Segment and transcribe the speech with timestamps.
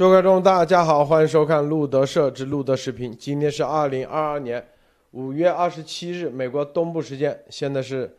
[0.00, 3.14] 诸位观众，大家好，欢迎收看路德社之路德视频。
[3.14, 4.66] 今天是二零二二年
[5.10, 8.16] 五月二十七日，美国东部时间，现在是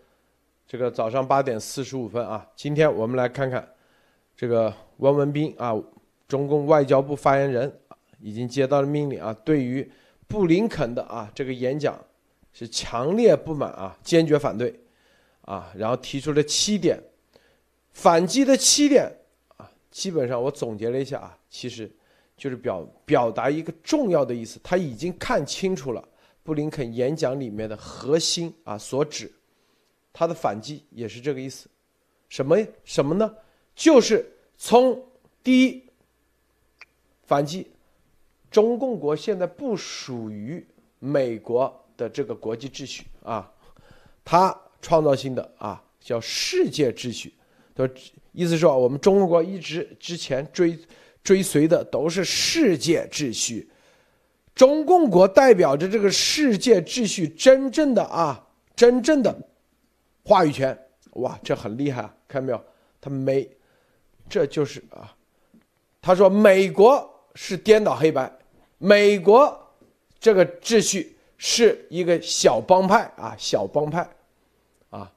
[0.68, 2.48] 这个早上八点四十五分啊。
[2.56, 3.68] 今天我们来看看
[4.38, 5.74] 这个汪文斌啊，
[6.28, 7.80] 中共外交部发言人
[8.20, 9.92] 已经接到了命令啊，对于
[10.28, 12.00] 布林肯的啊这个演讲
[12.54, 14.80] 是强烈不满啊，坚决反对
[15.46, 17.02] 啊，然后提出了七点
[17.92, 19.12] 反击的七点
[19.58, 19.68] 啊。
[19.90, 21.92] 基本上我总结了一下啊，其实
[22.38, 26.04] 就是表表达一个重要的意思，他已经看清楚了
[26.42, 29.30] 布林肯演讲里面的核心啊所指，
[30.14, 31.70] 他的反击也是这个意思，
[32.30, 33.36] 什么什么呢？
[33.76, 34.26] 就是
[34.58, 35.00] 从
[35.44, 35.84] 第一
[37.24, 37.68] 反击，
[38.50, 40.66] 中共国现在不属于
[41.00, 43.52] 美国的这个国际秩序啊，
[44.24, 47.34] 他创造性的啊叫世界秩序，
[47.76, 47.88] 说。
[48.34, 50.80] 意思说，我们中国一直之前追
[51.24, 53.70] 追随的都是世界秩序，
[54.56, 59.36] 中共国代表着这个世界秩序真正的啊，真正的
[60.24, 60.78] 话语权。
[61.12, 62.66] 哇，这很厉害啊，看到没有？
[63.00, 63.50] 他没，
[64.30, 65.16] 这就是啊。
[66.02, 68.32] 他说美国是颠倒黑白，
[68.78, 69.60] 美国
[70.20, 74.10] 这个秩序是一个小帮派啊，小帮派
[74.90, 75.12] 啊。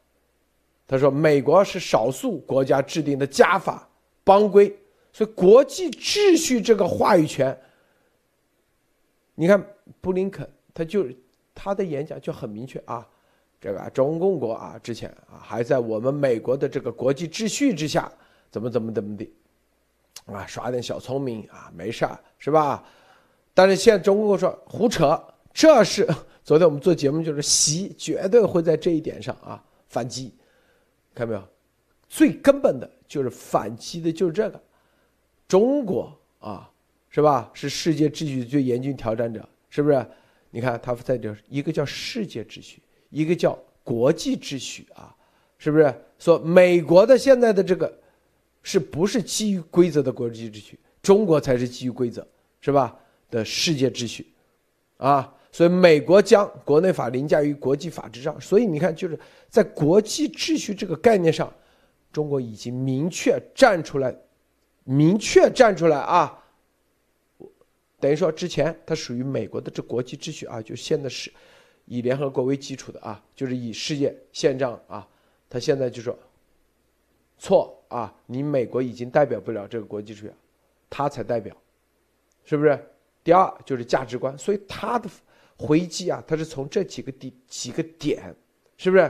[0.86, 3.88] 他说：“美国是少数国家制定的家法
[4.22, 4.70] 邦规，
[5.14, 7.56] 所以国际秩序这个话语权，
[9.36, 9.64] 你看
[10.00, 11.06] 布林肯，他就
[11.54, 13.08] 他的演讲就很明确啊，
[13.60, 18.10] 这个中共国啊，之前啊还在我们美国的这个国际秩序之下，
[18.50, 19.32] 怎么怎么怎么的，
[20.26, 22.04] 啊耍点小聪明啊，没事
[22.36, 22.84] 是吧？
[23.54, 25.16] 但是现在中共说胡扯，
[25.52, 26.04] 这是
[26.42, 30.34] 昨天我们做节目就是习绝对会在这一点上啊反击。”
[31.14, 31.48] 看到没有，
[32.08, 34.60] 最根本的就是反击的，就是这个，
[35.46, 36.70] 中国啊，
[37.10, 37.50] 是吧？
[37.54, 40.06] 是世界秩序最严峻挑战者，是不是？
[40.50, 45.14] 你看他在这一个叫世界秩序，一个叫国际秩序啊，
[45.58, 45.94] 是不是？
[46.18, 47.92] 说美国的现在的这个，
[48.62, 50.78] 是不是基于规则的国际秩序？
[51.02, 52.26] 中国才是基于规则，
[52.60, 52.96] 是吧？
[53.30, 54.26] 的世界秩序，
[54.96, 55.34] 啊。
[55.52, 58.40] 所以，美国将国内法凌驾于国际法之上。
[58.40, 59.16] 所以，你看，就是
[59.48, 61.52] 在国际秩序这个概念上，
[62.12, 64.12] 中国已经明确站出来，
[64.84, 66.44] 明确站出来啊！
[67.98, 71.32] 等于说，之前它属于美国的这国际秩序啊，就现在是
[71.86, 75.06] 以联合国为基础的啊，就是以世界宪章啊，
[75.50, 76.16] 他现在就说
[77.38, 80.32] 错啊，你美国已经代表不了这个国际秩序，
[80.88, 81.56] 他才代表，
[82.44, 82.78] 是不是？
[83.22, 85.10] 第二就是价值观，所以他的。
[85.56, 88.34] 回击啊，他是从这几个点几个点，
[88.76, 89.08] 是不是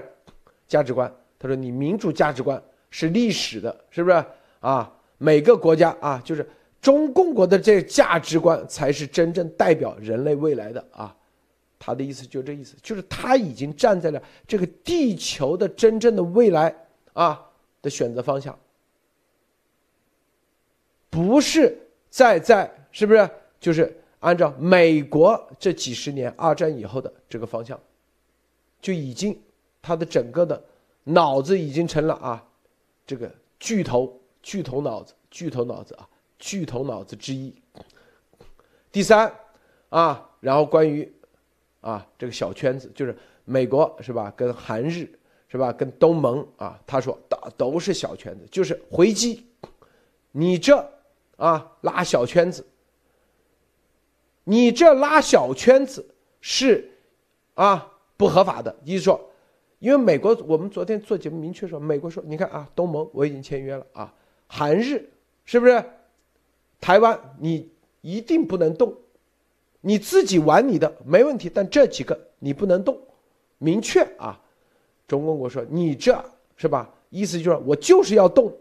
[0.69, 1.11] 价值观？
[1.39, 4.23] 他说你民主价值观是历史的，是不是
[4.61, 4.95] 啊？
[5.25, 6.47] 每个国家啊，就是
[6.81, 11.17] 中共国的这价值观才是真正代表人类未来的啊。
[11.79, 16.75] 他的意思就这意思，就是他已经站在了这个地球的真正的未来
[17.15, 17.41] 啊
[17.81, 18.59] 的选择方向，
[21.09, 21.77] 不是
[22.11, 24.01] 在在是不是就是。
[24.21, 27.79] 按照美国这几十年二战以后的这个方向，
[28.81, 29.39] 就已经
[29.83, 30.65] 他的整个的
[31.03, 32.43] 脑子已经成了啊，
[33.07, 33.31] 这个
[33.61, 36.07] 巨头巨头脑子巨头脑子啊
[36.39, 37.53] 巨头脑子之一。
[38.93, 39.33] 第三
[39.89, 41.11] 啊，然后关于
[41.81, 44.33] 啊这个小圈子，就是美国是吧？
[44.37, 45.19] 跟韩日
[45.49, 45.73] 是吧？
[45.73, 49.47] 跟东盟啊，他说都都是小圈子，就是回击
[50.31, 50.77] 你这
[51.37, 52.65] 啊拉小圈子。
[54.45, 56.07] 你这拉小圈子
[56.43, 56.93] 是
[57.55, 59.19] 啊不合法的，意思说，
[59.79, 64.13] 因为美国我们昨天做节目明确说，美国说你看啊，东盟我已经签约了啊，
[64.47, 65.11] 韩日
[65.45, 65.85] 是不是？
[66.81, 67.71] 台湾你
[68.01, 68.95] 一定不能动，
[69.81, 72.99] 你自己玩你的没问题，但这几个你不能动，
[73.59, 74.41] 明确啊。
[75.07, 76.25] 中共国说你这
[76.57, 76.93] 是吧？
[77.11, 78.53] 意思就是我就是要动。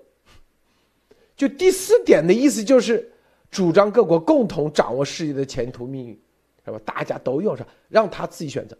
[1.35, 3.09] 就第四点的意思就是。
[3.51, 6.19] 主张各国共同掌握世界的前途命运，
[6.65, 6.79] 是吧？
[6.83, 8.75] 大家都用上，让他自己选择，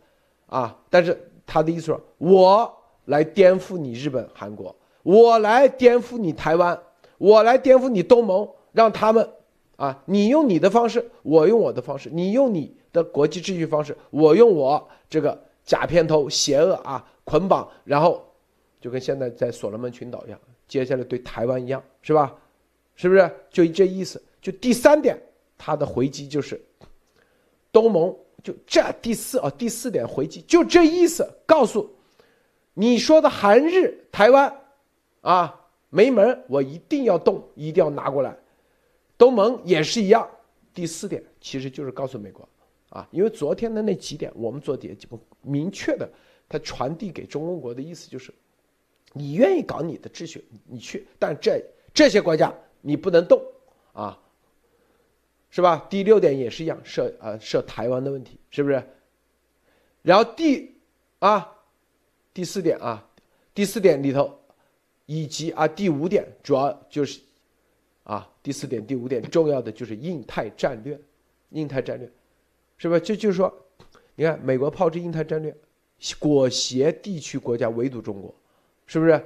[0.48, 0.76] 啊！
[0.90, 1.16] 但是
[1.46, 2.76] 他的意思说，我
[3.06, 6.76] 来颠覆你日本、韩国，我来颠覆你台湾，
[7.24, 9.26] 我来颠覆你东盟，让他们，
[9.78, 10.04] 啊！
[10.08, 18.22] 你用你的方式，我用我的方式，你用你的国际秩序方式，我用我这个假片头、邪恶啊捆绑，然后
[18.82, 20.38] 就跟现在在所罗门群岛一样，
[20.68, 22.36] 接下来对台湾一样，是吧？
[22.96, 23.32] 是不是？
[23.50, 24.22] 就这意思。
[24.42, 25.18] 就第三点，
[25.58, 26.62] 他的回击就是
[27.72, 31.90] 东盟，就这第四啊，第四点回击就这意思，告诉
[32.74, 34.54] 你说的韩日台湾
[35.22, 35.62] 啊
[35.94, 38.36] 没门，我一定要动，一定要拿过来。
[39.16, 40.28] 东盟也是一样。
[40.74, 42.50] 第四点其实就是告诉美国，
[42.90, 46.10] 啊，因为昨天的那几点我们做底下节目明确的，
[46.50, 48.34] 它传递给中共国的意思就是，
[49.14, 51.64] 你愿意搞你的秩序，你去，但这
[51.94, 52.52] 这些国家
[52.82, 53.40] 你不能动，
[53.92, 54.20] 啊，
[55.52, 55.86] 是吧？
[55.92, 58.84] 第六点也是一样，涉啊涉台湾的问题，是不是？
[60.02, 60.76] 然后第
[61.20, 61.56] 啊
[62.34, 63.08] 第四点啊
[63.54, 64.40] 第四点里头，
[65.06, 67.20] 以及啊第五点主要就是。
[68.04, 71.00] 啊，第四点、第五点重要的就是印太战略，
[71.52, 72.12] 印太战略，
[72.78, 73.00] 是吧？
[73.00, 73.66] 这就是说，
[74.16, 75.56] 你看美国炮制印太战略，
[76.20, 78.36] 裹挟地区国家围堵中国，
[78.86, 79.26] 是不是？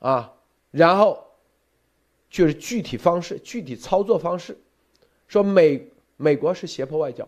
[0.00, 0.30] 啊，
[0.70, 1.18] 然后
[2.28, 4.54] 就是具体方式、具体操作方式，
[5.26, 7.26] 说美美国是胁迫外交，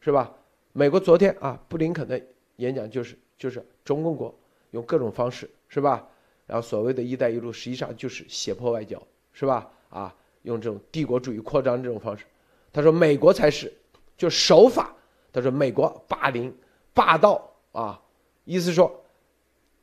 [0.00, 0.34] 是吧？
[0.72, 2.18] 美国昨天啊，布林肯的
[2.56, 4.34] 演讲就是就是中共国
[4.70, 6.08] 用各种方式，是吧？
[6.52, 9.02] 然后所谓的一带一路实际上就是胁迫外交，
[9.32, 9.70] 是吧？
[9.88, 12.26] 啊，用这种帝国主义扩张这种方式，
[12.70, 13.72] 他说美国才是，
[14.18, 14.94] 就手法。
[15.32, 16.54] 他说美国霸凌、
[16.92, 17.98] 霸道啊，
[18.44, 19.02] 意思说，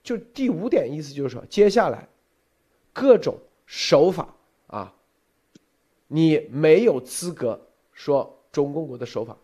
[0.04, 2.08] 就第五点意思就是说，接下来
[2.94, 3.36] 各种
[3.66, 4.36] 手法
[4.68, 4.94] 啊，
[6.06, 7.60] 你没有资格
[7.94, 9.36] 说中共国的手法，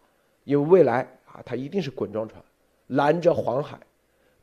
[0.44, 2.40] 因为未来啊，它一定是滚装船，
[2.86, 3.80] 拦着黄海，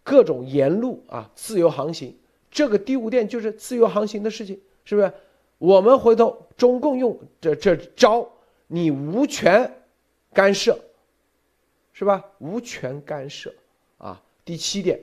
[0.02, 2.18] 各种沿路啊自由航行。
[2.52, 5.12] 这个第五点就是自由航行的事情，是不是？
[5.56, 8.28] 我们回头，中共用这这招，
[8.66, 9.82] 你无权
[10.34, 10.78] 干涉，
[11.92, 12.22] 是吧？
[12.38, 13.54] 无权干涉
[13.96, 14.22] 啊。
[14.44, 15.00] 第七点，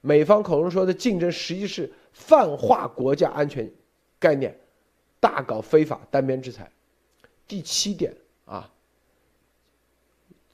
[0.00, 3.68] 美方口中说的竞争，实际是泛化国家安全
[4.20, 4.56] 概念，
[5.18, 6.70] 大搞非法单边制裁。
[7.48, 8.14] 第七点
[8.44, 8.70] 啊，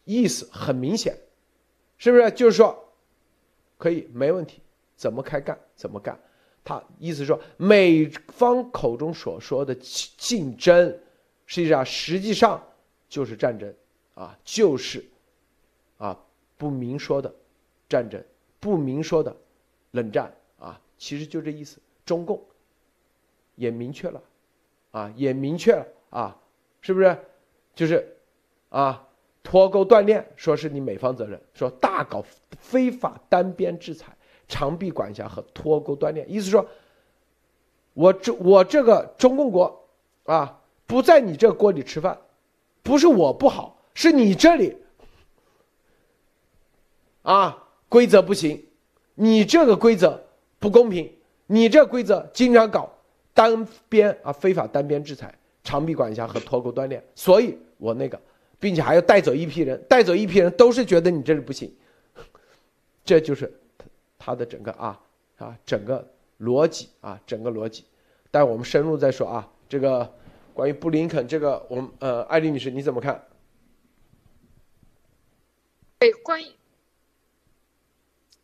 [0.05, 1.15] 意思很明显，
[1.99, 2.31] 是不是？
[2.31, 2.93] 就是说，
[3.77, 4.63] 可以没问题，
[4.97, 6.19] 怎么开干怎么干。
[6.69, 11.01] 他意思说，美方口中所说的竞争，
[11.47, 12.63] 实际上实际上
[13.09, 13.75] 就是战争，
[14.13, 15.03] 啊，就是
[15.97, 16.15] 啊
[16.59, 17.35] 不明说的
[17.89, 18.23] 战争，
[18.61, 19.35] 不明说的
[19.93, 21.79] 冷战，啊，其实就这意思。
[22.05, 22.39] 中共
[23.55, 24.23] 也明确了，
[24.91, 26.39] 啊，也明确了，啊，
[26.83, 27.17] 是不是？
[27.75, 28.15] 就是
[28.69, 29.09] 啊，
[29.43, 32.23] 脱钩断链，说是你美方责任，说大搞
[32.59, 34.15] 非法单边制裁。
[34.49, 36.67] 长臂管辖和脱钩断链，意思说，
[37.93, 39.87] 我这我这个中共国，
[40.25, 42.19] 啊，不在你这锅里吃饭，
[42.83, 44.75] 不是我不好，是你这里，
[47.23, 48.65] 啊，规则不行，
[49.15, 50.25] 你这个规则
[50.59, 51.13] 不公平，
[51.47, 52.91] 你这规则经常搞
[53.35, 58.19] 单边啊，非法单边制裁、长臂管辖和脱钩断链，所以我那个，
[58.59, 61.71] 并且还要带走一批人，带走一批人都是觉得你这里不行，
[63.05, 63.53] 这就是。
[64.29, 65.01] 他的整个啊
[65.39, 66.07] 啊整个
[66.39, 67.85] 逻辑啊整个逻辑，
[68.31, 69.49] 但我们深入再说啊。
[69.71, 70.15] 这个
[70.53, 73.27] 关于布林肯这个，我们呃艾丽女士你怎么看？
[75.99, 76.47] 对，关于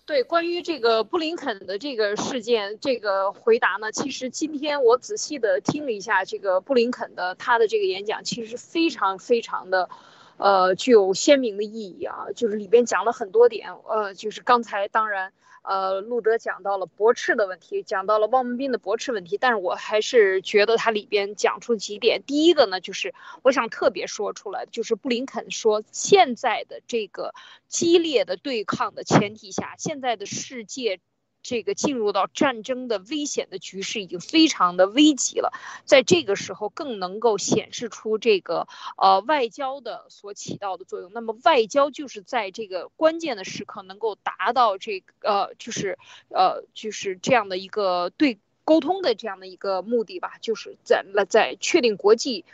[0.07, 9.91] 对关于这个布林肯的这个事件，这个回答呢，其实今天我仔细的听了一下这个布林肯的他的这个演讲，其实非常非常的
[10.39, 15.31] 呃具有鲜明的意义啊，就是里边讲了很多点，呃，就是刚才当然。
[15.65, 22.23] 呃，路德讲到了驳斥的问题，讲到了汪文斌的驳斥问题，但是我还是觉得他里边讲出几点。
[22.27, 27.35] 第一个呢，就是我想特别说出来，就是布林肯说，现在的这个
[27.67, 31.01] 激烈的对抗的前提下，现在的世界。
[31.45, 35.53] 这个进入到战争的危险的局势已经非常的危急了，
[35.85, 41.13] 在这个时候更能够显示出这个呃外交的所起到的作用。
[41.13, 45.99] 那么外交就是在这个关键的时刻能够达到这个呃就是
[46.31, 52.47] 呃就是这样的一个对沟通的这样的一个目的吧，就是在在确定国际。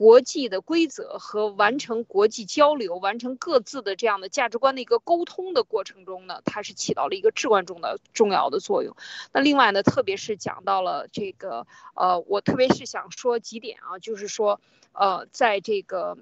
[0.00, 8.96] 国际的规则和完成国际交流、完成各自的这样的价值观的一个沟通的过程中呢，它是起到了一个至关重的重要的作用。
[9.30, 16.16] 那另外呢，特别是讲到了这个，呃，我特别是想说几点啊，就是说，呃，在这个，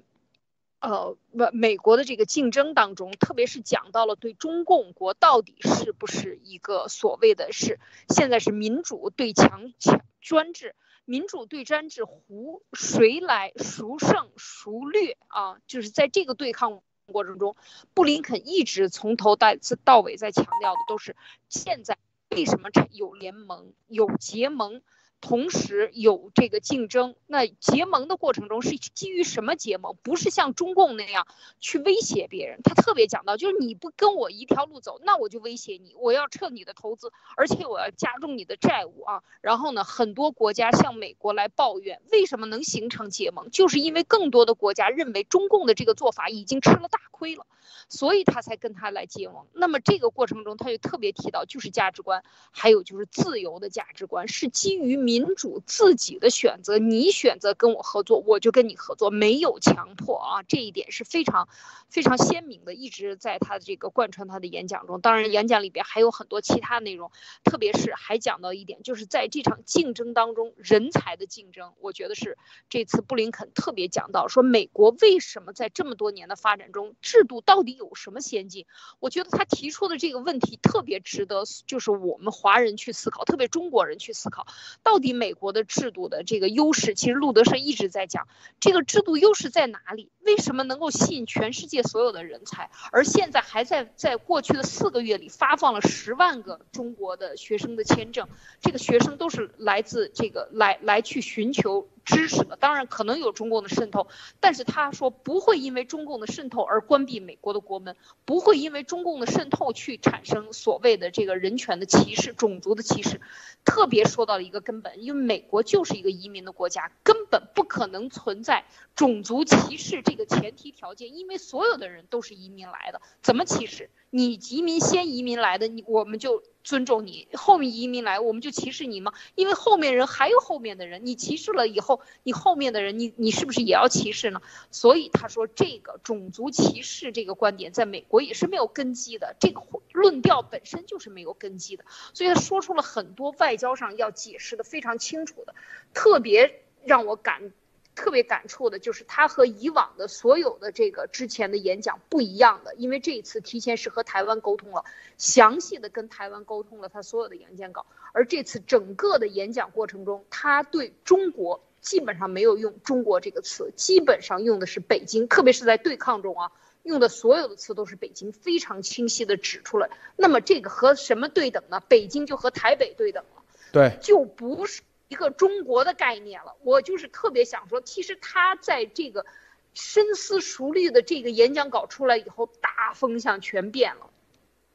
[0.81, 10.75] 呃，美美国的这个竞争当中，特别是讲到了对中共国到底是不是一个所谓的是现在是民主对强强专制。
[11.09, 15.57] 民主对专制，胡谁来孰胜孰劣啊？
[15.65, 17.55] 就是在这个对抗过程中，
[17.95, 19.47] 布林肯一直从头到
[19.83, 21.15] 到尾在强调的都是：
[21.49, 21.97] 现在
[22.29, 24.83] 为什么有联盟、有结盟，
[25.21, 29.97] 同时有这个竞争，那结盟的过程中是基于什么结盟？
[30.01, 31.27] 不是像中共那样
[31.59, 32.61] 去威胁别人。
[32.63, 39.21] 他特别讲到，就是你不跟我一条路走，那我就威胁你，我要撤你的投资，而且我要加重你的债务啊。
[39.41, 43.51] 然后呢，很多国家向美国来抱怨，为什么能形成结盟？
[43.51, 47.45] 就是因为更多的国家认为中共的这个做法已经吃了大亏了，
[47.89, 49.45] 所以他才跟他来结盟。
[49.51, 55.08] 那么这个过程中，他就特别提到，就是价值观，还有就是自由的价值观，是基于。
[55.09, 61.49] 民主自己的选择，你选择跟我合作，我就跟你合作，没有强迫啊，这一点是非常
[61.89, 65.01] 非常鲜明的，一直在他的这个贯穿他的演讲中。
[65.01, 67.09] 当然，演讲里边还有很多其他内容，
[67.43, 72.37] 特别是还讲到一点，就是在这场竞争当中，人才的竞争，我觉得是
[72.69, 78.67] 这次布林肯特别讲到，说美国为什么在这么多年的发展中，制度到底有什么先进？
[78.99, 84.45] 我觉得他提出的这个问题特别值得，就是我们华人去思考，特别中国人去思考，
[84.83, 84.98] 到。
[84.99, 88.27] 比美国的制度的这个优势，其实路德胜一直在讲，
[88.59, 90.09] 这个制度优势在哪里？
[90.21, 92.69] 为什么能够吸引全世界所有的人才？
[92.91, 98.27] 而现在还在在过去的四个月里发放了十万个中国的学生的签证，
[98.61, 101.87] 这个学生都是来自这个来来去寻求。
[102.09, 104.07] 知识的，当然可能有中共的渗透，
[104.39, 113.21] 但是他说不会因为中共的渗透而关闭美国的国门，不会因为中共的渗透去产生所谓的这个人权的歧视、种族的歧视。
[113.63, 123.91] 特别说到了一个根本，因为美国就是一个移民的国家，根本不可能存在种族歧视这个前提条件，因为所有的人都是移民来的，怎么歧视？
[124.09, 126.43] 你移民先移民来的，你我们就。
[126.61, 129.13] 尊重你，后面移民来我们就歧视你吗？
[129.33, 134.41] 因为后面人还有后面的人，你歧视了以后，你后面的人，你你是不是也要歧视呢？
[134.69, 139.63] 所以他说这个种族歧视这个观点在美国也是没有根基的，这个
[139.93, 141.85] 论调本身就是没有根基的。
[142.13, 145.55] 所以他说出了很多外交上要解释的非常清楚的，
[145.93, 147.51] 特别让我感。
[147.99, 154.85] 特别感触的就是他和以往的所有的这个之前的演讲不一样的，因为这一次提前是和台湾沟通了，
[155.17, 166.51] 详细的跟台湾沟通了他所有的演讲稿，而这次整个的演讲过程中，他对中国基本上没有用“中国”这个词，基本上用的是北京，特别是在对抗中啊，
[166.83, 169.89] 用的所有的词都是北京，非常清晰的指出来。
[170.15, 171.81] 那么这个和什么对等呢？
[171.81, 174.81] 北京就和台北对等了，对，就不是。
[175.09, 179.25] 一个中国的概念了，我就是特别想说，其实他在这个
[179.73, 184.11] 深思熟虑的这个演讲稿出来以后，大风向全变了。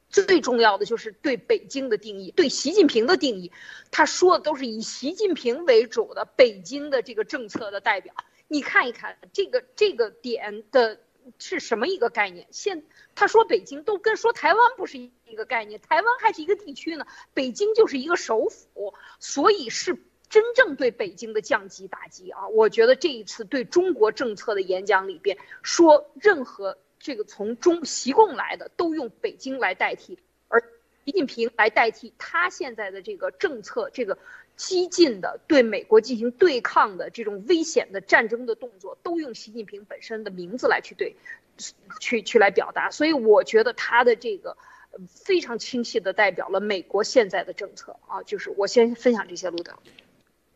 [0.09, 3.53] 最重要的就是对北京的定义，对习近平的定义，
[3.91, 8.13] 他说的都是以习近平为主的北京的这个政策的代表。
[8.49, 10.99] 你看一看这个这个点的
[11.39, 12.45] 是什么一个概念？
[12.51, 12.83] 现
[13.15, 19.97] 他说北京都跟说台湾不是一个概念，台湾还是一个地区呢，北京就是一个首府，所以是。
[20.29, 30.17] 真正对北京的降级打击啊，我觉得这一次对中国政策的演讲里边说，任何这个从中习共来的都用北京来代替，
[30.47, 30.61] 而
[31.05, 34.17] 习近平来代替他现在的这个政策，这个
[34.55, 41.15] 激进的对美国进行对抗的这种危险的战争的动作，都用习近平本身的名字来去对，
[42.01, 42.89] 去去来表达。
[42.89, 44.57] 所以我觉得他的这个
[45.07, 49.73] 非常清晰的代表了美国现在的政策啊，就是我先分享这些，路德。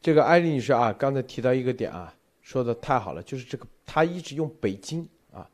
[0.01, 5.50] 这个艾丽女士啊，刚才提到一个点啊，说的太好了，就是这个她一直用北京啊，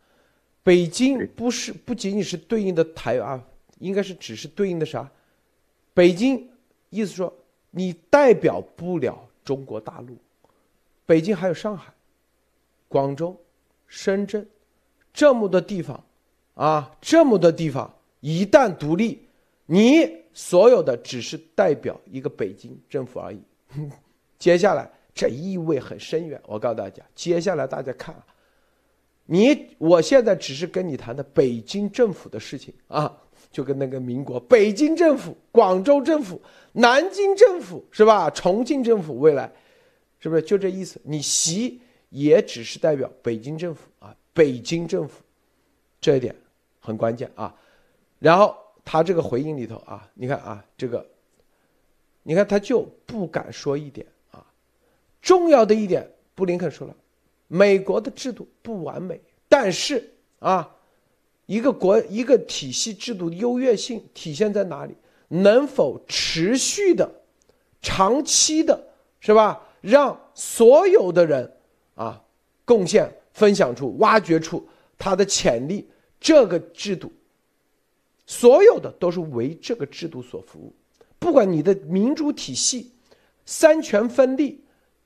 [0.64, 3.44] 北京不是不仅仅是对应的台啊，
[3.80, 5.10] 应该是只是对应的啥？
[5.94, 6.48] 北京
[6.90, 7.34] 意思说
[7.72, 10.16] 你代表不了中国大陆，
[11.06, 11.92] 北京还有上海、
[12.88, 13.36] 广州、
[13.88, 14.48] 深圳
[15.14, 16.04] 这么多地方
[16.54, 19.28] 啊，这么多地方一旦独立，
[19.66, 23.42] 你所有的只是代表一个北京政府而已。
[24.46, 28.24] 接下来这意味很深远，我告诉大家，接下来大家看啊，
[29.25, 33.12] 你我现在只是跟你谈的北京政府的事情啊，
[33.52, 36.40] 就跟那个民国北京政府、广州政府、
[36.74, 38.30] 南京政府是吧？
[38.30, 39.52] 重庆政府未来
[40.20, 41.02] 是不是就这意思？
[41.04, 45.24] 你习也只是代表北京政府啊，北京政府
[46.00, 46.36] 这一点
[46.80, 47.52] 很关键啊。
[48.20, 51.04] 然后他这个回应里头啊，你看啊，这个，
[52.22, 54.06] 你看他就不敢说一点。
[55.25, 56.96] 重要的一点，布林肯说了，
[57.48, 60.75] 美国的制度不完美，但是啊，
[61.48, 64.96] 一个国一个体系制度的优越性体现在哪里？
[65.27, 67.12] 能否持续的、
[67.82, 68.79] 长期的，
[69.20, 69.60] 是吧？
[69.82, 71.51] 让所有的人
[71.96, 72.22] 啊
[72.63, 74.63] 贡献、分享出、挖掘出
[74.96, 75.89] 它的潜力？
[76.20, 77.12] 这个制度，
[78.27, 80.72] 所有的都是为这个制度所服务，
[81.17, 82.91] 不管你的民主体系。
[83.48, 84.60] 三权分立，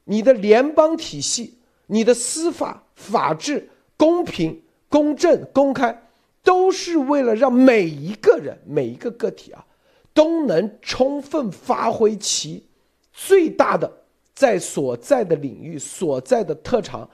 [0.09, 1.53] 你的联邦体系，
[1.85, 6.09] 你的司法法治公平、公正、公开，
[6.41, 9.63] 都是为了让每一个人、每一个个体啊，
[10.11, 12.65] 都能充分发挥其
[13.13, 13.91] 最大的
[14.33, 17.07] 在所在的领域、所在的特长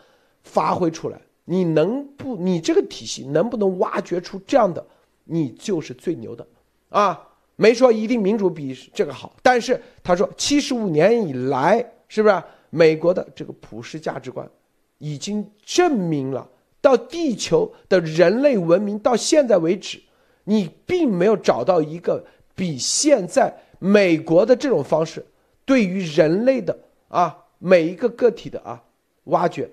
[0.44, 1.20] 发挥出来。
[1.44, 2.38] 你能不？
[2.38, 4.84] 你这个体系能不能挖掘出这样的？
[5.26, 6.48] 你就是最牛的，
[6.90, 12.42] 啊，没说一定民主比这个好，但是他说七十五年以来，是不是
[12.76, 14.50] 美国的这个普世价值观，
[14.98, 16.50] 已经证明了，
[16.82, 20.02] 到地球的人类文明到现在为止，
[20.44, 25.26] 你并没有找到一个比现在美国的这种方式，
[25.64, 26.78] 对于人类的
[27.08, 28.84] 啊每一个个体的啊
[29.26, 29.70] 挖掘、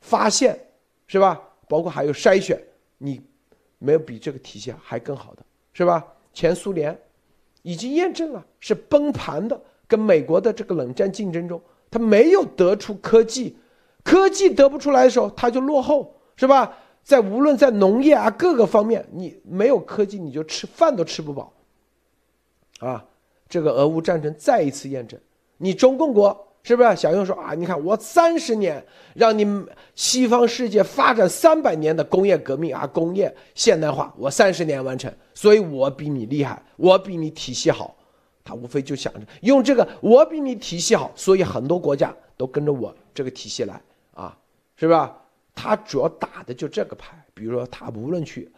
[0.00, 0.58] 发现，
[1.06, 1.40] 是吧？
[1.68, 2.60] 包括还有筛选，
[2.98, 3.22] 你。
[3.80, 6.02] 没有比这个体系还更好的，是吧？
[6.32, 6.98] 前苏联
[7.60, 11.60] 已经验证了是崩盘的，跟美国的这个冷战竞争中，
[11.94, 13.56] 它没有得出科技，
[14.02, 16.76] 科技得不出来的时候，它就落后，是吧？
[17.04, 21.52] 在无论在农业啊各个方面，你没有科技，你就吃饭都吃不饱，
[22.80, 23.04] 啊！
[23.48, 25.20] 这个俄乌战争再一次验证，
[25.58, 26.48] 你中共国。
[26.66, 27.52] 是不是小用说啊？
[27.52, 28.82] 你看我三十年
[29.14, 29.46] 让你
[29.94, 37.94] 西方世界发展三百年的工业革命啊，工业现代化，我三十年完成，所以我比你厉害，我比你体系好。
[38.44, 43.80] 他无非就想着用这个，我比你体系好，所以很多国家都跟着我这个体系来
[44.12, 44.36] 啊，
[44.76, 45.16] 是吧？
[45.54, 47.16] 他主要打的就这个牌。
[47.32, 48.50] 比如说他无论去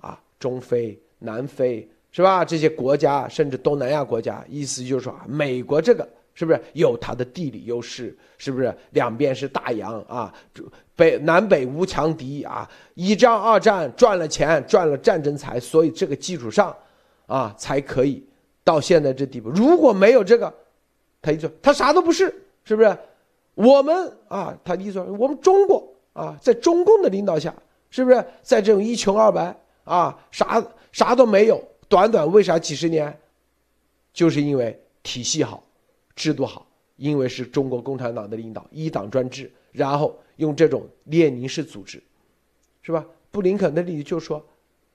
[0.00, 2.44] 啊中非、南非，是吧？
[2.44, 6.08] 这些国家甚至东南亚国家，意思就是说啊，美国这个。
[6.36, 8.12] 是不是有它的地理优势？
[8.38, 10.34] 是不是两边是大洋啊？
[10.96, 12.68] 北南北无强敌啊！
[12.94, 16.76] 一战二战赚了钱，赚了战争财，所以这个基础上，
[17.26, 18.20] 啊，才可以
[18.64, 19.50] 到现在这地步。
[19.50, 20.52] 如果没有这个，
[21.22, 22.98] 他一说他啥都不是，是不是？
[23.54, 27.54] 我们啊，他一说我们中国啊，在中共的领导下，
[27.90, 31.62] 是不是在这种一穷二白啊，啥啥都没有？
[31.88, 33.16] 短短为啥几十年？
[34.12, 35.62] 就是因为体系好。
[36.16, 42.00] 制度好，因为是中国共产党的领导，一党专制，然后用这种列宁式组织，
[42.82, 43.04] 是吧？
[43.32, 44.40] 布林肯的例子就说，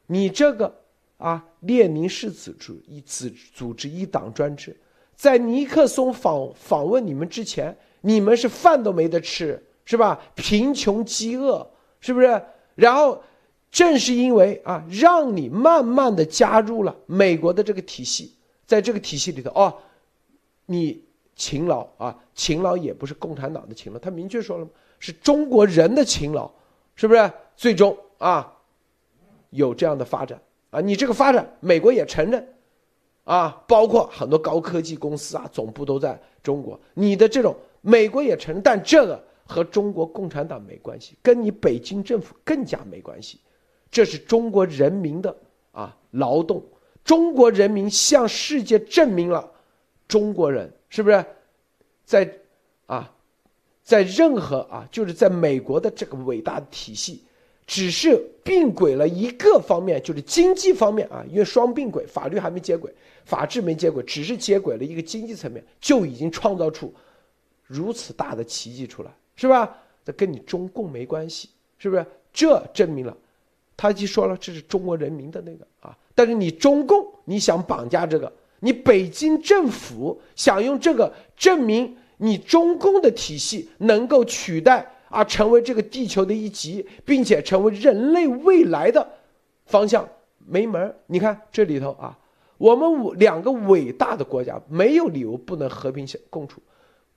[0.07, 0.73] 你这个
[1.19, 4.75] 啊，列宁式组织一组组织一党专制，
[5.15, 10.19] 在尼克松访访问你们之前，你们是饭都没得吃，是吧？
[10.33, 12.41] 贫穷饥饿，是不是？
[12.73, 13.21] 然后
[13.69, 18.33] 正是因为啊，让你慢慢的加入了美国的这个体系，
[18.65, 19.77] 在这个体系里头哦，
[20.65, 21.07] 你。
[21.35, 24.71] 勤劳啊，勤劳也不是共产党的勤劳，他明确说了吗？
[24.99, 26.51] 是中国人的勤劳，
[26.95, 27.31] 是不是？
[27.55, 28.57] 最终啊，
[29.51, 30.37] 有这样的发展
[30.69, 32.47] 啊，你这个发展，美国也承认，
[33.23, 43.39] 啊，包括很多高科技公司啊，总部都在中国，你的这种美国也承认，但这个和中国共产党没关系，跟你北京政府更加没关系，
[43.89, 45.35] 这是中国人民的
[45.71, 46.63] 啊劳动，
[47.03, 49.51] 中国人民向世界证明了
[50.07, 50.71] 中国人。
[50.91, 51.23] 是不是，
[52.03, 52.33] 在，
[52.87, 53.13] 啊，
[53.83, 57.23] 在任何啊，就是在美国的这个伟大体系，
[57.69, 62.91] 只是并轨了一个方面，就是经济方面啊，因为双并轨，法律还没接轨，
[63.25, 66.91] 法治没接轨，只是接轨了一个经济层面，就已经创造出
[67.67, 69.77] 如此大的奇迹出来，是吧？
[70.03, 72.03] 这跟你中共没关系，是不是？
[72.33, 73.15] 这证明了，
[73.77, 78.33] 他就说了，这是中国人民的那个啊，但是你中共你想绑架这个。
[78.61, 89.07] 你北京政府想用这个证明你中共的体系能够取代啊，成为这个地球的一极，并且成为人类未来的
[89.65, 92.17] 方向，没门你看这里头啊，
[92.57, 96.61] 我们两个伟大的国家没有理由不能和平共处，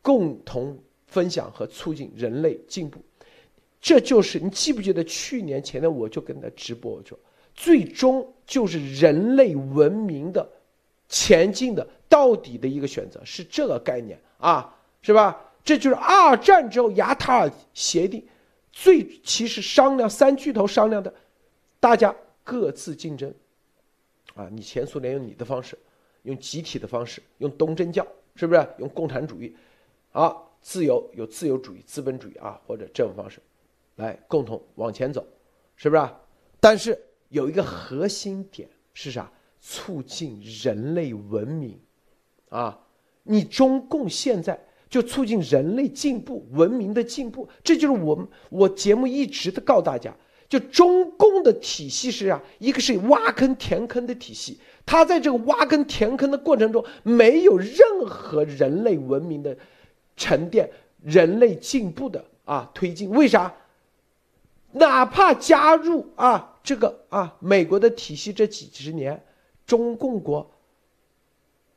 [0.01, 3.01] 共同分享和促进人类进步。
[3.81, 7.19] 这就是你记不记得去年前年我就跟他直播，我说
[7.55, 10.49] 最终就是人类文明的。
[11.09, 15.52] 前进的到底的一个选择是这个概念啊，是吧？
[15.65, 18.27] 这就是二战之后雅塔尔协定，
[18.73, 21.13] 最其实商量三巨头商量的，
[21.79, 23.33] 大家各自竞争，
[24.35, 25.79] 啊，你前苏联用你的方式，
[26.23, 28.69] 用集体的方式，用东正教是不是？
[28.79, 29.55] 用共产主义，
[30.11, 33.41] 啊，自由有自由主义、资本主义啊，或者这种方式，
[33.97, 35.25] 来共同往前走，
[35.77, 36.09] 是不是？
[36.59, 39.31] 但是有一个核心点是啥？
[39.65, 41.79] 促进人类文明，
[42.49, 42.81] 啊，
[43.23, 44.61] 你中共现在
[44.93, 50.15] 就促进人类进步、文明的进步，这就是我们我节目一直的告诉大家，
[50.51, 59.57] 就中共的体系是啊，一个是挖坑填坑的体系，它在这个挖坑填坑的过程中，没有任何人类文明的
[60.15, 60.69] 沉淀、
[61.03, 63.09] 人类进步的啊推进。
[63.09, 63.55] 为啥？
[64.73, 69.25] 哪怕加入啊这个啊美国的体系这几十年，
[69.65, 70.51] 中共国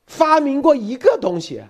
[0.06, 1.62] 发明过一个东西，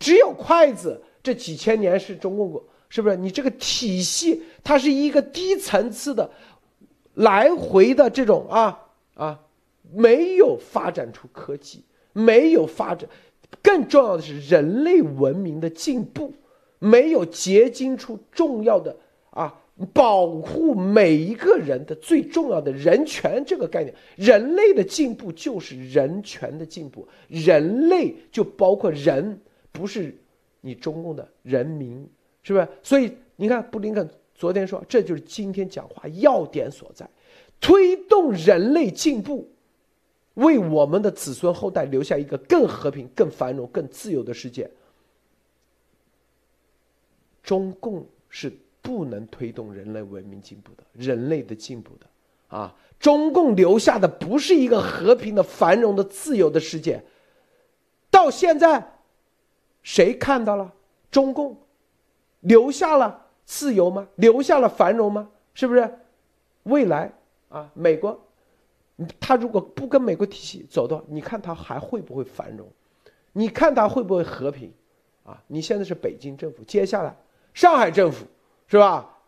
[0.00, 1.00] 只有筷子。
[1.22, 3.14] 这几千年是中共国，是不是？
[3.14, 6.28] 你这个体系，它是一个低层次的。
[7.14, 8.80] 来回的这种啊
[9.14, 9.38] 啊，
[9.92, 11.82] 没有发展出科技，
[12.14, 13.06] 没有发展，
[13.60, 16.32] 更重要的是人类文明的进步，
[16.78, 18.96] 没有结晶出重要的
[19.30, 19.60] 啊，
[19.92, 23.94] 保护每一个人的最重要的人权这个概念。
[24.16, 29.38] 人类的进步就是人权的进步，人类就包括人，
[29.72, 30.16] 不是
[30.60, 32.08] 你中共的人民，
[32.42, 32.68] 是不是？
[32.82, 34.08] 所以你看布林肯。
[34.32, 37.06] 昨天说，这就是今天讲话要点所在，
[37.60, 39.46] 推动人类进步，
[40.32, 44.70] 为我们的子孙后代留下一个更和平、更繁荣、更自由的世界。
[47.42, 52.06] 中共是不能推动人类文明进步的，人类的进步的
[52.56, 52.74] 啊！
[52.98, 57.04] 中共留下的不是一个和平的、繁荣的、自由的世界。
[58.10, 58.99] 到现在，
[59.82, 60.72] 谁看到了
[61.10, 61.56] 中共
[62.40, 63.26] 留下了？
[63.44, 64.06] 自由吗？
[64.14, 65.28] 留下了繁荣吗？
[65.54, 65.98] 是不是？
[66.62, 67.12] 未来
[67.48, 68.16] 啊，美国，
[69.18, 72.68] 他如果不跟美国体系走的话，你看他还会不会繁荣？
[73.32, 74.72] 你看他会不会和平？
[75.24, 77.16] 啊，你现在是北京政府，接下来
[77.52, 78.24] 上海政府
[78.68, 79.18] 是吧？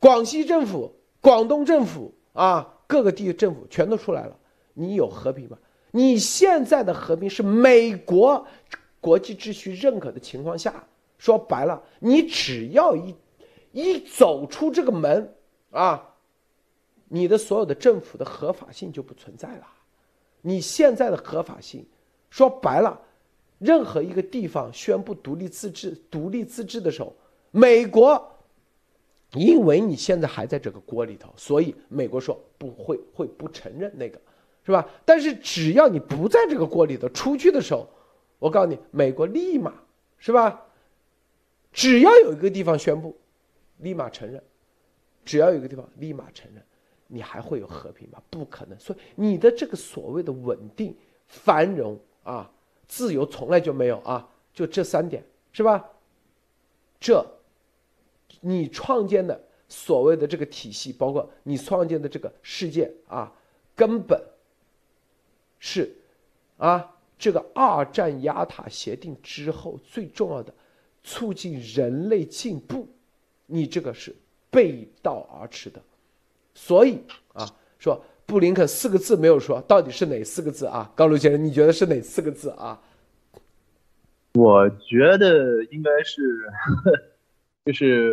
[0.00, 4.36] 广西政府、广东政府啊，各个地政府全都出来了，
[4.74, 5.56] 你有和平吗？
[5.92, 8.46] 你现在的和平是美国
[9.06, 10.84] 国际秩序认可的情况下，
[11.16, 13.14] 说白了，你只要一。
[13.70, 15.34] 一走出这个门，
[15.70, 16.02] 啊，
[17.08, 19.66] 你的所有的政府的合法性就不存在了。
[20.40, 21.84] 你现在的合法性，
[22.30, 22.98] 说白了，
[23.58, 27.14] 任何一个地方宣布独立自治、独立自治的时候，
[27.50, 28.26] 美国，
[29.34, 34.18] 因为你现在还在这个锅里头，所以美国说不会会不承认那个，
[34.64, 34.88] 是吧？
[35.04, 37.86] 但是只要你不在这个锅里头出去的时候，
[38.38, 39.72] 我告诉你，美国立马
[40.18, 40.62] 是吧？
[41.72, 43.16] 只要有一个地方宣布。
[43.80, 44.42] 立马承认，
[45.22, 46.64] 只要有一个地方立马承认，
[47.08, 48.22] 你还会有和平吗？
[48.30, 48.80] 不可能。
[48.80, 50.96] 所以你的这个所谓的稳定、
[51.26, 52.50] 繁荣啊、
[52.88, 54.26] 自由，从来就没有啊。
[54.54, 55.22] 就这三点
[55.52, 55.86] 是吧？
[56.98, 57.22] 这，
[58.40, 63.30] 你创建的所谓的这个体系，包括你创建的这个世界啊，
[63.74, 64.18] 根本
[65.58, 65.94] 是
[66.56, 70.52] 啊，这个二战亚塔协定之后最重要的
[71.02, 72.88] 促进人类进步。
[73.48, 74.12] 你这个是
[74.50, 75.80] 背道而驰的，
[76.52, 77.00] 所以
[77.32, 77.46] 啊，
[77.78, 80.90] 说布林肯四个字没有说，到底是哪四个字啊？
[80.96, 82.82] 高卢先生，你觉得是哪四个字啊？
[84.34, 86.50] 我觉得应该是，
[87.64, 88.12] 就是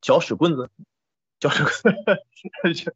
[0.00, 0.70] 搅屎棍子，
[1.40, 2.94] 搅屎棍子。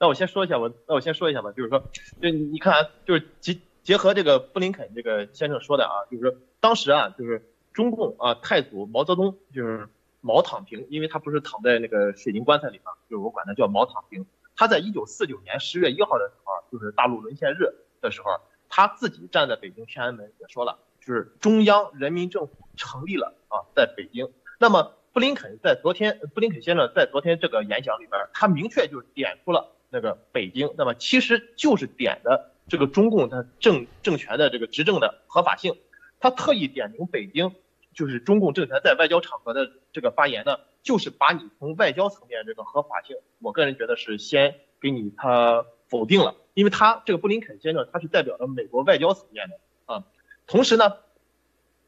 [0.00, 1.78] 那我先说一下，我那我先说一下吧，就是说，
[2.20, 7.46] 就你看，就是结结合这个布林肯这个先生说的啊，就是说当时啊，就是。
[7.72, 9.88] 中共啊，太祖毛泽东就是
[10.20, 14.26] 毛躺平，因为他不是躺在那个水晶棺材里嘛，就是我管他叫毛躺平。
[14.56, 24.28] 他在一九四九年十月一号的时候，就是大陆沦陷日的时候，他自己站在北京天安门也说了，就是中央人民政府成立了啊，在北京。
[24.58, 35.76] 那么布林肯在昨天，布林肯先生在昨天这个演讲里边，他明确就是点出了那个北京，那么其实就是点的这个中共它政政权的这个执政的合法性。
[36.22, 37.54] 他特意点名北京，
[37.94, 50.04] 就是中共政权在外交场合的这个发言呢，就是把你从外交层面这个合法性，我个人觉得是先给你他否定了，因为他这个布林肯先生他是代表了美国外交层面的啊。
[50.46, 50.98] 同时呢，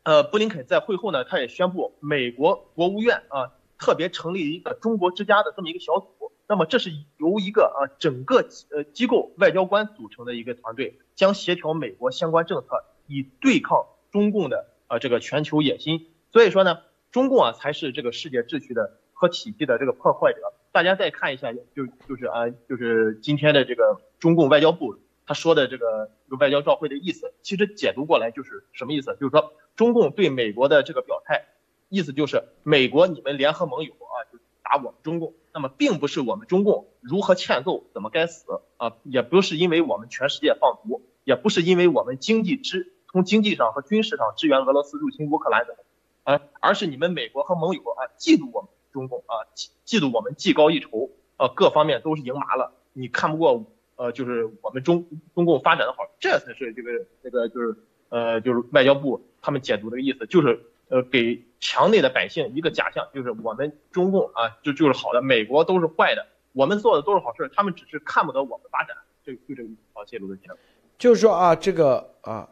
[0.03, 13.87] 呃，布林肯在会后呢，他也宣布美国国务院啊特别成立一个中国之家的这么一个小组，那么这是由一个啊整个呃机构外交官组成的一个团队，将协调美国相关政策以对抗。
[14.11, 16.81] 中共的啊这个全球野心，所以说呢，
[17.13, 20.53] 中共啊才是这个世界秩序的和体系的这个破坏者。
[20.71, 29.17] 大家再看一下，就就是啊，就是今天的这个中共外交部他说的这个外交照会的意思，其实解读过来就是什么意思？
[29.19, 31.47] 就是说中共对美国的这个表态，
[31.89, 34.29] 意思就是美国你们联合盟友啊，
[34.63, 42.93] 打我们中共，那么并不是我们中共如何欠揍怎么该死啊，也不是因为我们全世界放毒，也不是因为我们经济支。
[43.13, 45.77] 从经济上和军事上支援俄罗斯入侵乌克兰的，
[46.25, 57.77] 啊，而是你们美国和盟友啊嫉妒我们，中共啊，嫉嫉妒我们技高一筹，呃，各方面都是赢麻了，你看不过呃，就是我们中中共发展的好，这才是这个这个就是
[58.09, 69.71] 呃，就是外交部他们解读的意思，就是呃，给墙内的百姓一个假象，就是我们中共啊，就就是好的，美国都是坏的，我们做的都是好事，他们只是看不得我们发展，就就这个。
[69.95, 70.55] 好，谢谢卢德先
[70.99, 72.47] 就是说啊，这个啊，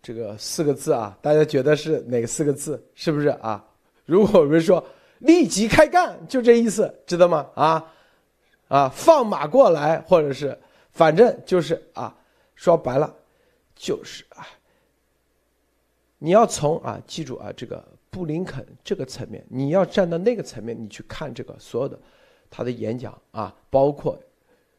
[0.00, 2.80] 这个四个字啊，大家觉得是哪四个字？
[2.94, 3.64] 是不是啊？
[4.06, 4.86] 如果我们说
[5.18, 7.44] 立即开干，就这意思，知道吗？
[7.56, 7.92] 啊
[8.68, 10.56] 啊，放马过来，或者是
[10.92, 12.16] 反正就是啊，
[12.54, 13.12] 说白了
[13.74, 14.46] 就是啊，
[16.20, 21.98] 你要从啊，记住啊，这个布林肯这个层面，你要站到那个层面，你去看这个所有的
[22.48, 24.16] 他的演讲啊，包括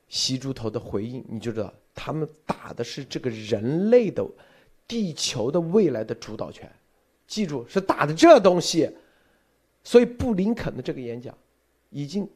[0.08, 1.74] 习猪头的回应，你就知道。
[1.94, 4.26] 他们打的是这个人类的、
[4.88, 6.72] 地球的未来的主导权，
[7.28, 8.90] 记住是打的这东西。
[9.84, 11.38] 所以布林肯的这个演讲，
[11.90, 12.28] 已经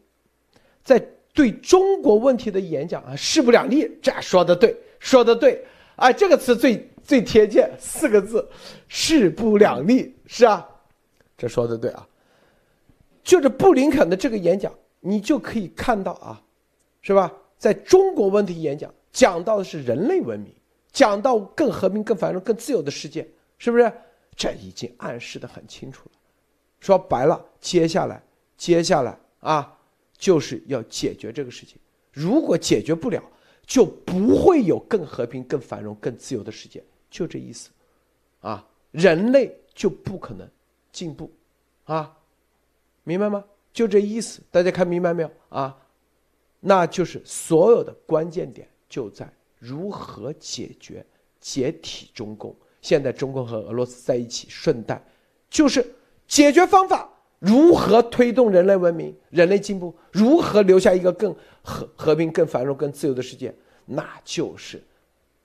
[0.83, 0.99] 在
[1.33, 3.89] 对中国问题的演讲啊，势不两立。
[4.01, 8.47] 这说的对，说的对哎，这个词最最贴切，四个字，
[8.87, 10.67] 势不两立，是啊，
[11.37, 12.07] 这说的对啊。
[13.23, 16.41] 就是布林肯的这个演讲，你就可以看到啊，
[17.01, 17.31] 是吧？
[17.57, 18.93] 在中国问题演讲。
[19.11, 20.53] 讲到的是人类文明，
[20.91, 23.25] 讲到更和平、更繁荣、更自由的世界，
[23.57, 23.89] 是不是？
[24.35, 26.19] 这已经暗示的很清楚了。
[26.81, 28.21] 说白了，接下来，
[28.57, 29.73] 接下来啊，
[30.17, 31.77] 就是要解决这个事情。
[32.11, 33.23] 如果解决不了，
[33.65, 36.83] 就不会有更和平、更繁荣、更自由的世界。
[37.09, 37.69] 就这意思，
[38.41, 40.49] 啊，人类就不可能
[40.91, 41.31] 进步，
[41.85, 42.17] 啊，
[43.03, 43.43] 明白吗？
[43.73, 45.31] 就这意思，大家看明白没有？
[45.49, 45.77] 啊，
[46.59, 48.67] 那就是所有的关键点。
[48.87, 51.05] 就在如何解决
[51.41, 52.55] 解体中共。
[52.81, 55.03] 现在中共和俄罗斯在一起，顺带
[55.49, 55.85] 就是
[56.27, 57.11] 解决方法：
[57.45, 59.95] 如何推动人类文明、人类进步？
[60.11, 63.53] 如何留下一个更和和平、更繁荣、更自由的世界？
[63.85, 64.81] 那就是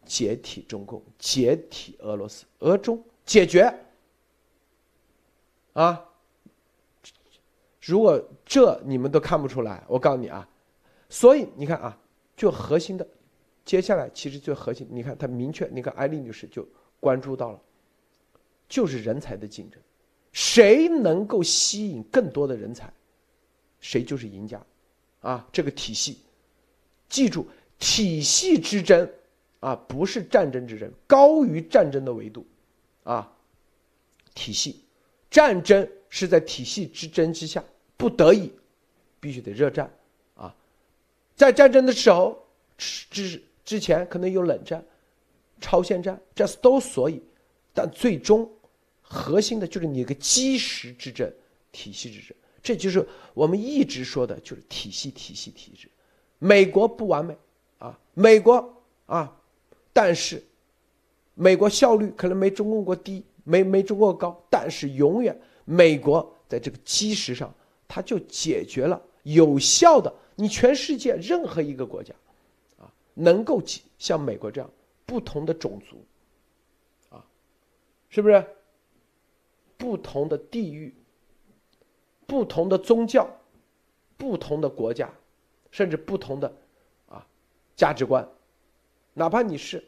[0.06, 3.72] 解体中共、解体俄罗斯、俄中解决。
[5.74, 6.06] 啊！
[7.82, 10.48] 如果这你们都看不出来，我告诉你啊，
[11.08, 11.98] 所以你看啊，
[12.36, 13.06] 就核心的。
[13.64, 16.66] 接下来，其实最核心，你看他明确，你看艾丽女士就
[16.98, 17.60] 关注到了，
[18.68, 19.80] 就是人才的竞争，
[20.32, 22.92] 谁能够吸引更多的人才，
[23.80, 24.64] 谁就是赢家，
[25.20, 26.18] 啊，这个体系，
[27.08, 27.46] 记住
[27.78, 29.10] 体系之争，
[29.60, 32.46] 啊，不是战争之争，高于战争的维度，
[33.02, 33.30] 啊，
[34.34, 34.80] 体系，
[35.30, 37.64] 战争是在体系之争之下，
[37.96, 38.52] 不得已，
[39.18, 39.92] 必须得热战，
[40.34, 40.54] 啊，
[41.34, 42.42] 在战争的时候，
[42.76, 43.42] 之。
[43.62, 44.84] 之前可能有冷战、
[45.60, 47.22] 超限战，这都所以，
[47.72, 48.50] 但最终
[49.12, 51.28] 核心的就是你一个基石之争、
[51.72, 55.88] 体系之争，这就是我们一直说的，就是体系、体系、体制。
[56.38, 57.36] 美国不完美
[57.80, 59.36] 啊，美国啊，
[59.92, 60.40] 但是
[61.34, 67.52] 美国效率可能没中国国低，没没中国高，但是永远美国在这个基石上，
[67.88, 72.14] 它就解决了有效的，你全世界任何一个国家。
[72.78, 73.60] 啊能够
[73.98, 74.70] 像美国这样
[75.04, 76.06] 不同的种族，
[77.10, 77.26] 啊，
[78.08, 78.46] 是不是？
[79.80, 80.94] 不同的地域、
[82.26, 83.26] 不同的宗教、
[84.18, 85.10] 不同的国家，
[85.70, 86.54] 甚至不同的
[87.08, 87.26] 啊
[87.74, 88.28] 价值观，
[89.14, 89.82] 哪怕你是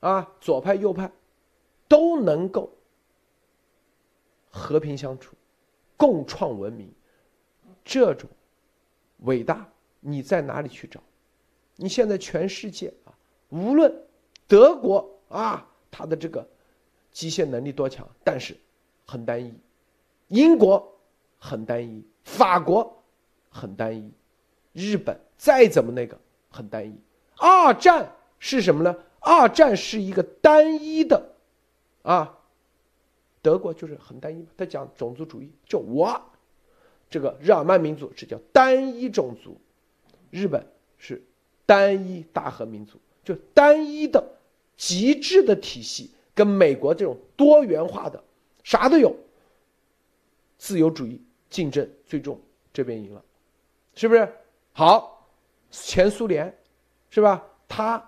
[0.00, 1.10] 啊左派右派，
[1.88, 2.70] 都能够
[4.50, 5.34] 和平相处，
[5.96, 6.92] 共创文明。
[7.82, 8.28] 这种
[9.20, 9.66] 伟大，
[10.00, 11.02] 你在哪里去找？
[11.76, 13.16] 你现在全世界啊，
[13.48, 13.90] 无论
[14.46, 16.46] 德国啊，它的这个
[17.10, 18.54] 机械能力多强，但是
[19.04, 19.52] 很单一；
[20.28, 20.98] 英国
[21.38, 23.02] 很单一，法国
[23.48, 24.12] 很单一，
[24.72, 26.18] 日本再怎么那个
[26.50, 26.94] 很单一。
[27.36, 28.96] 二战是什么呢？
[29.20, 31.34] 二战是一个单一的，
[32.02, 32.38] 啊，
[33.42, 36.20] 德国就是很单一，他讲种族主义，就我
[37.08, 39.60] 这个日耳曼民族是叫单一种族，
[40.30, 40.66] 日本
[40.98, 41.24] 是。
[41.66, 44.22] 单一大和民族就单一的
[44.76, 48.22] 极致的体系，跟美国这种多元化的
[48.64, 49.14] 啥都有，
[50.58, 52.36] 自由主义竞争最终
[52.72, 53.24] 这边赢了，
[53.94, 54.28] 是不是？
[54.72, 55.28] 好，
[55.70, 56.52] 前苏联
[57.08, 57.46] 是吧？
[57.68, 58.04] 他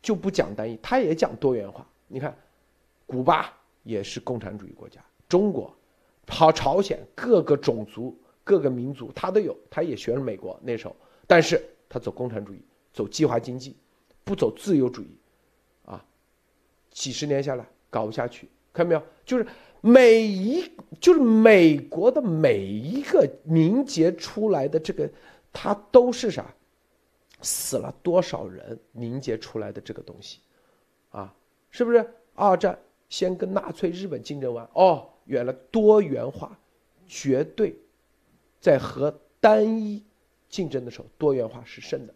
[0.00, 1.86] 就不讲单一，他也讲多元化。
[2.08, 2.34] 你看，
[3.04, 3.52] 古巴
[3.82, 5.76] 也是共产主义国家，中国、
[6.26, 11.62] 好朝鲜各个种族、各个民族他都有，他也学了美国那时候，但是。
[11.88, 12.60] 他走共产主义，
[12.92, 13.76] 走计划经济，
[14.24, 15.16] 不走自由主义，
[15.84, 16.04] 啊，
[16.90, 19.02] 几十年下来搞不下去，看到没有？
[19.24, 19.46] 就是
[19.80, 25.08] 每一，就是美国的每一个凝结出来的这个，
[25.52, 26.54] 它都是啥？
[27.40, 30.40] 死了多少人凝结出来的这个东西，
[31.10, 31.34] 啊，
[31.70, 32.04] 是不是？
[32.34, 36.58] 二战先跟纳粹日本竞争完，哦，原来多元化
[37.06, 37.74] 绝对
[38.60, 40.02] 在和单一
[40.48, 42.14] 竞争的时候，多元化是胜的，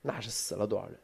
[0.00, 0.94] 那是死了多少人？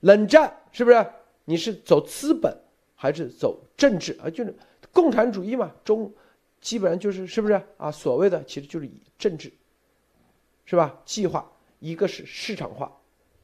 [0.00, 1.06] 冷战是不是？
[1.44, 2.54] 你是走资本
[3.00, 4.28] 还是走政治啊？
[4.28, 4.52] 就是
[4.92, 6.12] 共产主义嘛，中
[6.60, 7.92] 基本上就是是不是啊？
[7.92, 9.52] 所谓的其实就是以政治，
[10.64, 11.00] 是吧？
[11.04, 12.92] 计划一个是市场化，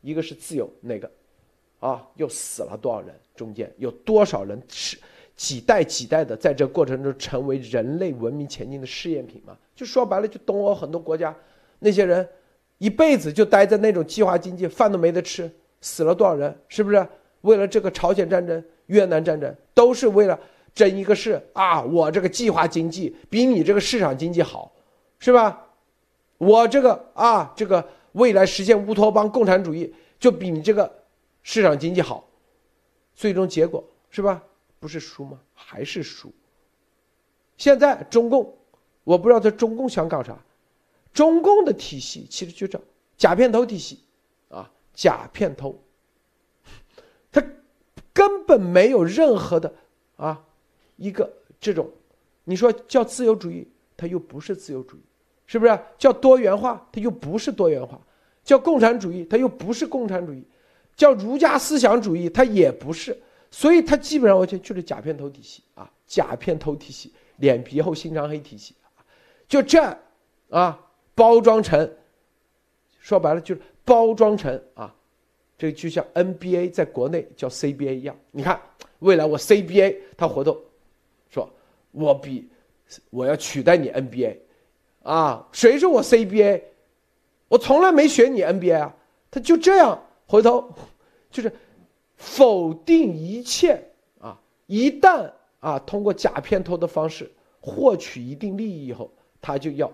[0.00, 1.08] 一个是自由，哪个？
[1.78, 3.14] 啊，又死了多少人？
[3.36, 4.98] 中间有多少人是
[5.36, 9.56] 几代几代的在这过程中成为人类文明前进的试验品嘛？
[9.76, 11.32] 就说白了，就东欧很多国家
[11.78, 12.28] 那些人
[12.78, 15.48] 一辈子就待在那种计划经济，饭都没得吃。
[15.80, 16.56] 死了多少人？
[16.66, 17.06] 是不是
[17.42, 20.38] 为了这个朝鲜战争、越南战争，都是为了
[20.74, 21.82] 争一个事啊？
[21.82, 24.72] 我这个计划经济比你这个市场经济好，
[25.18, 25.66] 是吧？
[26.38, 31.02] 我这个啊，这个未来实现乌托邦共产主义就比你这个
[31.42, 32.28] 市场经济好，
[33.14, 34.42] 最终结果是吧？
[34.78, 35.40] 不是输吗？
[35.54, 36.32] 还是输？
[37.56, 38.54] 现在中共，
[39.04, 40.36] 我不知道他中共想搞啥，
[41.12, 42.80] 中共的体系其实就叫
[43.16, 44.00] 假片头体系。
[44.48, 45.76] 啊假片头，
[48.24, 49.70] 根本没有任何的
[50.16, 50.42] 啊，
[50.96, 51.90] 一个这种，
[52.44, 55.00] 你说叫自由主义，它又不是自由主义，
[55.46, 55.78] 是不是？
[55.98, 57.98] 叫多元化，它又不是多元化；
[58.42, 60.42] 叫共产主义，它又不是共产主义；
[60.96, 63.14] 叫儒家思想主义，它也不是。
[63.50, 68.74] 所以它基本上我觉得就是假片头体系啊，假片头体系，脸皮厚心肠黑体系，
[69.46, 69.82] 就这
[70.48, 70.80] 啊，
[71.14, 71.90] 包装成，
[73.00, 73.60] 说白了就是。
[73.86, 74.94] 包装成啊，
[75.56, 78.16] 这个就像 NBA 在国内叫 CBA 一样。
[78.30, 78.60] 你看，
[78.98, 80.60] 未来我 CBA，他回头
[81.30, 81.48] 说，
[81.92, 82.48] 我比
[83.10, 84.36] 我要取代你 NBA，
[85.02, 86.62] 啊，谁是我 CBA？
[87.48, 88.96] 我从来没选你 NBA 啊。
[89.30, 90.72] 他就这样回头，
[91.30, 91.52] 就是
[92.16, 93.82] 否定一切
[94.20, 94.40] 啊。
[94.66, 99.90] 一旦啊通过假片头的方式获取一定利益以后，他就要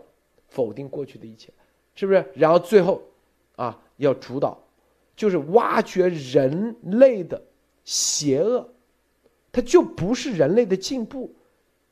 [0.48, 1.50] 否定过去的一切，
[1.94, 2.24] 是不是？
[2.34, 3.02] 然后最后。
[3.56, 4.58] 啊，要主导，
[5.20, 7.42] 就是挖掘人类的
[7.84, 8.66] 邪恶，
[9.52, 11.30] 它就不是人类的进步，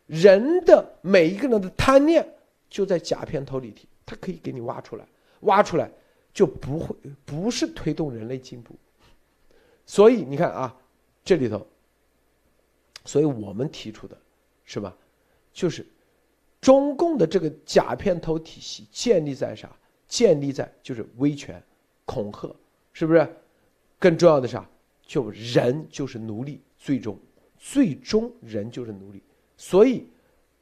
[0.07, 2.27] 人的每一个人的贪念
[2.71, 5.07] 就在假片头里头，它可以给你挖出来，
[5.41, 5.91] 挖出来
[6.33, 8.75] 就不会不是推动人类进步，
[9.85, 10.75] 所以你看啊，
[11.23, 11.67] 这里头，
[13.05, 14.17] 所以我们提出的
[14.65, 14.97] 是吧，
[15.53, 15.87] 就是
[16.63, 19.71] 中共的这个假片头体系建立在啥？
[20.07, 21.63] 建立在就是威权、
[22.07, 22.57] 恐吓，
[22.99, 23.29] 是不是？
[24.01, 24.69] 更重要的是啊？
[25.07, 27.17] 就人就是奴隶，最终，
[27.57, 29.23] 最终人就是奴隶。
[29.57, 30.09] 所以，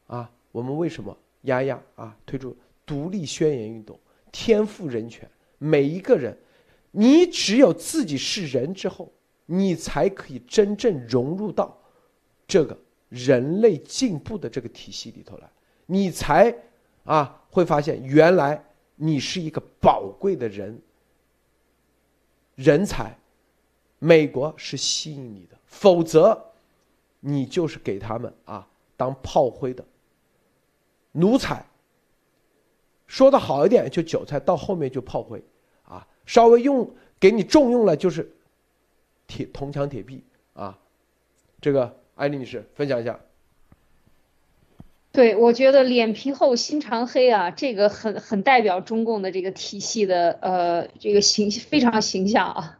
[0.06, 3.98] 啊，我们为什么丫丫啊推出独立宣言运动？
[4.30, 6.36] 天赋人权，每一个人，
[6.90, 9.10] 你只有自己是人之后，
[9.46, 11.74] 你才可以真正融入到
[12.46, 15.50] 这个人类进步的这个体系里头来，
[15.86, 16.54] 你才
[17.04, 18.62] 啊会发现原来。
[18.98, 20.80] 你是一个宝贵的人，
[22.56, 23.16] 人才，
[24.00, 26.52] 美国是吸引你的，否则，
[27.20, 28.66] 你就是给他们啊
[28.96, 29.84] 当炮灰的
[31.12, 31.64] 奴才。
[33.06, 35.40] 说的好一点，就韭菜，到后面就炮灰，
[35.84, 36.90] 啊，稍微用
[37.20, 38.28] 给你重用了，就是
[39.28, 40.76] 铁铜墙铁壁啊。
[41.60, 43.18] 这个艾丽女士分享一下。
[45.16, 52.78] 对，我觉得脸皮厚心肠黑啊，这个很很代表中共的这个体系的呃这个形非常形象啊，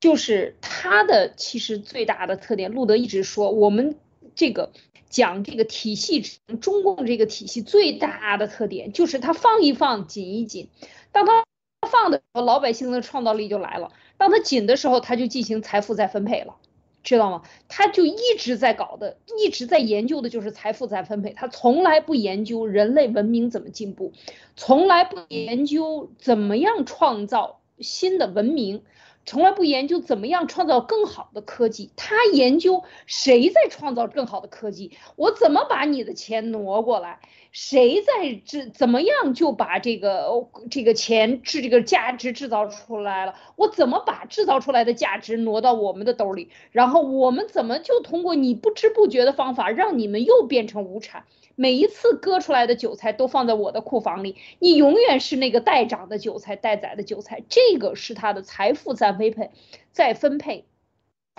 [0.00, 3.96] 就是他的其实最大的特点，路德一直说我们
[4.34, 4.70] 这个
[5.08, 6.20] 讲这个体系，
[6.60, 10.68] 中共这个体系最大的特点就是他放一放紧一紧，
[11.10, 11.42] 当他
[11.90, 16.56] 放的时候，老百姓的创造力就来了；当他紧的时候，他就进行财富再分配了。
[17.04, 17.42] 知道吗？
[17.68, 21.34] 他就一直在搞的，一直在研究的就是财富再分配。
[21.34, 24.12] 他从来不研究人类文明怎么进步，
[24.56, 28.82] 从来不研究怎么样创造新的文明，
[29.26, 31.90] 从来不研究怎么样创造更好的科技。
[31.96, 37.20] 他研究谁在创造更好的科技，我怎么把你的钱挪过来。
[37.52, 43.36] 谁在制怎么样就把这个这个钱制这个价值制造出来了？
[43.54, 46.50] 我怎么把制造出来的价值挪到我们的兜里？
[46.72, 51.24] 然后我们怎么就通过你不知不觉的方法，让你们又变成无产？
[51.56, 57.44] 每一次割出来的韭菜都放在我的库房里，你永远是那个待长的韭菜、待宰的韭菜。
[57.48, 59.50] 这个是他的财富在分配、
[59.92, 60.66] 再分配。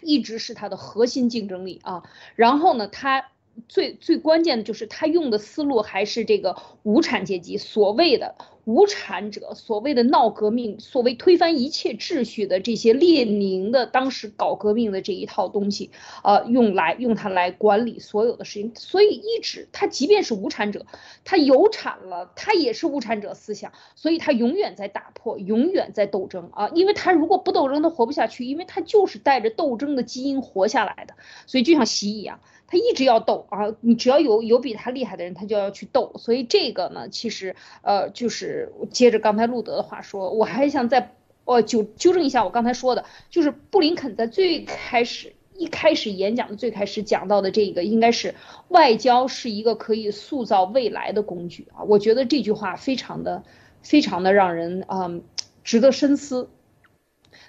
[0.01, 2.03] 一直是它的核心竞争力啊。
[2.36, 3.32] 然后呢，它
[3.68, 8.36] 最最关键的就是他用的思路还是这个无产阶级所谓的。
[8.66, 15.91] 无产者所谓的闹革命，所谓推翻一切秩序的这些列宁的当时搞革命的这一套东西，
[16.24, 18.72] 呃，用来用它来管理所有的事情。
[18.74, 20.88] 所以一直他即便是无产者，
[21.24, 26.70] 他有产了，他也是无产者思想，所以他永远在打破，永远在斗争啊！
[26.70, 31.14] 因为他如果不斗争，他活不下去，因为他就是带着斗争的基因活下来的，
[31.45, 32.39] 所以就像习一样。
[32.76, 36.11] 他一直要斗啊，你只要有有比他厉害的人，他就要去斗。
[36.17, 41.15] 所以这个呢，其实呃，就是接着刚才路德的话说，我还想再
[41.45, 48.36] 呃纠纠正一下我刚才说的，就是布林肯在最开始一开始演讲的最开始讲到的这个，应该是
[48.67, 51.84] 外交是一个可以塑造未来的工具啊。
[51.84, 53.43] 我觉得这句话非常的
[53.82, 55.23] 非常的让人嗯
[55.63, 56.49] 值得深思。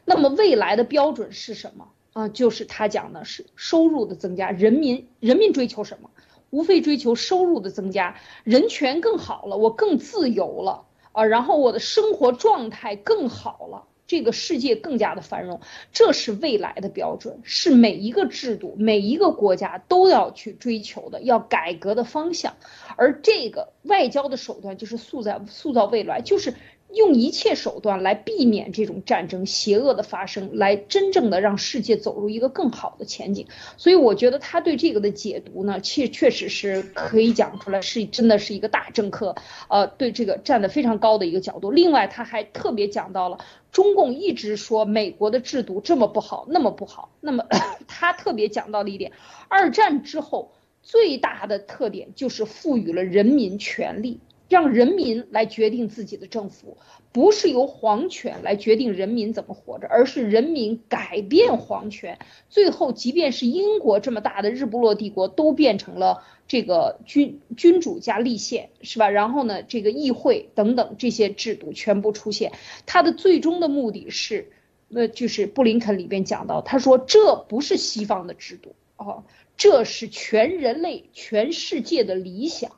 [0.04, 1.88] 那么未来的标准是什么？
[2.16, 6.08] 啊，就是他讲的是收入的增加，人民人民追求什么？
[6.48, 15.60] 无非追求收入的增加，人权更好了，我更自由了啊，然后我的生活状态更好了，这个世界更加的繁荣，
[15.92, 22.54] 这是未来的标准，是每一个制度、每一个国家都要去追求的，要改革的方向。
[22.96, 26.54] 而这个外交的手段就是塑造塑造未来，就是。
[26.93, 33.47] 用一切手段来避免这种战争邪恶的发生，来真正的让世界走入一个更好的前景。
[33.76, 39.34] 所以我觉得他对这个的解读呢，确确实是可以讲出来，是真的是一个大政客，
[39.68, 41.70] 呃，对这个站得非常高的一个角度。
[41.70, 43.39] 另外，他还特别讲到了
[43.72, 47.11] 中共一直说美国的制度这么不好，那么不好。
[47.20, 47.45] 那么
[47.87, 49.12] 他特别讲到了一点，
[49.49, 54.20] 二战之后最大的特点就是赋予了人民权利。
[54.49, 56.76] 让人民来决定自己的政府，
[57.12, 62.18] 不是由皇权来决定人民怎么活着，而是人民改变皇权。
[62.49, 69.11] 最后，即便是英国这么大的日不落帝国，都变成了这个君君主加立宪，是吧？
[69.11, 72.53] 然后呢，这个议会等等这些制度全部出现，
[72.86, 74.53] 它的最终的目的是，
[74.86, 79.24] 那就是布林肯里边讲到，他说这不是西方的制度哦，
[79.57, 82.70] 这是全人类、全世界的理想。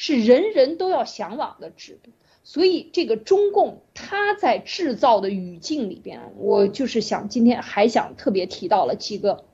[0.00, 2.12] 是人人都要向往的制度，
[2.44, 9.44] 所以这个中共他在制造的语境里边，我就是想今天还想特别提到了几个，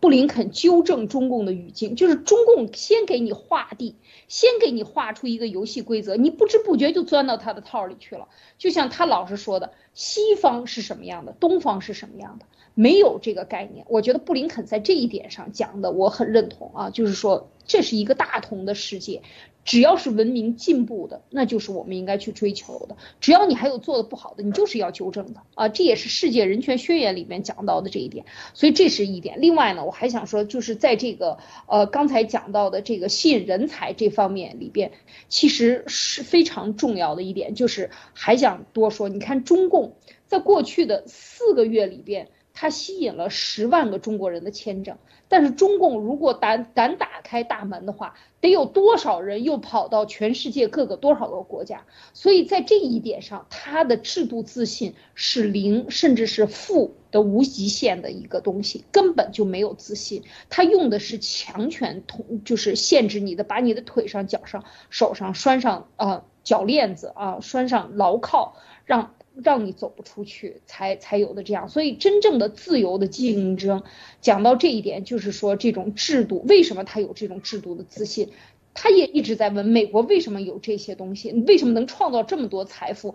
[0.00, 3.94] 布林肯纠正中共的语境，就是中共先给你画地，
[4.26, 8.26] 先给你画出一个游戏规则，你不知不觉就钻到他的套里去了。
[8.58, 13.86] 就像他老是说的，西方是什么样的，东方是什么样的，没有这个概念。
[13.88, 17.48] 我觉得布林肯在这一点上讲的我很认同啊，就是说。
[17.66, 19.22] 这是一个大同的世界，
[19.64, 22.98] 只要是文明进步的，那就是我们应该去追求的。
[23.22, 25.70] 只要你还有做的不好的，你就是要纠正的啊！
[25.70, 28.26] 这也是世界人权宣言里面讲到的这一点。
[28.52, 29.40] 所以这是一点。
[29.40, 34.92] 另外呢，我还想说，就是在这个呃刚才讲到的这个吸引人才这方面里边，
[35.30, 39.08] 其实是非常重要的一点，就是还想多说。
[39.08, 39.96] 你看，中共
[40.26, 42.28] 在过去的四个月里边。
[42.56, 44.96] 他吸引了十万个中国人的签证，
[45.28, 51.84] 但是中共如果敢敢打开大门的话，得有多少人又跑到全世界各个多少个国家？
[52.12, 60.22] 所以在这一点上，他的制度自信是零，甚至是负的无极限的一个东西，根本就没有自信。
[60.48, 69.12] 他用的是强权统，就是限制你的，把你的腿上、脚上、手上拴上啊脚链子啊，拴上牢铐，让。
[69.42, 71.68] 让你走不出去，才才有的这样。
[71.68, 73.82] 所以真正的自由的竞争，
[74.20, 78.30] 讲到这一点，就是说这种制度为什么他有这种制度的自信？
[78.74, 83.14] 他也一直在问美国为什么有这些东西，为什么能创造这么多财富？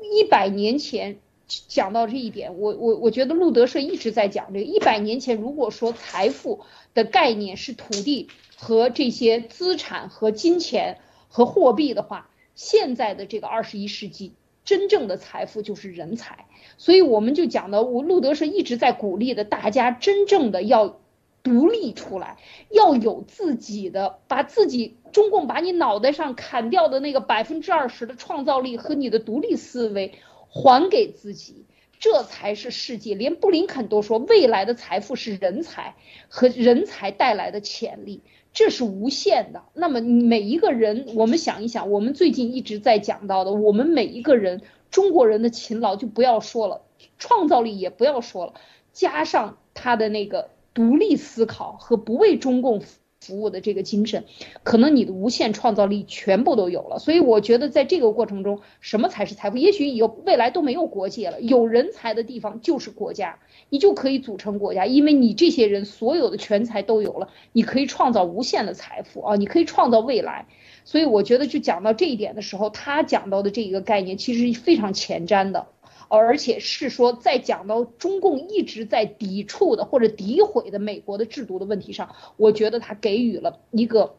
[0.00, 4.64] 一百年前讲到这一点，我我我觉得路德社一直在讲这个。
[4.64, 6.60] 一百年前如果说财富
[6.92, 10.98] 的概念是土地和这些资产和金钱
[11.28, 14.34] 和货币的话，现在的这个二十一世纪。
[14.68, 16.44] 真正的财富就是人才，
[16.76, 21.00] 所以我们就讲的，我路德是一直在鼓励的，大家真正的要
[21.42, 22.36] 独立出来，
[22.68, 30.12] 要有自己的，把自己中共把你脑袋上砍掉的那个百分之二十的创造力和你的独立思维
[30.50, 31.64] 还给自己，
[31.98, 33.14] 这才是世界。
[33.14, 35.94] 连布林肯都说，未来的财富是人才
[36.28, 38.20] 和人才带来的潜力。
[38.58, 39.62] 这是无限的。
[39.72, 46.82] 那么每一个人，我们想一想，我们最近一直在讲到的，我们每一个人，中国人的勤劳就不要说了，
[47.18, 48.54] 创造力也不要说了，
[48.92, 52.80] 加上他的那个独立思考和不为中共
[53.20, 54.24] 服务的这个精神，
[54.62, 56.98] 可能你的无限创造力全部都有了。
[56.98, 59.56] 所以我觉得在这个过程中，什么才是财富？
[59.56, 63.38] 也许有未来都没有国界了，有人才的地方就是国家，
[63.68, 70.46] 你就可以组成国家，因为你这些人所有的全才都有了，你可以创造无限的财富啊，你可以创造未来。
[70.84, 75.66] 所以我觉得就讲到这一点的时候，他讲到的这一个概念其实是非常前瞻的。
[76.08, 84.14] 而且是说，在讲到中共一直在抵触的或者诋毁的美国的制度的问题上，我觉得他给予了一个，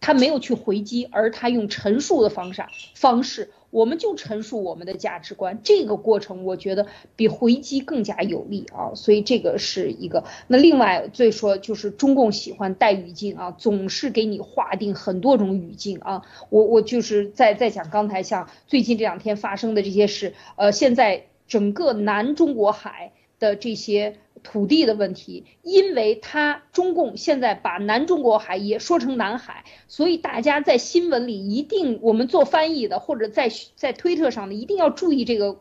[0.00, 2.64] 他没有去回击，而他用陈述的方式
[2.94, 3.50] 方式。
[3.70, 6.86] 我们就陈述我们的价值观，这个过程我觉得
[7.16, 10.24] 比回击更加有利啊，所以这个是一个。
[10.46, 16.22] 那另外再说就是中共喜欢带语境啊，总是给你划定很多种语境啊。
[16.50, 24.16] 我我就是在在讲刚才像最近这两天发生的这些事，呃，现在整个南中国海的这些。
[24.42, 35.60] 土地的问题，因为他中共现在把南中国海也说成南海，所以大家在新闻里一定，我们做翻译的或者在在推特上的一定要注意这个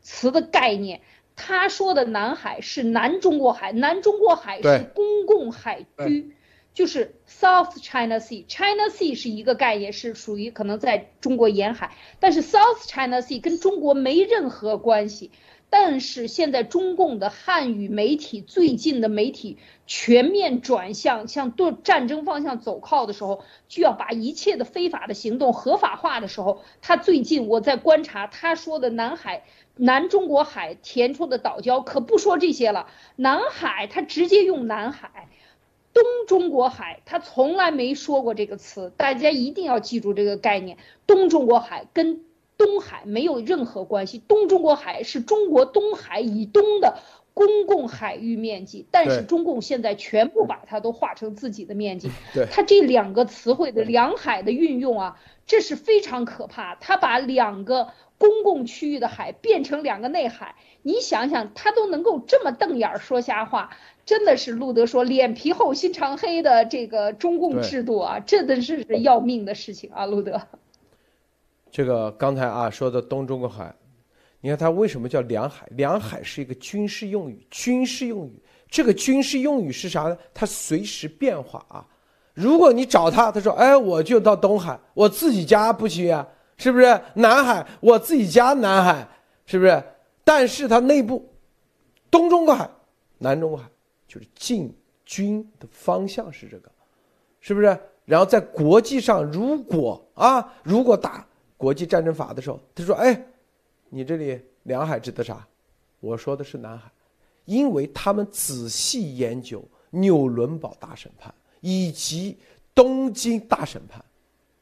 [0.00, 1.02] 词的概念。
[1.36, 6.34] 他说的南海是南中国海，南中国海是公共海区，
[6.72, 8.46] 就是 South China Sea。
[8.48, 15.30] China Sea 是一个概念，是属于可能在中国沿海，但是 South China Sea 跟中国没任何关系。
[15.68, 29.44] 但是现在中共的汉语媒体最近的媒体全面转向向对战争方向走靠的时候，就要把一切的非法的行动合法化的时候，他最近我在观察他说的南海、
[29.76, 32.86] 南中国海填出的岛礁可不说这些了，
[33.16, 35.28] 南海他直接用南海，
[35.92, 42.22] 东中国海他从来没说过这个词，大家一定要记住这个概念，东中国海跟。
[42.56, 46.98] 东海没有任何关系，东中国海是中国东海以东的
[47.34, 52.10] 公共海域面积，但是中共现在全部把它都划成自己的面积。
[52.32, 56.74] 对，它这两个词汇的两海的运用啊，这是非常可怕。
[56.76, 63.76] 它把两个公共区域的海变成两个内海，你想想，他都能够这么瞪眼儿说瞎话，
[64.06, 70.40] 真的是路德说脸皮厚心肠黑的这个中共制度啊，真的是要命的事情啊，路德。
[71.76, 73.70] 这个刚才啊说的东中国海，
[74.40, 75.68] 你看它为什么叫两海？
[75.72, 78.42] 两海是一个军事用语，军事用语。
[78.70, 80.16] 这个军事用语是啥呢？
[80.32, 81.86] 它随时变化啊。
[82.32, 86.98] 如果你找他，他说：“哎，我就到东海，我自己家不行啊，是不是？
[87.12, 89.06] 南海，我自己家南海，
[89.44, 89.84] 是不是？
[90.24, 91.30] 但是它内部，
[92.10, 92.66] 东中国海、
[93.18, 93.68] 南中国海
[94.08, 94.74] 就是进
[95.04, 96.72] 军的方向是这个，
[97.38, 97.78] 是不是？
[98.06, 101.22] 然后在国际上，如果啊，如果打。
[101.56, 103.24] 国际战争法的时候，他说：“哎，
[103.88, 105.46] 你这里两海指的啥？
[106.00, 106.90] 我说的是南海，
[107.46, 112.36] 因为他们仔细研究纽伦堡大审判以及
[112.74, 114.04] 东京大审判，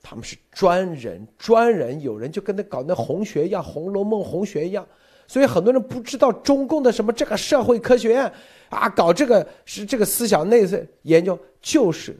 [0.00, 4.86] 他们是专人，专人有人就跟他搞那红学一样，《红楼梦》红学一样，
[5.26, 8.32] 所以很多人不知道中共的什么这个社会科学院
[8.70, 12.16] 啊，搞这个是这个思想内在研究就是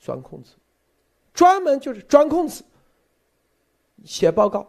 [0.00, 0.50] 钻空子，
[1.32, 2.64] 专门就是钻空子。”
[4.04, 4.66] 写报告，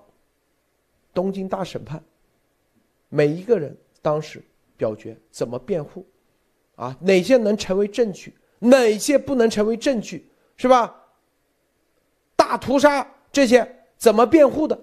[1.13, 2.03] 东京大审判，
[3.09, 4.43] 每一个人当时
[4.75, 6.05] 表决怎么辩护，
[6.75, 11.03] 啊，哪些能成为证据，哪些不能成为证据，是吧？
[12.36, 14.80] 大屠杀这些怎么辩护的，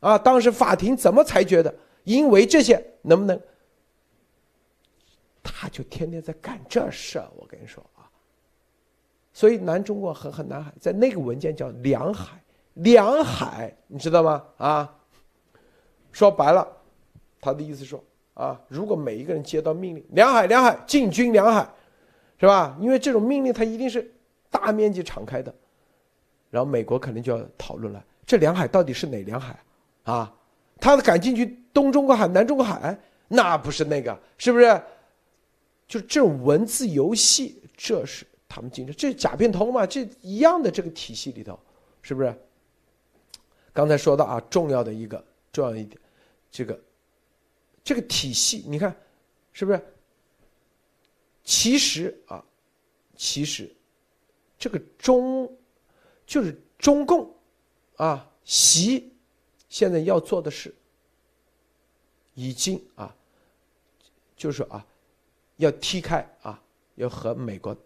[0.00, 1.74] 啊，当时法庭怎么裁决的？
[2.04, 3.40] 因为这些能不能？
[5.42, 8.10] 他就天天在干这事儿，我跟你说啊。
[9.32, 12.42] 所以南中国和和南海在那个文件叫两海。
[12.76, 14.42] 两海，你知道吗？
[14.56, 14.94] 啊，
[16.12, 16.66] 说白了，
[17.40, 18.02] 他的意思说
[18.34, 21.66] 啊，如果每一个人接到命令，两海两海进军两海，
[22.38, 22.76] 是吧？
[22.80, 24.12] 因为这种命令它一定是
[24.50, 25.54] 大面积敞开的，
[26.50, 29.58] 然后美国肯定就要讨论了，这两海到底是哪两海
[30.04, 30.32] 啊？
[30.78, 32.98] 他敢进去东中国海、南中国海，
[33.28, 34.82] 那不是那个，是不是？
[35.88, 39.86] 就这种文字游戏，这是他们竞争，这是假变通嘛？
[39.86, 41.58] 这一样的这个体系里头，
[42.02, 42.34] 是不是？
[43.76, 45.22] 刚才说到啊，重要的一个
[45.52, 46.00] 重要一点，
[46.50, 46.80] 这个
[47.84, 48.96] 这个体系，你看
[49.52, 49.86] 是不是？
[51.44, 52.42] 其实啊，
[53.16, 53.70] 其实
[54.58, 55.54] 这个中
[56.26, 57.30] 就是中共
[57.96, 59.12] 啊，习
[59.68, 60.74] 现在要做的事，
[62.32, 63.14] 已经啊，
[64.38, 64.86] 就是啊，
[65.56, 66.58] 要踢开啊，
[66.94, 67.76] 要和美国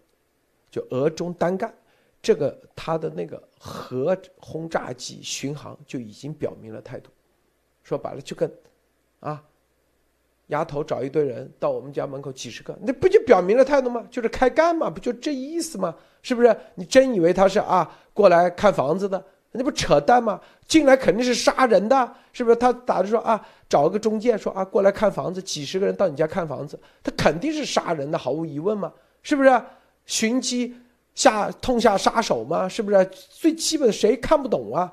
[0.71, 1.75] 就俄中单干。
[2.21, 7.09] 这个他的那个核轰炸机巡航就已经表明了态度，
[7.83, 8.51] 说白了就跟，
[9.19, 9.43] 啊，
[10.47, 14.05] 丫头找一堆人到我们家门口几十个，那不就表明了态度吗？
[14.11, 15.95] 就是开干嘛，不就这意思吗？
[16.21, 16.55] 是不是？
[16.75, 19.23] 你真以为他是啊过来看房子的？
[19.53, 20.39] 那不扯淡吗？
[20.65, 22.55] 进来肯定是杀人的，是不是？
[22.55, 28.93] 他打着说啊，找个中介说啊过来看房子，几十个人到你家看房子，他肯定是杀人的，毫无疑问嘛，
[29.23, 29.61] 是不是？
[30.05, 30.75] 寻机
[31.15, 33.05] 下痛下杀手嘛，是不是？
[33.29, 34.91] 最基本的谁看不懂啊？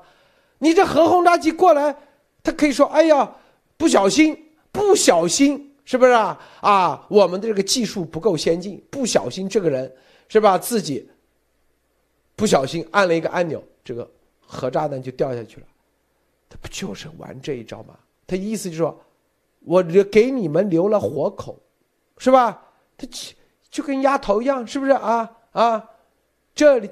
[0.59, 1.95] 你这核轰炸机过来，
[2.43, 3.35] 他可以说哎呀
[3.77, 4.45] 不小心。
[4.71, 6.39] 不小心是不是啊？
[6.61, 9.91] 啊，我们的这个技术不够先进，不小心这个人
[10.27, 10.59] 是吧？
[10.59, 11.09] 自己
[12.35, 14.09] 不小心按了一个按钮，这个
[14.39, 15.65] 核炸弹就掉下去了。
[16.47, 17.95] 他不就是玩这一招吗？
[18.27, 18.95] 他意思就是说，
[19.61, 21.57] 我留给你们留了活口，
[22.19, 22.61] 是吧？
[22.95, 23.07] 他
[23.71, 25.31] 就跟丫头一样，是不是啊？
[25.51, 25.88] 啊，
[26.59, 26.91] 这里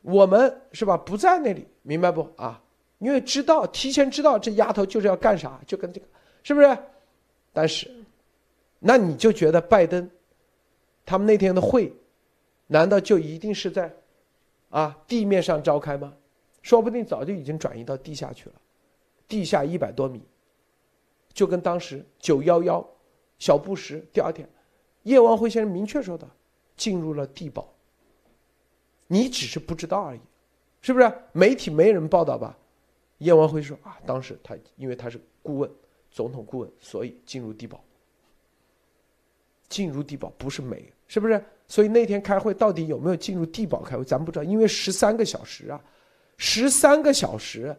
[0.00, 0.96] 我们是吧？
[0.96, 2.58] 不在那里，明白不啊？
[3.00, 6.06] 因为知道提前知道这丫头就是要干啥，就跟这个。
[6.42, 6.78] 是不是？
[7.52, 7.90] 但是，
[8.78, 10.08] 那你就觉得拜登
[11.04, 11.92] 他们那天的会，
[12.66, 13.94] 难道就一定是在
[14.70, 16.14] 啊地面上召开吗？
[16.62, 18.54] 说不定早就已经转移到地下去了，
[19.28, 20.22] 地下一百多米，
[21.34, 22.82] 就跟当时九幺幺
[23.38, 24.48] 小布什第二天，
[25.02, 26.26] 叶王辉先生明确说的，
[26.74, 27.70] 进入了地堡。
[29.08, 30.20] 你只是不知道而已，
[30.80, 31.12] 是不是？
[31.32, 32.56] 媒体没人报道吧？
[33.18, 35.68] 叶王辉说啊，当时他因为他是顾问。
[36.10, 37.84] 总统顾问，所以进入地堡。
[39.68, 41.44] 进入地堡不是美，是不是？
[41.66, 45.78] 所以那天开会到底有没有进入地堡开会，咱不知道，因为十三个小时啊，
[46.38, 47.76] 十三个小时。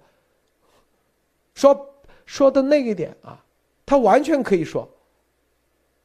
[1.56, 1.94] 说
[2.26, 3.44] 说的那个点啊，
[3.86, 4.88] 他完全可以说，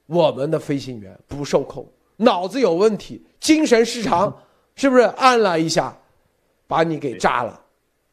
[0.07, 4.35] 我们的飞行员不受控，脑子有问题，精神失常，
[4.77, 5.03] 是不是？
[5.03, 5.97] 按了一下，
[6.67, 7.61] 把你给炸了，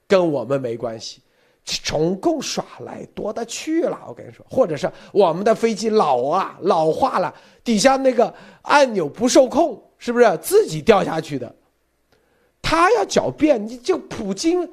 [0.07, 1.21] 跟我们没关系。
[1.63, 7.33] 中共耍赖多的去了，我跟你说，或者是我们的飞机老啊老化了，
[7.63, 8.33] 底下那个
[8.63, 11.55] 按钮不受控，是不是自己掉下去的？
[12.63, 14.67] 他要狡辩，你就普京，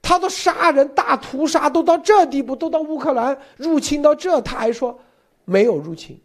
[0.00, 4.96] 他都杀人大屠杀都到这地步，都到乌克兰入侵到这，他还说
[5.44, 6.18] 没有入侵，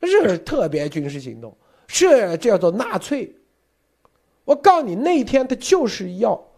[0.00, 1.54] 这是特别军事行动，
[1.88, 3.34] 是叫做纳粹。
[4.44, 6.48] 我告诉你，那天他就是要。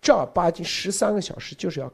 [0.00, 1.90] 正儿八经十三个小时就是要，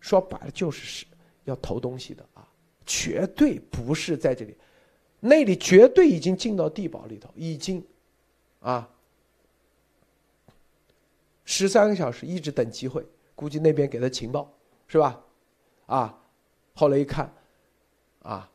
[0.00, 1.06] 说白了就是是
[1.44, 2.48] 要投东西的啊，
[2.86, 4.56] 绝对不是在这里，
[5.20, 7.86] 那里绝对已经进到地堡里头，已经，
[8.60, 8.88] 啊，
[11.44, 14.50] 十三个小时一直等机会，估计那边给他情报
[14.86, 15.22] 是吧？
[15.84, 16.18] 啊，
[16.74, 17.30] 后来一看，
[18.20, 18.50] 啊，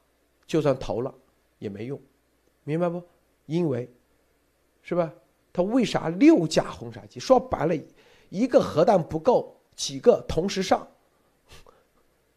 [0.47, 1.13] 就算投了
[1.59, 2.01] 也没用，
[2.63, 3.03] 明白不？
[3.45, 3.87] 因为，
[4.83, 5.11] 是吧？
[5.51, 7.19] 他为啥六架轰炸机？
[7.19, 7.75] 说白了，
[8.29, 10.87] 一个核弹不够，几个同时上。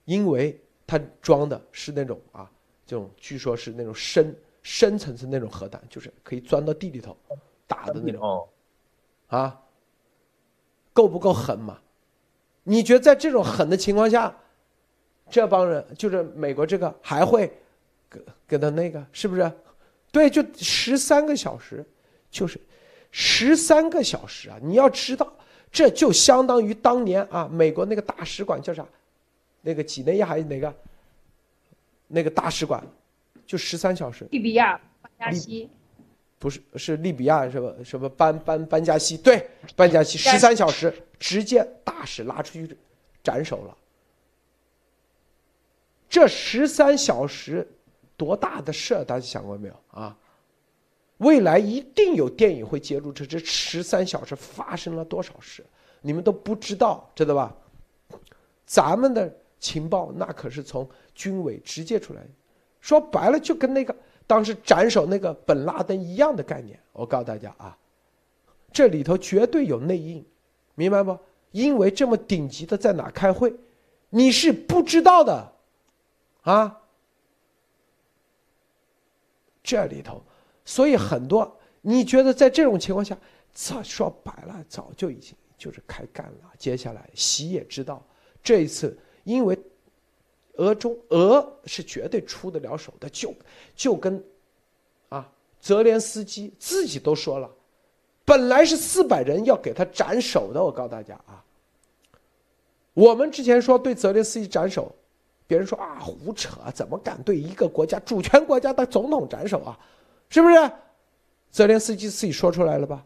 [0.04, 2.48] 因为他装的是那种啊，
[2.86, 7.16] 这种据说是那种深深层次那种核弹，就是可以钻到地里头
[7.66, 8.48] 打的那种。
[9.26, 9.60] 啊，
[10.92, 11.80] 够不够狠嘛？
[12.62, 14.36] 你觉得在这种狠的情况下，
[15.28, 17.52] 这帮人就是美国这个还会
[18.08, 19.50] 跟跟他那个是不是？
[20.12, 21.84] 对，就十三个小时，
[22.36, 22.60] 就是。
[23.18, 24.58] 十三个小时啊！
[24.60, 25.32] 你要知道，
[25.72, 28.84] 这就相当于当年啊，美国那个大使馆叫啥？
[29.62, 30.74] 那个几内亚还是哪个？
[32.08, 32.84] 那个大使馆，
[33.46, 34.26] 就十三小时。
[34.32, 35.70] 利比亚班加西，
[36.38, 39.16] 不是是利比亚什么什么班班班加西？
[39.16, 42.76] 对，班加西十三小时直接大使拉出去
[43.22, 43.76] 斩首了。
[46.10, 47.66] 这十三小时
[48.14, 49.04] 多大的事儿？
[49.04, 50.14] 大家想过没有啊？
[51.18, 55.64] 未来一定有电影会揭露这这十三小时发生了多少事，
[56.02, 57.56] 你们都不知道，知道吧？
[58.66, 62.20] 咱们的情报那可是从军委直接出来，
[62.80, 63.96] 说白了就跟那个
[64.26, 66.78] 当时斩首那个本拉登一样的概念。
[66.92, 67.78] 我告诉大家啊，
[68.70, 70.22] 这里头绝对有内应，
[70.74, 71.18] 明白不？
[71.52, 73.54] 因为这么顶级的在哪开会，
[74.10, 75.52] 你是不知道的，
[76.42, 76.82] 啊，
[79.62, 80.22] 这里头。
[80.66, 83.16] 所以很多，你觉得在这种情况下，
[83.54, 86.50] 早说白了，早就已经就是开干了。
[86.58, 88.04] 接下来，习也知道，
[88.42, 89.56] 这一次因为
[90.54, 93.32] 俄中俄是绝对出得了手的，就
[93.76, 94.22] 就跟
[95.08, 97.48] 啊泽连斯基自己都说了，
[98.24, 100.62] 本来是四百人要给他斩首的。
[100.62, 101.44] 我告诉大家啊，
[102.92, 104.92] 我们之前说对泽连斯基斩首，
[105.46, 109.78] 别人说啊胡扯，怎么敢对一个国家主权国家的总统斩首啊？
[110.28, 110.70] 是不是？
[111.50, 113.02] 泽连斯基自己说出来了吧？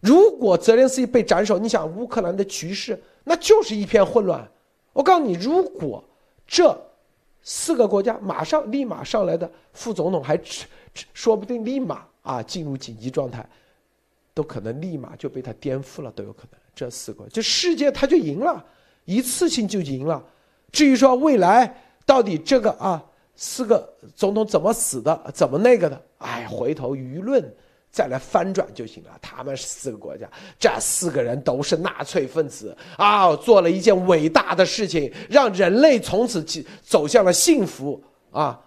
[0.00, 4.48] 如果泽连斯基被斩首，你想乌克兰的局势那就是一片混乱。
[4.92, 6.04] 我告诉你，如果
[6.46, 6.78] 这
[7.42, 10.38] 四个国家马上立马上来的副总统还
[11.12, 13.44] 说不定立马啊进入紧急状态，
[14.32, 16.60] 都可能立马就被他颠覆了，都有可能。
[16.74, 18.64] 这四个，就世界他就赢了，
[19.06, 20.22] 一次性就赢了。
[20.70, 23.04] 至于说未来到底这个啊
[23.36, 27.54] 四个总统怎么死的，怎么那个的，哎，回头舆论
[27.90, 29.10] 再来翻转就行了。
[29.20, 30.28] 他们是四个国家，
[30.58, 36.44] 这四个人都是纳粹分子啊，做了一件伟大的事情，让人类从此
[36.82, 38.60] 走向了幸福啊。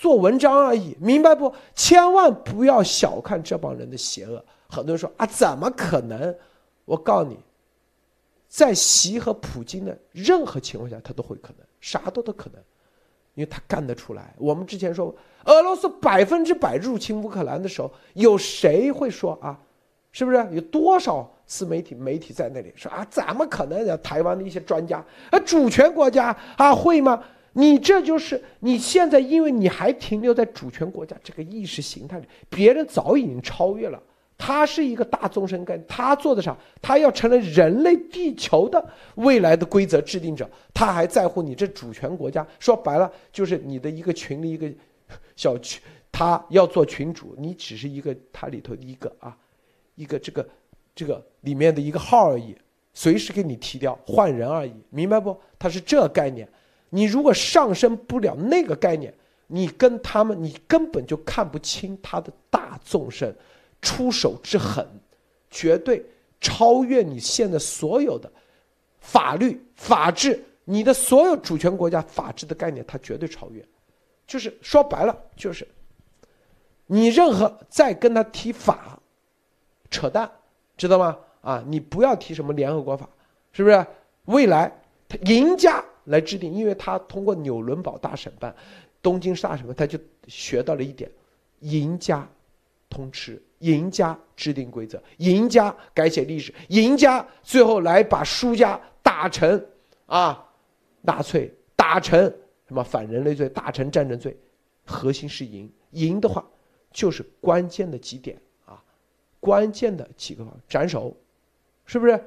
[0.00, 1.52] 做文章而已，明白不？
[1.74, 4.44] 千万不要小看这帮人的邪恶。
[4.68, 6.32] 很多人说啊，怎么可能？
[6.84, 7.36] 我告诉你，
[8.48, 12.62] 在习和普京的任何情况下，他都会可能，啥都都可能，
[13.38, 14.34] 因为他干得出来。
[14.36, 15.14] 我们之前说，
[15.44, 19.56] 俄罗斯百分之百入侵乌克兰的时候，有谁会说啊？
[20.10, 23.06] 是不是有多少自媒体媒体在那里说啊？
[23.08, 23.96] 怎么可能？
[24.02, 24.98] 台湾的一些专家
[25.30, 27.22] 啊，主权国家啊，会吗？
[27.52, 34.02] 你这就是你现在，因为你还停留在主权国家这个意识形态里，别人早已经超越了。
[34.38, 36.56] 他是一个大纵深概念，他做的啥？
[36.80, 38.82] 他要成了人类地球的
[39.16, 42.46] 未来的规则制定者，他还在乎你这主权国家？
[42.60, 44.72] 说白了，就是你的一个群里一个
[45.34, 45.82] 小群，
[46.12, 49.36] 他要做群主，你只是一个他里头的一个啊，
[49.96, 50.48] 一个这个
[50.94, 52.56] 这个里面的一个号而已，
[52.94, 55.36] 随时给你踢掉换人而已，明白不？
[55.58, 56.48] 他是这概念。
[56.90, 59.12] 你如果上升不了那个概念，
[59.48, 63.34] 你跟他们，你根本就看不清他的大纵深，
[63.80, 64.86] 出手之狠，
[65.50, 66.04] 绝对
[66.40, 68.30] 超越你现在所有的
[69.00, 73.64] 法律、法治，你的所有主权国家法治的概念，它绝对超越。
[74.26, 75.66] 就是说白了，就是
[76.86, 79.00] 你任何再跟他提法，
[79.90, 80.30] 扯淡，
[80.76, 81.18] 知道吗？
[81.40, 83.08] 啊，你不要提什么联合国法，
[83.52, 83.86] 是不是？
[84.24, 84.70] 未来
[85.08, 85.84] 他赢家。
[86.08, 88.56] 来制定，因为他通过纽伦堡大审判、
[89.02, 91.10] 东京大审判，他就学到了一点：
[91.58, 92.26] 赢家
[92.88, 99.66] 通吃，赢家制定规则，赢家改写历史，赢家最后来把输家打成
[100.06, 100.48] 啊
[101.02, 102.20] 纳粹，打成
[102.66, 104.36] 什么反人类罪，打成战争罪。
[104.84, 106.44] 核心是赢，赢的话
[106.92, 108.82] 就是关键的几点啊，
[109.40, 111.16] 关键的几个方斩首，
[111.84, 112.18] 是不是？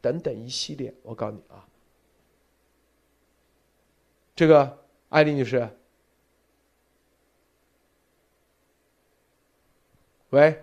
[0.00, 1.66] 等等一系列，我告诉你啊。
[4.34, 4.78] 这个
[5.10, 5.68] 艾丽女士，
[10.30, 10.62] 喂，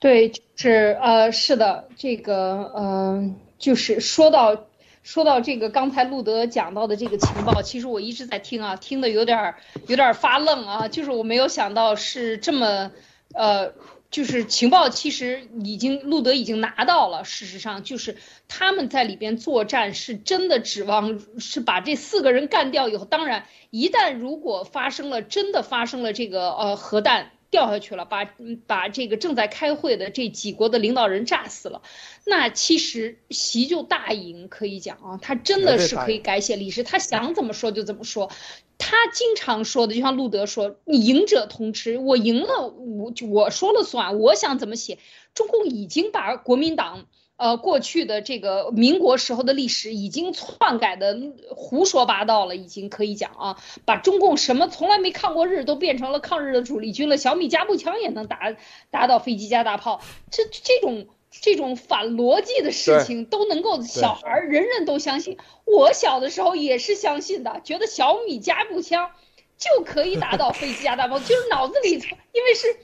[0.00, 4.66] 对，是呃，是的，这个呃，就是说到
[5.02, 9.54] 说到这个刚才路德讲到的这个情报，其实我一直在听啊，听的有点
[9.86, 12.90] 有点发愣啊，就是我没有想到是这么
[13.34, 13.72] 呃。
[14.10, 27.32] 就是情报其实已经路德已经拿到了，事实上就是他们在里边作战是真的指望是把这四个人干掉以后，当然一旦如果发生了真的发生了这个呃核弹。
[27.54, 28.28] 掉下去了，把
[28.66, 31.82] 把这个正在开会的这几国的领导人炸死了，
[32.26, 38.28] 那其实习就大赢，可以讲啊，他真的是可以改写历史，他想怎么说就怎么说，
[38.76, 44.98] 他经常说的，就像路德说，你赢者通吃，我赢了，我我说了算，我想怎么写，
[45.32, 47.06] 中共已经把国民党。
[47.36, 51.18] 呃，过去的这个民国时候的历史已经篡改的
[51.50, 58.54] 胡说八道了，已经可以讲啊，把中共什么从来没抗过日都变成了抗日的主力军了，小米加步枪也能打
[58.90, 69.10] 打倒飞机加大炮，这这种这种反逻辑的事情都能够小孩人人都相信，我小的时候也是相信的，觉得小米加步枪
[69.58, 72.76] 就可以打倒飞机加大炮，就是脑子里头因为是。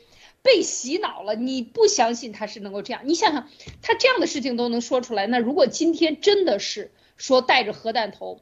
[0.43, 3.03] 被洗脑了，你不相信他是能够这样？
[3.05, 3.49] 你想想，
[3.83, 8.41] 他这样的事情都能说出来，那如果今天真的是说带着核弹头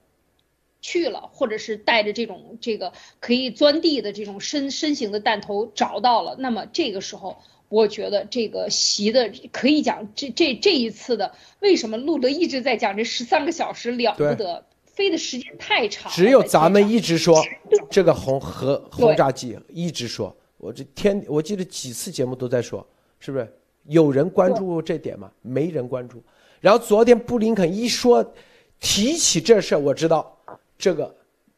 [0.81, 7.39] 去了，或者是带着这种这个可以钻地的这种深深型的弹头找到了，那么这个时候，
[7.69, 17.45] 我觉得这个习的可以讲这这这一次的为什么路德一直在讲这十三个小时了不得，飞的时间太长，只有咱们一直说
[17.91, 20.37] 这个轰核轰炸机一直说。
[20.59, 22.87] 我这天，我记得几次节目都在说，
[23.21, 23.51] 是不是
[23.85, 25.31] 有人关注这点吗？
[25.41, 26.23] 没人关注。
[26.61, 28.35] 然后昨天布林肯一说，
[28.81, 30.37] 提起这事儿，我知道
[30.77, 31.15] 这个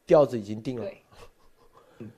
[0.06, 0.84] 调子已经定了。
[1.98, 2.08] 对，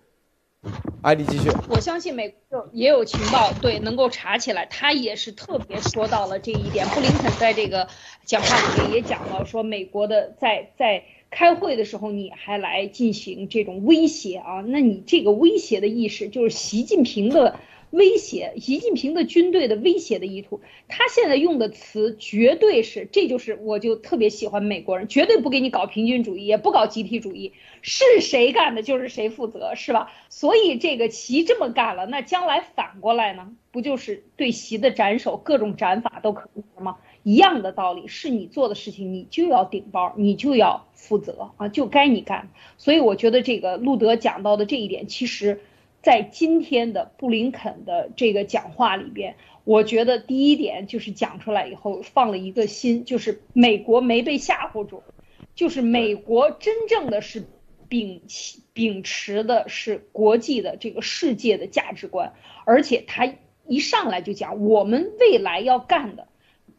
[1.02, 1.48] 艾丽继续。
[1.68, 4.66] 我相信美国也有情报，对，能够查起来。
[4.66, 6.86] 他也是特别说到了这一点。
[6.88, 7.88] 布林肯在这个
[8.24, 11.04] 讲话里面也讲了，说美国的在在。
[11.32, 14.60] 开会的时候你还来进行这种威胁啊？
[14.60, 17.58] 那你这个威胁的意识，就是习近平的
[17.90, 20.60] 威胁，习近平的军队的威胁的意图。
[20.88, 30.12] 他现在用的词绝对是，这就是我就特别喜欢美国人，绝对不给你搞平均主义，也不搞集体主义，是谁干的就是谁负责，是吧？
[30.28, 36.98] 所以这个习这么干了，那将来反过来呢，不就是对习的斩首，各种斩法都可能吗？
[37.22, 42.50] 一样的道理，是你做的事情，你就要顶包，你就要负责啊，就该你干。
[42.78, 45.60] 所以我觉得这个路德讲到的这一点，其实。
[46.04, 55.04] 在今天的布林肯的这个讲话里边，我觉得第一点就是讲出来以后放了一个心，就是美国没被吓唬住，
[55.54, 57.46] 就是美国真正的是
[57.88, 58.22] 秉
[58.72, 62.32] 秉持的是国际的这个世界的价值观，
[62.64, 63.32] 而且他
[63.68, 66.26] 一上来就讲我们未来要干的。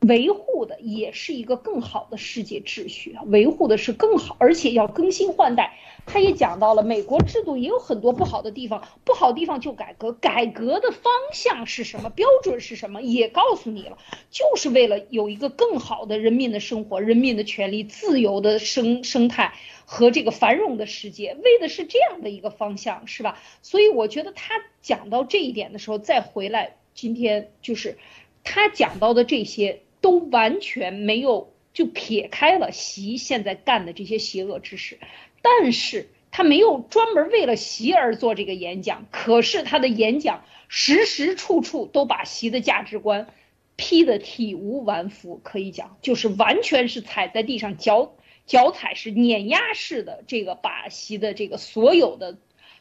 [0.07, 5.77] 维护的也是一个更好的世界秩序，维护的是更好，而且要更新换代。
[6.05, 13.97] 他也讲到了美国制度也有很多不好的地方，不好地方就改革，改革的方向是什么，标准是什么，也告诉你了，
[14.29, 19.53] 就是为了有一个更好的人民的生活、人民的权利、自由的生生态
[19.85, 23.39] 和这个繁荣的世界，为的是这样的一个方向，是吧？
[23.61, 27.97] 所以我觉得他讲到这一点的时候，再回来，今天就是
[28.43, 29.83] 他讲到的这些。
[30.03, 34.99] 都完全没有就撇开了习现在干的这些邪恶之事，
[35.41, 43.27] 但是他没有专门为了习而做这个演讲，可是他的演讲时时处处都把习的价值观
[43.77, 48.13] 批得体无完肤，可以讲就是完全是踩在地上脚
[48.45, 52.37] 脚踩是碾压式的这个把习的这个所有的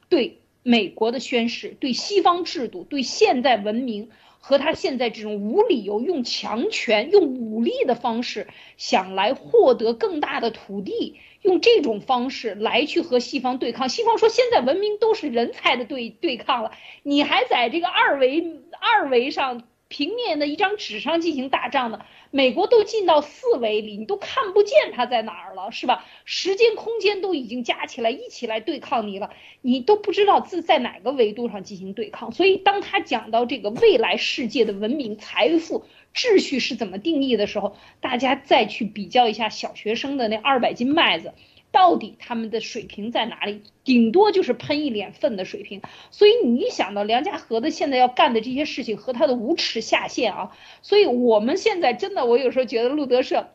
[0.09, 4.11] 对美国的宣誓、对西方制度、对现代文明。
[4.45, 13.89] 和他现在这种无理由用强权、用武力的方式想来获得更大的土地，用这种方式来去和西方对抗。
[13.89, 16.73] 西方说现在文明都是人才的对对抗了，
[17.05, 19.63] 你还在这个二维二维上。
[19.93, 26.07] 平面的一张纸上进行打仗的，美国都进到四维里，你都看不见它在哪儿了，是吧？
[26.25, 29.29] 时间空间都已经加起来一起来对抗你了，
[29.61, 32.33] 你都不知道自在哪个维度上进行对抗。
[32.33, 35.85] 所以，当他讲到这个未来世界的文明、财富、
[36.15, 41.35] 秩序是怎么定义的时候，大家再去比较一下小学生的那二百斤麦子。
[41.73, 43.63] 到底他们的水平在哪里？
[43.83, 45.83] 顶多就是喷一脸粪的水平。
[46.11, 53.49] 所以你一想到梁家河的现在要干的这些事情和他的无耻下限啊，所以我们现在真的，我有时候觉得路德社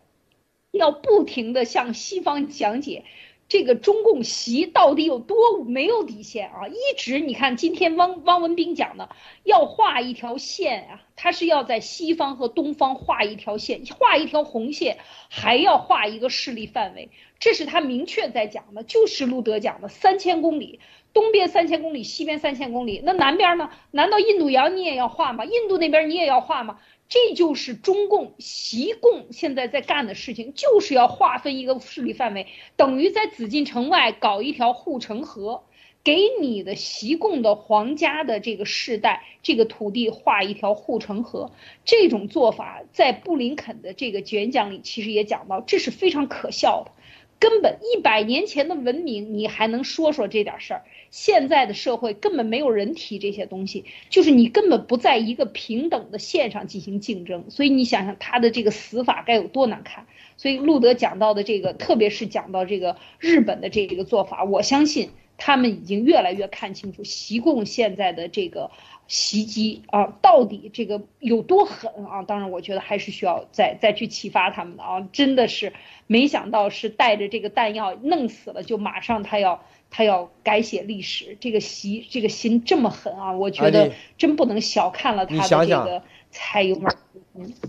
[0.72, 3.06] 要不停的向西方讲解。
[3.50, 6.68] 这个中共习到底有多没有底线啊？
[6.68, 9.10] 一直你看，今天汪汪文斌讲的，
[9.44, 14.98] 要画一条线啊，他是要在西方和东方画一条线，画一条红线，
[15.30, 20.82] 还要画一个势力范围，这是他明确在讲的，就是路德讲的三千公里，
[21.14, 23.70] 东边三千公里，西边三千公里，那南边呢？
[23.92, 25.46] 难道印度洋你也要画吗？
[25.46, 26.80] 印度那边你也要画吗？
[27.10, 35.64] 这就是中共习共现在在干的事情，就是要划分一个势力范围，等于在紫禁城外搞一条护城河，
[36.04, 41.52] 给你的习共的皇家的这个世代这个土地画一条护城河。
[41.86, 46.92] 这种做法在布林肯的这个演讲里其实也讲到，这是非常可笑的。
[47.40, 50.84] 根本一百年前的文明，你还能说说这点事儿？
[51.12, 57.46] 现在的社会根本没有人提这些东西，就是你根本不在一个平等的线上进行竞争。
[57.50, 60.06] 所以你想想他的这个死法该有多难看。
[60.36, 68.72] 所以路德讲到的这个，特别是讲到这个日本的这个做法，我相信他们已经越来越看清楚习共现在的这个
[69.08, 72.24] 袭击啊，到底这个有多狠啊？
[72.24, 75.74] 当然，我觉得还是需要再再去启发他们的啊，真的是。
[76.10, 83.34] 没想到是带着这个弹药弄死了，就马上他要他要改写历史，这个习这个心这么狠啊！
[83.34, 86.02] 我觉得真不能小看了他的这个
[86.32, 86.82] 才有。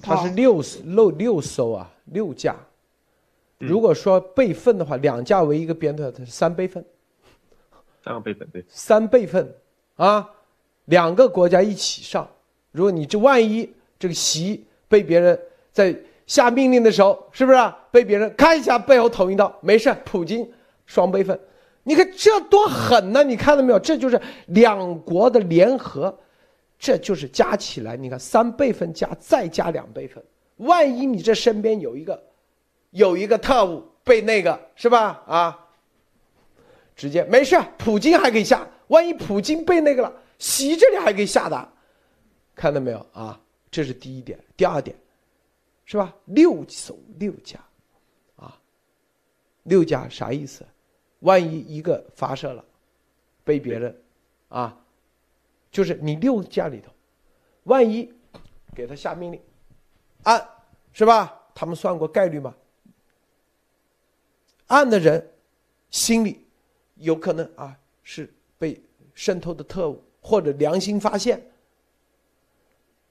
[0.01, 2.57] 他是六六六艘啊，六架。
[3.59, 6.85] 如果说备份的话，两架为一个编队，它是三备份。
[8.05, 8.65] 三个备份对。
[8.69, 9.53] 三备份
[9.97, 10.31] 啊，
[10.89, 12.29] 两个国家一起上。
[12.73, 15.41] 如果你这万一这个习被别人
[15.73, 15.97] 在。
[16.29, 17.59] 下命令的时候，是不是
[17.91, 19.51] 被别人看一下背后捅一刀？
[19.63, 20.47] 没事，普京
[20.85, 21.41] 双备份，
[21.85, 23.25] 你看这多狠呢！
[23.25, 23.79] 你看到没有？
[23.79, 26.15] 这就是两国的联合，
[26.79, 30.23] 这就是加起来，你看三备份加再加两备份。
[30.59, 32.23] 万一你这身边有一个
[32.91, 35.23] 有一个特务被那个是吧？
[35.27, 35.59] 啊，
[36.95, 38.69] 直接没事，普京还可以下。
[38.89, 41.73] 万一普京被那个了，习这里还可以下的，
[42.55, 43.41] 看到没有啊？
[43.71, 44.97] 这是第一点，第二点。
[45.91, 46.15] 是吧？
[46.27, 47.59] 六艘六家，
[48.37, 48.61] 啊，
[49.63, 50.63] 六家啥意思？
[51.21, 52.63] 万一一个发射了，
[53.43, 54.03] 被别人，
[54.51, 54.79] 啊，
[55.71, 56.93] 就是你六家里头
[57.63, 58.13] 万一
[58.75, 59.41] 给他下命令，
[60.25, 60.47] 按
[60.93, 61.41] 是吧？
[61.55, 62.55] 他们算过概率吗？
[64.67, 65.27] 按的人
[65.89, 66.47] 心里
[66.97, 68.79] 有可能啊是被
[69.15, 71.45] 渗透的特务，或者良心发现。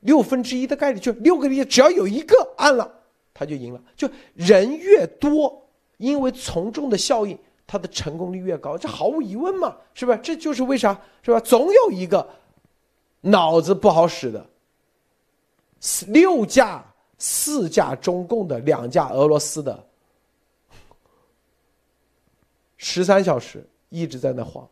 [0.01, 2.89] 六分之一的概率，就六个人只要有一个按了，
[3.33, 3.81] 他就赢了。
[3.95, 10.15] 就人越多，因为从众的效应，它的成功率越高，这毫无疑问嘛，是吧？
[10.17, 11.39] 这就是为啥，是吧？
[11.39, 12.29] 总有一个
[13.21, 14.45] 脑子不好使的，
[16.07, 16.85] 六架、
[17.17, 19.83] 四架中共的，两架俄罗斯的，
[22.77, 24.65] 十三小时一直在那晃，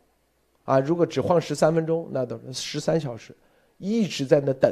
[0.66, 3.34] 啊，如果只晃十三分钟，那都是十三小时
[3.78, 4.70] 一直在那等。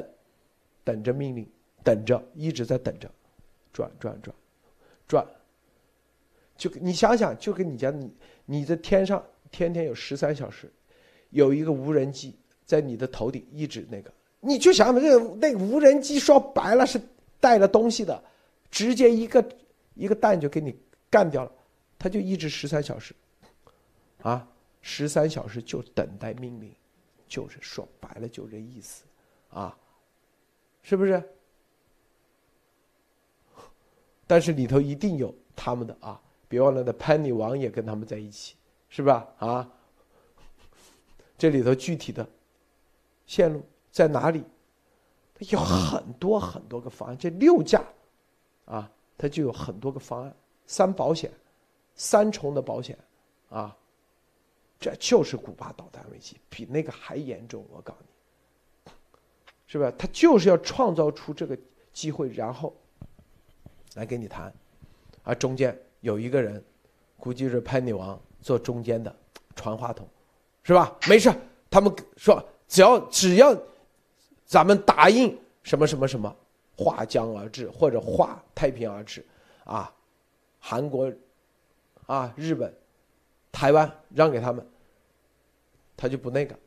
[0.86, 1.48] 等着命令，
[1.82, 3.10] 等着，一直在等着，
[3.72, 4.36] 转转转，
[5.08, 5.26] 转。
[6.58, 8.12] 就你想想，就跟你家你
[8.44, 10.70] 你在天上天天有十三小时，
[11.30, 12.36] 有一个无人机
[12.66, 17.00] 在你的头顶一直那个，你就想那个那个无人机说白了是
[17.40, 18.22] 带了东西的，
[18.70, 19.42] 直接一个
[19.94, 20.76] 一个蛋就给你
[21.08, 21.52] 干掉了，
[21.98, 23.14] 它就一直十三小时，
[24.20, 24.46] 啊，
[24.86, 26.70] 十三小时就等待命令，
[27.26, 29.04] 就是说白了就这意思，
[29.48, 29.74] 啊。
[30.82, 31.30] 是不是？
[34.26, 36.20] 但是里头一定有他们的啊！
[36.46, 38.54] 别忘了，那潘女王也跟他们在一起，
[38.90, 39.26] 是吧？
[39.38, 39.66] 啊，
[41.38, 42.28] 这里头具体的
[43.26, 44.44] 线路在哪里？
[45.32, 47.82] 它有很多很多个方案，这六架
[48.66, 51.32] 啊，它就有很多个方案，三保险，
[51.94, 52.98] 三重的保险
[53.48, 53.74] 啊，
[54.78, 58.92] 这就是古巴导弹危机，比那个还严重，我告诉你。
[59.66, 59.92] 是吧？
[59.98, 61.58] 他就是要创造出这个
[61.92, 62.72] 机会，然后
[63.94, 64.52] 来跟你谈，
[65.24, 66.62] 啊，中间有一个人，
[67.18, 69.14] 估计是潘女王做中间的
[69.56, 70.06] 传话筒，
[70.62, 70.96] 是吧？
[71.08, 71.32] 没事，
[71.70, 73.56] 他们说只要只要
[74.44, 76.36] 咱们答应什么什么什么，
[76.76, 79.26] 划江而治或者划太平而治，
[79.64, 79.92] 啊，
[80.60, 81.10] 韩国
[82.06, 82.72] 啊，日本、
[83.54, 84.66] 台湾让给他们，
[85.96, 86.58] 他就不那个，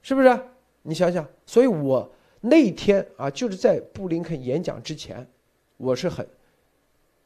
[0.00, 0.40] 是不是？
[0.80, 2.10] 你想想，所以我。
[2.42, 5.28] 那天啊，就是在布林肯演讲之前，
[5.76, 6.26] 我是很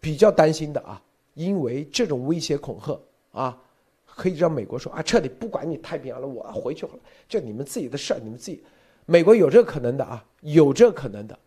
[0.01, 1.01] 比较担心的啊，
[1.35, 3.01] 因为这种威胁恐吓
[3.31, 3.57] 啊，
[4.05, 8.61] 可以让美国说啊，彻底不管你太平洋了，我回去好了，就你们自己的事儿，你们自己，
[9.07, 11.39] 美国有这可能的啊，有这可能的，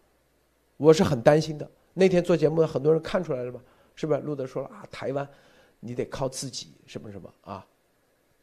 [0.78, 1.70] 我是很担心的。
[1.93, 3.59] 那天做节目，很多人看出来了吗？
[3.95, 4.22] 是不是？
[4.22, 5.28] 路德说了啊，台湾
[5.80, 7.65] 你得靠自己，什么什么啊？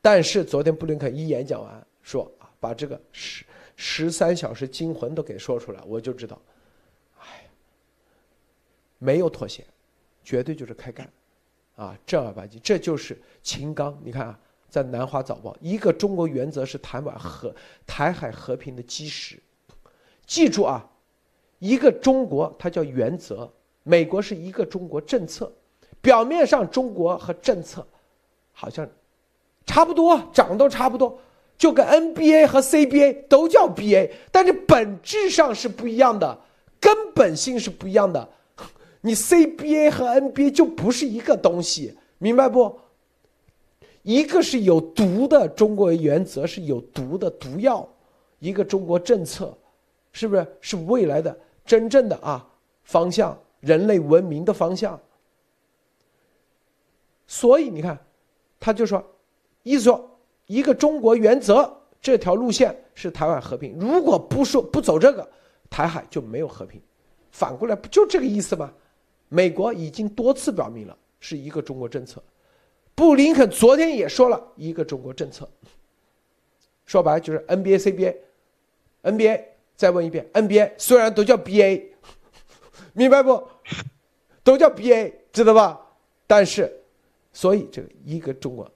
[0.00, 3.44] 但是昨天布林肯一演讲完，说啊，把这个十。
[3.76, 6.40] 十三小时惊魂都给说出来，我就知道，
[7.18, 7.44] 哎，
[9.00, 9.66] 没有妥协，
[10.22, 11.12] 绝对就是开干，
[11.74, 14.00] 啊，正儿八经，这就是秦刚。
[14.04, 17.52] 你看啊，在南华早报，一个中国原则是台湾和
[17.84, 19.42] 台海和平的基石。
[20.24, 20.88] 记住啊，
[21.58, 25.52] 一个中国它叫原则，美国是一个中国政策。
[26.04, 27.84] 表面上中国和政策
[28.52, 28.86] 好像
[29.64, 31.18] 差不多，长得都差不多。
[31.56, 36.38] 就跟 NBA 和 CBA 都叫 BA，但是本质上是不一样的，
[36.78, 38.28] 根本性是不一样的。
[39.00, 42.78] 你 CBA 和 NBA 就不是一个东西，明白不？
[44.02, 47.82] 一个是有毒的中国原则，是有毒的毒药；
[48.40, 49.56] 一个中国政策，
[50.12, 51.34] 是不是是未来的
[51.64, 52.46] 真正的啊
[52.82, 55.00] 方向，人类文明的方向？
[57.26, 57.98] 所以你看，
[58.60, 59.04] 他就说，
[59.62, 60.10] 意思说。
[60.46, 63.78] 一个中国原则，这条路线是台湾和平。
[63.78, 65.26] 如果不说不走这个，
[65.70, 66.78] 台海就没有和平。
[67.30, 68.70] 反过来不就这个意思吗？
[69.30, 72.22] 美国已经多次表明了是一个中国政策。
[72.94, 75.48] 布林肯昨天也说了一个中国政策。
[76.84, 78.16] 说白了就是 NBA、CBA、
[79.02, 79.44] NBA。
[79.76, 81.84] 再问一遍，NBA 虽然都叫 BA，
[82.92, 83.42] 明白不？
[84.44, 85.80] 都叫 BA，知道吧？
[86.26, 86.83] 但是，
[87.34, 88.66] 所以这个一个中国。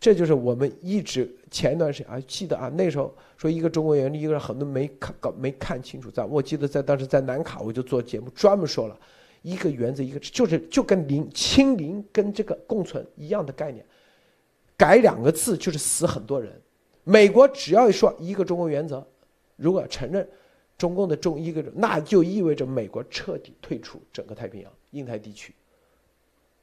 [0.00, 6.10] 这就是我们一直前一段时间啊，记得啊，那时候说一个中国原理，一个人很多没看搞没看清楚。
[6.10, 8.98] 在我记得在当时在南卡，我就做节目专门说了
[9.42, 13.84] 一个原则，一个就是就跟零清零跟这个共存一样的概念，
[14.74, 16.50] 改两个字就是死很多人。
[17.04, 19.06] 美国只要一说一个中国原则，
[19.56, 20.26] 如果承认
[20.78, 25.54] 中共的中一个，那就意味着美国彻底退出整个太平洋、印太地区。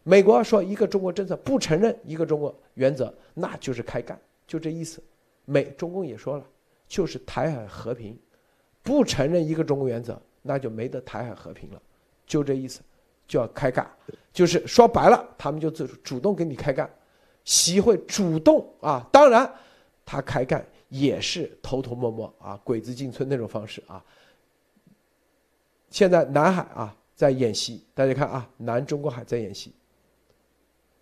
[0.08, 5.04] 美国说一个中国政策不承认一个中国原则，那就是开干，就这意思。
[5.44, 6.46] 美中共也说了，
[6.88, 8.18] 就是台海和平，
[8.82, 11.82] 不承认一个中国原则，那就没得台海和平了，
[12.26, 12.80] 就这意思，
[13.28, 13.86] 就要开干，
[14.32, 16.90] 就是说白了，他们就主主动给你开干，
[17.44, 19.54] 习会主动啊，当然
[20.06, 24.02] 他开干也是偷偷摸摸啊，鬼子进村那种方式啊，
[25.90, 29.74] 现在南海啊在演习，大家看啊，南中国海在演习，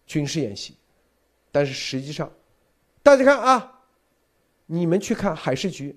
[0.06, 0.76] 军事演习，
[1.52, 2.32] 但是实际上，
[3.02, 3.82] 大家看啊，
[4.66, 5.96] 你们去看海事局，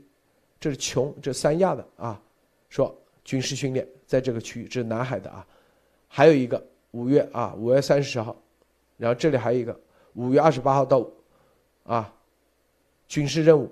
[0.59, 2.21] 这是琼这三亚的啊，
[2.69, 5.47] 说军事训练在这个区域，这是南海的啊，
[6.07, 8.37] 还有一个五月啊五月三十号，
[8.97, 9.79] 然后这里还有一个
[10.15, 11.07] 五月二十八号到
[11.85, 12.13] 啊
[13.07, 13.71] 军事任务。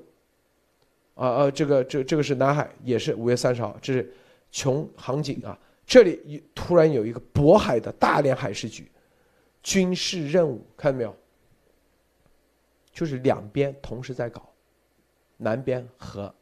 [1.15, 4.13] 啊啊，这个这这个是南海，也是五月三十号，这是
[4.53, 5.59] 琼航警啊。
[5.87, 8.87] 这里突然有一个渤海的大连海事局
[9.67, 11.17] 军事任务，看到没有？
[12.93, 14.49] 就是两边同时在搞，
[15.37, 16.33] 南边和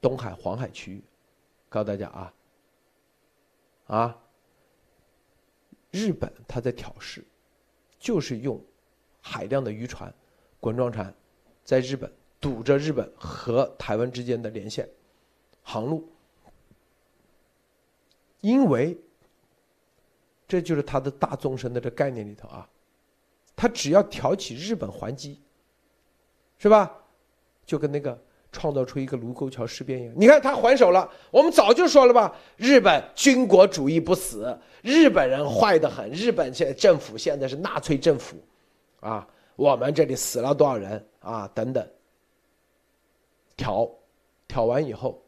[0.00, 1.04] 东海、黄海区域，
[1.68, 2.34] 告诉大家啊
[3.86, 4.18] 啊，
[5.92, 7.24] 日本他在挑事，
[8.00, 8.60] 就是用
[9.20, 10.12] 海量的渔船、
[10.58, 11.14] 滚装船
[11.64, 12.12] 在日本。
[12.40, 14.88] 堵着日本和台湾之间的连线
[15.62, 16.08] 航路，
[18.40, 18.98] 因为
[20.50, 22.68] 这就是他的大纵深的这概念里头啊，
[23.54, 25.40] 他只要挑起日本还击，
[26.58, 26.92] 是吧？
[27.64, 28.20] 就跟那个
[28.50, 30.14] 创造出一个卢沟桥事变一样。
[30.16, 38.36] 你看他还手了，我们早就说了吧，日本军国主义不死，日本人坏的很，日本现政府现在是纳粹政府，
[38.98, 39.24] 啊，
[39.54, 41.46] 我们这里死了多少人啊？
[41.54, 41.88] 等等。
[43.56, 43.88] 挑，
[44.48, 45.22] 挑完以后，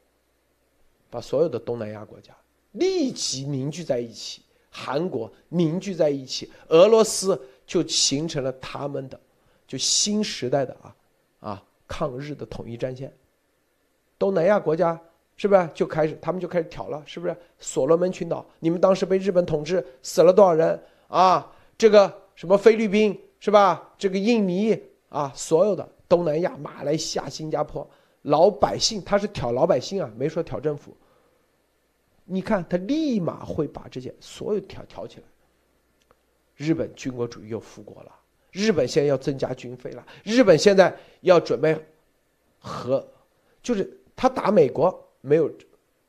[1.09, 2.35] 把所有的东南亚国家
[2.73, 4.43] 立即凝聚在一起，
[4.75, 9.20] 韩国凝聚在一起，俄罗斯就形成了他们的
[9.66, 10.97] 就新时代的啊
[11.41, 13.14] 啊抗日的统一战线。
[14.18, 14.99] 东南亚国家
[15.37, 17.03] 是不是就开始他们就开始挑了？
[17.05, 18.45] 是不是所罗门群岛？
[18.61, 21.53] 你们当时被日本统治死了多少人啊？
[21.77, 23.93] 这个什么菲律宾是吧？
[23.99, 27.87] 这个印尼啊，所有的东南亚，马来西亚、新加坡。
[28.23, 30.97] 老百姓他是挑老百姓啊，没说挑政府。
[32.33, 35.26] 你看他立马会把这些所有挑挑起来。
[36.57, 38.20] 日本军国主义又复国了，
[38.53, 41.78] 日本现在要增加军费了，日本现在要准备
[42.59, 43.07] 和，
[43.62, 45.53] 就是他打美国没有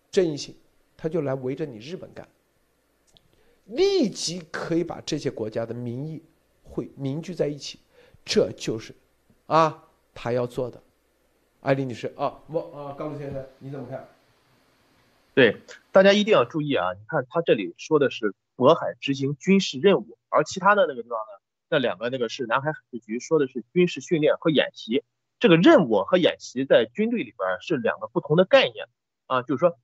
[0.10, 0.56] 正义性，
[0.96, 2.26] 他就来围着你日本干，
[3.66, 6.24] 立即可以把这些国家的民意
[6.64, 7.80] 会凝聚在一起，
[8.24, 8.96] 这就是
[9.48, 10.82] 啊他要做的。
[11.60, 14.08] 艾丽女士啊，我啊，高路先生，你怎么看？
[15.36, 15.62] 对，
[15.92, 16.94] 大家一定要注意啊！
[16.94, 25.04] 你看他这里说的是渤海执行军事任务，而其他的那个地方呢，那两个那个是南海海事局说的是军事训练和演习。
[25.40, 28.88] 这个任务和演习在军队里边是两个不同的概念
[29.26, 29.42] 啊。
[29.42, 29.76] 就是说，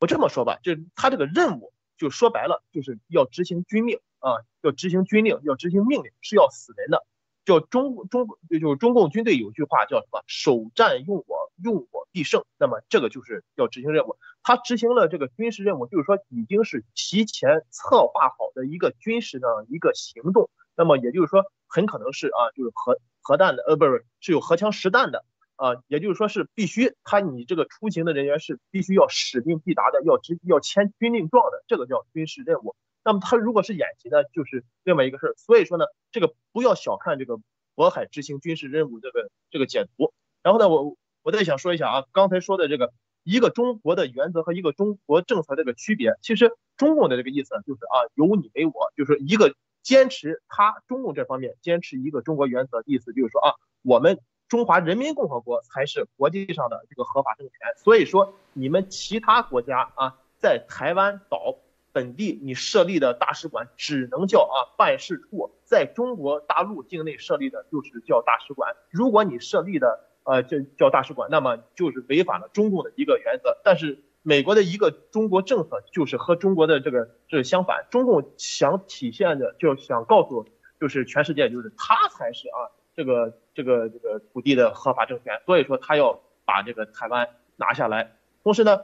[0.00, 7.06] 我这么说吧，就他这个任务，就说白了就是要执行军命啊，要执行军令，要执行命令，是要死人的。
[7.44, 10.22] 叫中中就是中共军队有句话叫什么？
[10.26, 12.44] 首战用我，用我必胜。
[12.58, 14.16] 那么这个就是要执行任务。
[14.42, 20.48] 他执行了这个军事任务，就是说已经是提前策划好的一个军事的一个行动。
[20.76, 25.24] 那么也就是说，很可能是啊，就是核核弹的，呃，不是不，是是有荷枪实弹的
[25.56, 25.82] 啊。
[25.88, 32.76] 也就是说是必须他你这个出行的人员是必须要使命必达的，要执要签军令状的，这个叫军事任务。
[33.02, 35.34] 那么他如果是演习呢，就是另外一个事儿。
[35.36, 37.38] 所以说呢，这个不要小看这个
[37.74, 40.12] 渤海执行军事任务这个这个解读。
[40.42, 42.92] 然后呢，我我再想说一下啊，刚才说的这个
[43.24, 57.56] 一个中国的原则和一个中国政策这个区别，其实中共的这个意思就是啊，有你没我，就是一个坚持他中共这方面坚持一个中国原则的，意思就是说啊，我们中华人民共和国才是国际上的这个合法政权。
[57.76, 61.56] 所以说你们其他国家啊，在台湾岛。
[61.92, 68.76] 本地你设立的大使馆只能叫啊办事处，在中国大陆境内设立的就是叫大使馆。
[68.90, 73.58] 如果你设立的呃就叫大使馆，那么就是违反了中共的一个原则。
[73.64, 77.86] 但是美国的一个中国政策就是和中国的这个是相反。
[77.90, 80.46] 中共想体现的就想告诉
[80.78, 85.42] 就是全世界，就是他才是啊这个这个这个土地的合法政权。
[85.44, 88.16] 所以说他要把这个台湾拿下来。
[88.44, 88.82] 同时呢，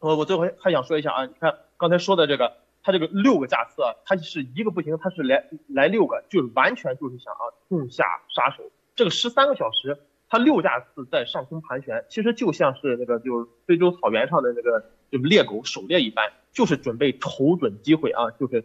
[0.00, 1.56] 我我最后还想说一下啊，你看。
[1.76, 8.62] 刚才说的这个，他这个六个架次啊，他是一个不行，他是来来六个，就是完全就是想啊痛下杀手。
[8.94, 9.98] 这个十三个小时，
[10.28, 18.64] 他六架次在上空盘旋，其实就像是那个就是非洲草原上的那个就猎狗狩猎一般，就是准备瞅准机会啊，就是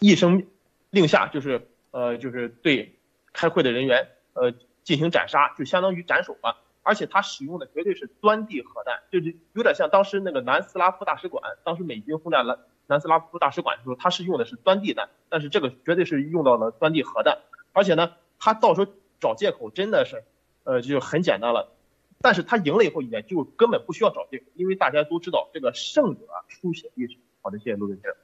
[0.00, 0.46] 一声
[0.90, 2.94] 令下，就是呃就是对
[3.32, 4.52] 开会的人员呃
[4.84, 6.58] 进行斩杀，就相当于斩首吧。
[6.88, 17.40] 而且他使用的绝对是钻地核弹，就是有点像当时那个南斯拉夫大使馆，当时美军轰炸南南斯拉夫大使馆的时候，他是用的是钻地弹，但是这个绝对是用到了钻地核弹。
[17.74, 18.90] 而且呢，他到时候
[19.20, 20.24] 找借口真的是，
[20.64, 21.74] 呃，就很简单了。
[22.22, 27.06] 但是他赢了以后，也就根本不需要找借口，因为大家都知道这个胜者出血一
[27.42, 28.14] 好的，谢谢陆先生。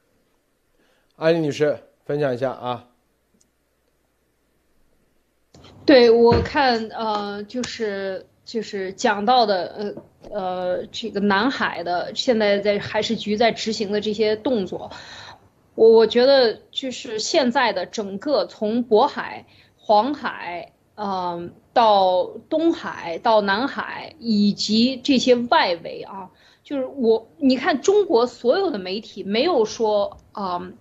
[1.17, 2.87] 艾丽女士分享一下啊。
[5.85, 9.95] 对我看，呃，就是就是讲到的，
[10.29, 14.91] 呃呃，这个南海的现在在海事局在执行的这些动作，
[15.73, 19.47] 我我觉得就是现在的整个从渤海、
[19.77, 26.29] 黄海，嗯，到东海到南海以及这些外围啊，
[26.63, 30.71] 就是我你看中国所有的媒体没有说啊，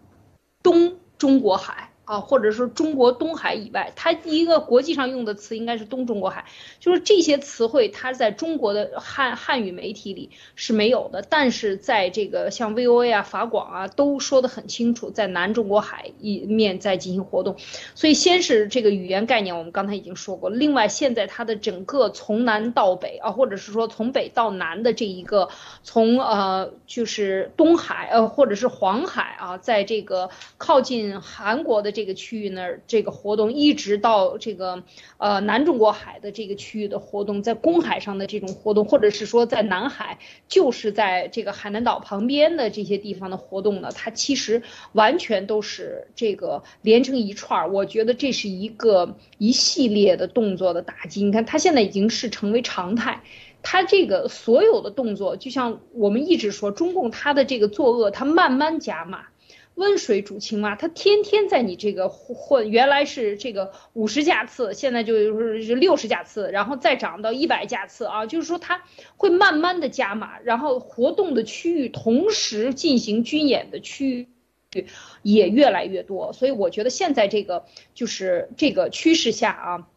[0.62, 1.94] 东中国海。
[2.05, 6.44] 啊，或者说中国东海以外，它一个国际上用的词应该是东中国海，
[6.78, 17.56] 就是这些词汇，它在中国的汉汉语媒体里是没有的，但是在这个像 VOA 啊、法广啊都说得很清楚，在南中国海一面在进行活动，
[17.94, 25.48] 所以先是这个语言概念，我们刚才已经说过，另外现在它的整个从南到北啊，或者是说从北到南的这一个
[25.82, 30.28] 从呃就是东海呃或者是黄海啊，在这个
[30.59, 31.94] 靠近韩国的。
[31.95, 34.83] 这个区域那儿，这个活动一直到这个
[35.16, 40.19] 呃南中国海的这个区域的活动，在公海上的这种活动，或者是说在南海，
[40.49, 44.62] 就是在这个海南岛旁边的这些地方的活动呢，它其实
[44.93, 47.71] 完全都是这个连成一串儿。
[47.71, 51.25] 我觉得这是一个一系列的动作的打击。
[51.25, 53.23] 你看，它现在已经是成为常态，
[53.62, 59.27] 它这个所有的动作，就像我们一直说，中共它的这个作恶，它慢慢加码。
[59.74, 68.84] 温水煮青蛙，他天天在你这个混，原来是这个五十架次，现在就是六十架次，然后再涨到一百架次啊，就是说他
[69.16, 74.28] 会慢慢的加码，然后活动的区域同时进行军演的区
[74.72, 74.86] 域
[75.22, 77.64] 也越来越多，所以我觉得现在这个
[77.94, 79.88] 就是这个趋势下啊，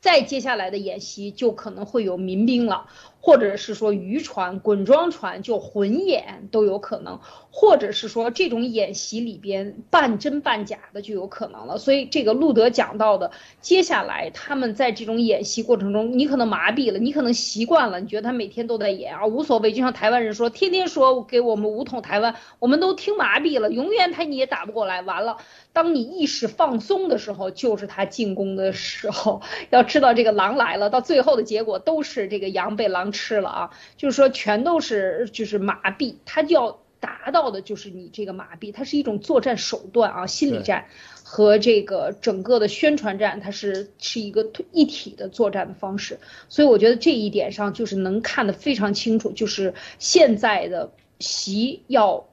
[0.00, 2.88] 再接下来的演习就可能会有民兵了。
[3.24, 7.18] 或者是说渔船、滚装船就混演都有可能，
[7.50, 11.78] 或者是说这种演习里边半真半假的就有可能了。
[11.78, 13.30] 所以这个路德讲到的，
[13.62, 19.72] 接下来他们在这种演习过程中，你可能麻痹了，你可能习惯了，你觉得他每天都在演啊，无所谓。
[19.72, 25.00] 就像台湾人说，天天说给我们武统台湾，我们都听麻痹了，永远他你也打不过来。
[25.00, 25.38] 完了，
[25.72, 29.40] 当你意识放松的时候，就是他进攻的时候。
[29.70, 33.13] 要知道这个狼来了，到最后的结果都是这个羊被狼。
[33.14, 40.86] 吃了啊，就是说全都是就是麻痹，他就要达到的就是你这个麻痹，它是一种作战手段啊，心理战
[41.22, 46.18] 和这个整个的宣传战，它是是一个一体的作战的方式，
[46.48, 52.26] 所以我觉得这一点上就是能看得非常清楚，就是现在的习要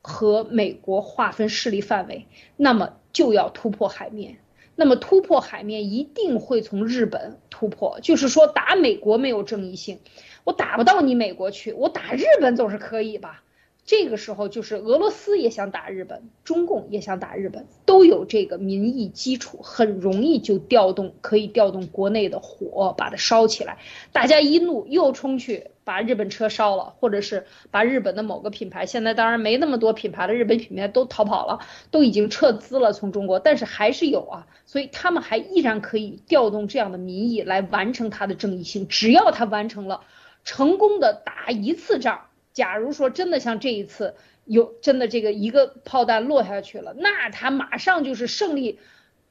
[0.00, 4.38] 和美国划分势力范围，那么就要突破海面。
[4.76, 10.00] 那么突破海面一定会从日本突破，就是说打美国没有正义性，
[10.42, 13.43] 我打不到你美国去，我打日本总是可以吧？
[13.86, 23.76] 这个时候就是俄罗斯也想打日本，中共也想打日本，都有这个民意基础，很容易就调动，可以调动国内的火把它烧起来，
[24.10, 40.00] 大家一怒又冲去把日本车烧了，或者是把日本的某个品牌，现在当然没那么多品牌的日本品牌都逃跑了，都已经撤资了从中国，但是还是有啊，所以他们还依然可以调动这样的民意来完成他的正义性，只要他完成了，
[40.42, 42.28] 成功的打一次仗。
[42.54, 44.14] 假如说真的像这一次
[44.44, 48.78] 有真的这个一个炮弹落下去了，那他马上就是胜利，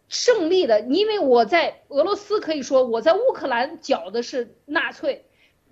[0.09, 5.25] 胜利的，因为我在俄罗斯可以说我在乌克兰搅的是纳粹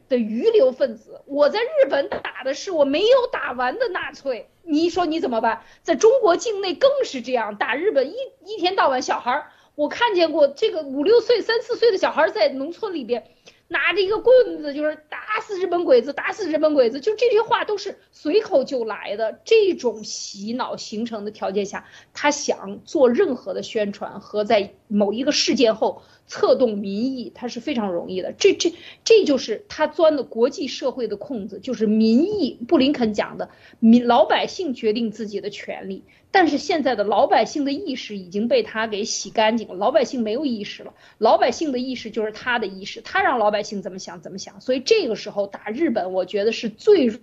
[0.07, 5.63] 的余留分子，我在日本打的是我没有打完的纳粹，你说你怎么办？
[5.83, 8.15] 在中国境内更是这样，打日本一
[8.45, 13.25] 一天到晚小孩儿，我看见过这个五六岁、三四岁的小孩在农村里边。
[13.71, 19.39] 拿着一个棍子，就是打死日本鬼子，打死日本鬼子，就这些话都是随口就来的。
[19.45, 28.33] 这种洗脑形成的条件下，他想做任何的宣传和在某一个事件后策动民意，他是非常容易的。
[28.33, 28.73] 这这
[29.05, 32.59] 这就是他钻的国际社会的空子，就是民意。
[32.67, 33.49] 布林肯讲的，
[33.79, 36.03] 民老百姓决定自己的权利。
[36.31, 47.19] 但是现在的老百姓的意识已经被他给洗干净了，老百姓没有意识了，老百姓的意识就是他的意识，他让老百姓怎么想怎么想，所以这个时候打日本，我觉得是最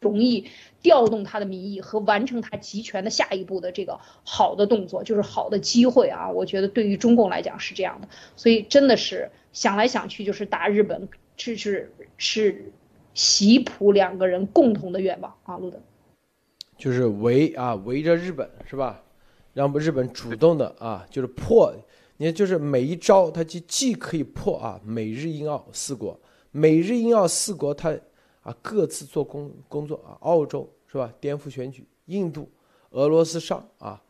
[0.00, 0.48] 容易
[0.82, 6.30] 调动他的民意和完成他集权的下一步的这个好的动作，就是好的机会啊！
[6.30, 12.72] 我觉得对于中共来讲是这样的，所以真的是想来想去就是打日本，这是是
[13.14, 15.80] 习普两个人共同的愿望啊，路德。
[16.82, 19.00] 就是围啊围着日本是吧？
[19.54, 21.72] 让日本主动的啊，就是破。
[22.16, 26.18] 你看，就是每一招，它既既可以破啊美日英澳四国，
[26.50, 27.96] 美日英澳四国它
[28.42, 31.08] 啊各自做工工作啊，澳洲是吧？
[31.20, 32.50] 颠覆选举印度、
[32.90, 34.02] 俄罗斯上啊，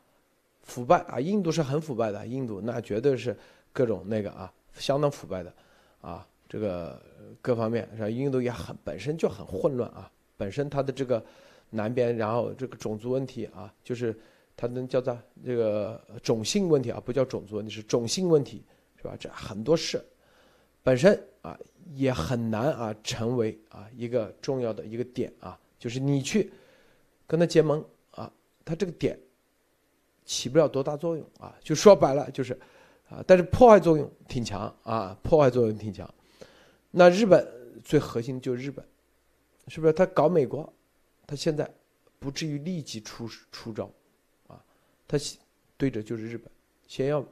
[0.62, 3.36] 腐败啊，印度是很腐败的，印度那绝对是
[3.70, 5.52] 各种那个啊，相当腐败的
[6.00, 6.98] 啊，这个
[7.42, 8.08] 各方面是吧？
[8.08, 11.22] 印度也很本身就很混乱啊，本身它的这个
[11.72, 14.14] 南边，然后这个种族问题啊，就是
[14.56, 18.62] 它能叫做这个种姓问题啊，不叫种族问题，是种姓问题
[18.96, 19.16] 是吧？
[19.18, 20.04] 这很多事
[20.82, 21.58] 本身啊
[21.94, 26.52] 也很难啊成为啊一个重要的一个点啊，就是你去
[27.26, 28.30] 跟他结盟啊，
[28.64, 29.18] 他这个点
[30.24, 32.52] 起不了多大作用啊，就说白了就是
[33.08, 36.08] 啊，但是破坏作用挺强啊，破坏作用挺强。
[36.90, 37.46] 那日本
[37.82, 38.84] 最核心就是日本，
[39.68, 39.92] 是不是？
[39.94, 40.70] 他搞美国，
[41.32, 41.66] 他现在
[42.18, 43.90] 不至于立即出出招
[44.48, 44.62] 啊，
[45.08, 45.16] 他
[45.78, 46.46] 对着就是日本，
[46.86, 47.26] 先要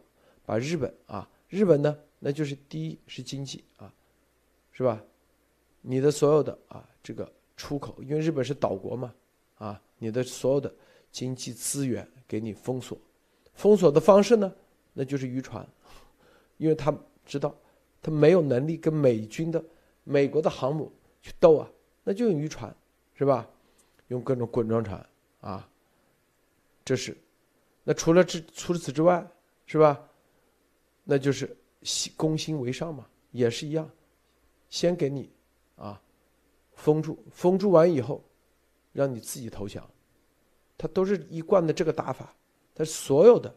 [0.46, 3.92] 把日本啊，日本呢，那就是第一是经济啊，
[4.72, 5.04] 是吧？
[5.82, 9.14] 你的所有的啊这个出口，因为日本是岛国嘛，
[9.56, 10.74] 啊，你的所有的
[11.12, 12.96] 经济资源给你封锁，
[13.52, 14.50] 封锁的方式呢，
[14.94, 15.68] 那就是渔船，
[16.56, 16.90] 因为他
[17.26, 17.54] 知道
[18.00, 19.62] 他没有能力跟美军的
[20.04, 20.90] 美国的航母
[21.20, 21.70] 去斗啊，
[22.02, 22.74] 那就用渔船，
[23.12, 23.46] 是吧？
[24.10, 25.04] 用各种滚装船
[25.40, 25.68] 啊，
[26.84, 27.16] 这是。
[27.82, 29.26] 那除了这除此之外，
[29.66, 30.08] 是吧？
[31.04, 31.56] 那就是
[32.16, 33.88] 攻心为上嘛，也是一样，
[34.68, 35.32] 先给你
[35.76, 36.00] 啊
[36.74, 38.22] 封住，封住完以后，
[38.92, 39.88] 让你自己投降，
[40.76, 42.34] 他都是一贯的这个打法，
[42.74, 43.52] 他所有的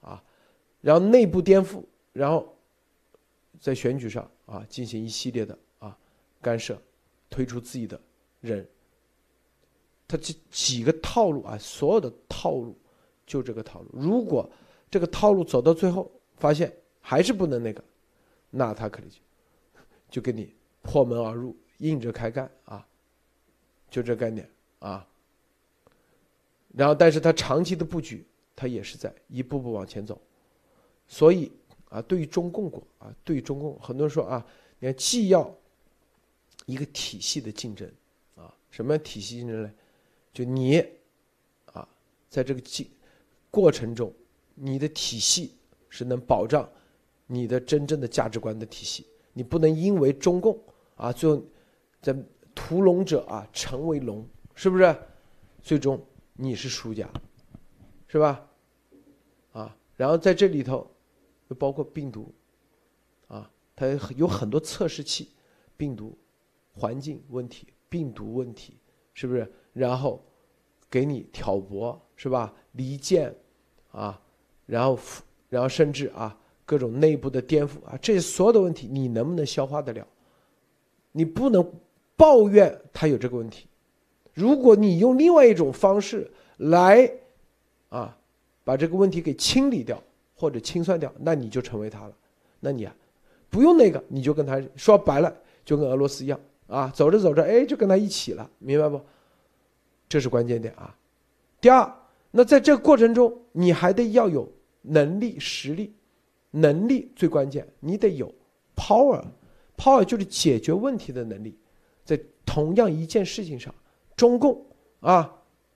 [0.00, 0.22] 啊，
[0.80, 2.56] 然后内部颠覆，然后
[3.60, 5.96] 在选举上啊进行一系列的啊
[6.40, 6.80] 干涉，
[7.30, 8.00] 推出自己的
[8.40, 8.68] 人，
[10.08, 12.74] 他这几个套路啊，所有的套路
[13.26, 14.50] 就这个套路，如果
[14.90, 17.84] 这个套路走到最后，发现还是不能那个，
[18.48, 19.18] 那他可能就
[20.10, 22.86] 就给你破门而入，硬着开干啊，
[23.90, 24.48] 就这概念
[24.78, 25.06] 啊。
[26.74, 28.26] 然后，但是他长期的布局，
[28.56, 30.18] 他也是在一步步往前走。
[31.06, 31.52] 所以
[31.90, 34.46] 啊，对于中共国啊，对于中共，很多人说啊，
[34.78, 35.54] 你看既要
[36.64, 37.90] 一个体系的竞争
[38.36, 39.70] 啊，什么样体系竞争呢？
[40.38, 40.78] 就你
[41.72, 41.88] 啊，
[42.28, 42.88] 在这个进
[43.50, 44.14] 过程中，
[44.54, 45.56] 你的体系
[45.88, 46.70] 是能保障
[47.26, 49.04] 你的真正的价值观的体系。
[49.32, 50.56] 你不能因为中共
[50.94, 51.42] 啊，最后
[52.00, 52.16] 在
[52.54, 54.24] 屠龙者啊成为龙，
[54.54, 54.96] 是不是？
[55.60, 56.00] 最终
[56.34, 57.12] 你是输家，
[58.06, 58.48] 是吧？
[59.50, 60.88] 啊，然后在这里头，
[61.48, 62.32] 又包括病毒，
[63.26, 65.32] 啊，它有很多测试器，
[65.76, 66.16] 病毒、
[66.74, 68.78] 环境问题、病毒问题，
[69.14, 69.52] 是不是？
[69.72, 70.24] 然后
[70.90, 72.52] 给你挑拨，是吧？
[72.72, 73.34] 离间，
[73.90, 74.20] 啊，
[74.66, 74.98] 然后
[75.48, 80.06] 然后甚至啊各种内部的颠覆啊，这些所有的问题，你能不能消化得了？
[81.12, 81.72] 你不能
[82.16, 83.66] 抱怨他有这个问题。
[84.34, 87.10] 如果你用另外一种方式来
[87.88, 88.16] 啊
[88.62, 90.00] 把这个问题给清理掉
[90.34, 92.14] 或者清算掉，那你就成为他了。
[92.60, 92.94] 那你啊
[93.50, 95.34] 不用那个，你就跟他说白了，
[95.64, 99.00] 就跟俄罗斯一样啊，走着走着，哎，就跟他一起了，明白不？
[100.08, 100.96] 这是关键点啊。
[101.60, 101.92] 第二，
[102.30, 104.50] 那在这个过程中，你还得要有
[104.82, 105.94] 能力、实力。
[106.50, 108.34] 能力最关键，你得有
[108.74, 111.54] power，power 就是解决问题的能力。
[112.06, 113.72] 在同样一件事情上，
[114.16, 114.64] 中共
[115.00, 115.30] 啊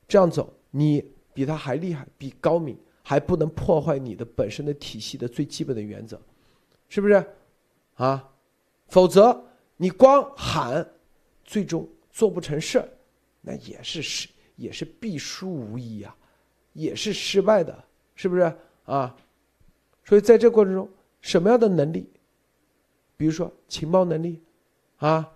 [0.09, 1.05] 这样走，你
[1.35, 6.19] 比他还厉害，比高明，还不能破坏你的本身的体系的最基本的原则，
[6.89, 7.23] 是不是？
[7.97, 8.27] 啊，
[8.89, 9.45] 否则
[9.77, 10.91] 你光喊，
[11.45, 12.89] 最终做不成事儿，
[13.43, 16.15] 那也是失，也是必输无疑呀，
[16.73, 18.43] 也是失败的，是不是
[18.85, 19.15] 啊？
[20.05, 20.89] 所以在这过程中，
[21.21, 22.09] 什么样的能力，
[23.17, 24.41] 比如说情报能力，
[24.97, 25.31] 啊，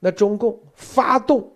[0.00, 1.52] 那中共发动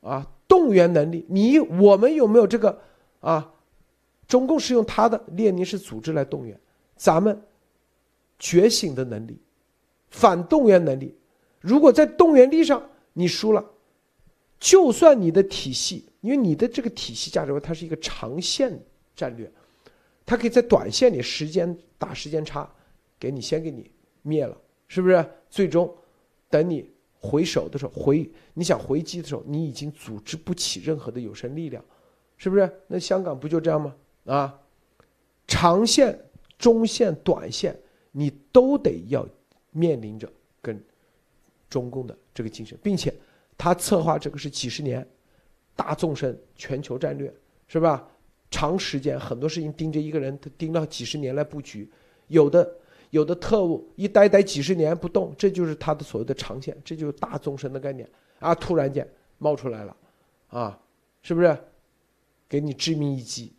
[0.00, 2.80] 啊动员能力，你我们有没有这个
[3.20, 3.54] 啊？
[4.26, 6.58] 中共是用他的列宁式组织来动员，
[6.96, 7.40] 咱们
[8.38, 9.40] 觉醒的能力，
[10.10, 11.16] 反动员能力，
[11.60, 12.82] 如果在动员力上
[13.14, 13.64] 你输了，
[14.58, 18.78] 就算你的体系，因为你的这个体系价值观它是一个长线
[19.14, 19.50] 战略。
[20.26, 22.70] 它可以在短线里时间打时间差，
[23.18, 23.90] 给你先给你
[24.20, 24.54] 灭了，
[24.86, 25.24] 是不是？
[25.48, 25.90] 最终
[26.50, 31.82] 等你回首的时候，回你想回击的时候，你已经组织不起任何的有生力量，
[32.36, 32.70] 是不是？
[32.88, 33.96] 那香港不就这样吗？
[34.26, 34.60] 啊，
[35.46, 36.18] 长线、
[36.58, 37.74] 中线、短线，
[38.12, 39.26] 你都得要
[39.70, 40.30] 面临着
[40.60, 40.78] 跟
[41.70, 43.14] 中共的这个竞争，并且
[43.58, 45.06] 他策划这个是几十年
[45.76, 47.30] 大纵深全球战略，
[47.66, 48.08] 是吧？
[48.50, 51.86] 长时间很多事情盯着一个人，他盯了几十年来布局，
[52.28, 52.66] 有的
[53.10, 58.08] 有的特务一待待几十年不动，这就是他的所谓的长线，这就是大纵深的概念
[58.38, 58.54] 啊！
[58.54, 59.06] 突然间
[59.36, 59.96] 冒出来了，
[60.48, 60.80] 啊，
[61.20, 61.58] 是不是？
[62.48, 63.52] 给你致命一击，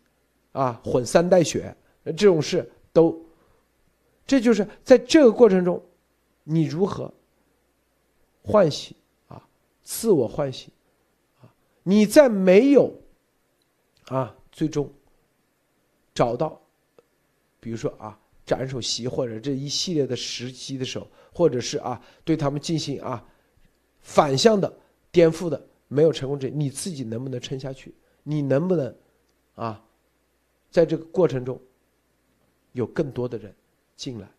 [0.50, 1.72] 啊，混三代血，
[2.04, 3.24] 这种事都，
[4.26, 5.80] 这就是在这个过程中，
[6.42, 7.14] 你如何
[8.42, 8.96] 唤醒，
[9.92, 10.72] 自我唤醒
[11.42, 11.52] 啊，
[11.82, 12.94] 你在没有
[14.04, 14.88] 啊最终
[16.14, 16.62] 找到，
[17.58, 23.26] 比如说啊斩首席或者这一系列的时机的时候，或者是啊对他们进行啊
[24.00, 24.72] 反向的
[25.10, 27.92] 颠覆的没有成功者，你自己能不能撑下去？
[28.22, 28.94] 你能不能
[29.56, 29.84] 啊
[30.70, 31.60] 在这个过程中
[32.72, 33.52] 有更多的人
[33.96, 34.30] 进来，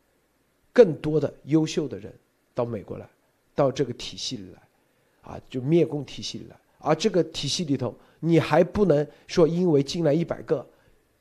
[0.72, 2.18] 更多的优秀的人
[2.54, 3.10] 到美国来，
[3.54, 4.62] 到这个体系里来，
[5.22, 10.66] 啊，就灭共体系里来，而这个体系里头，你还不能说因为进来一百个，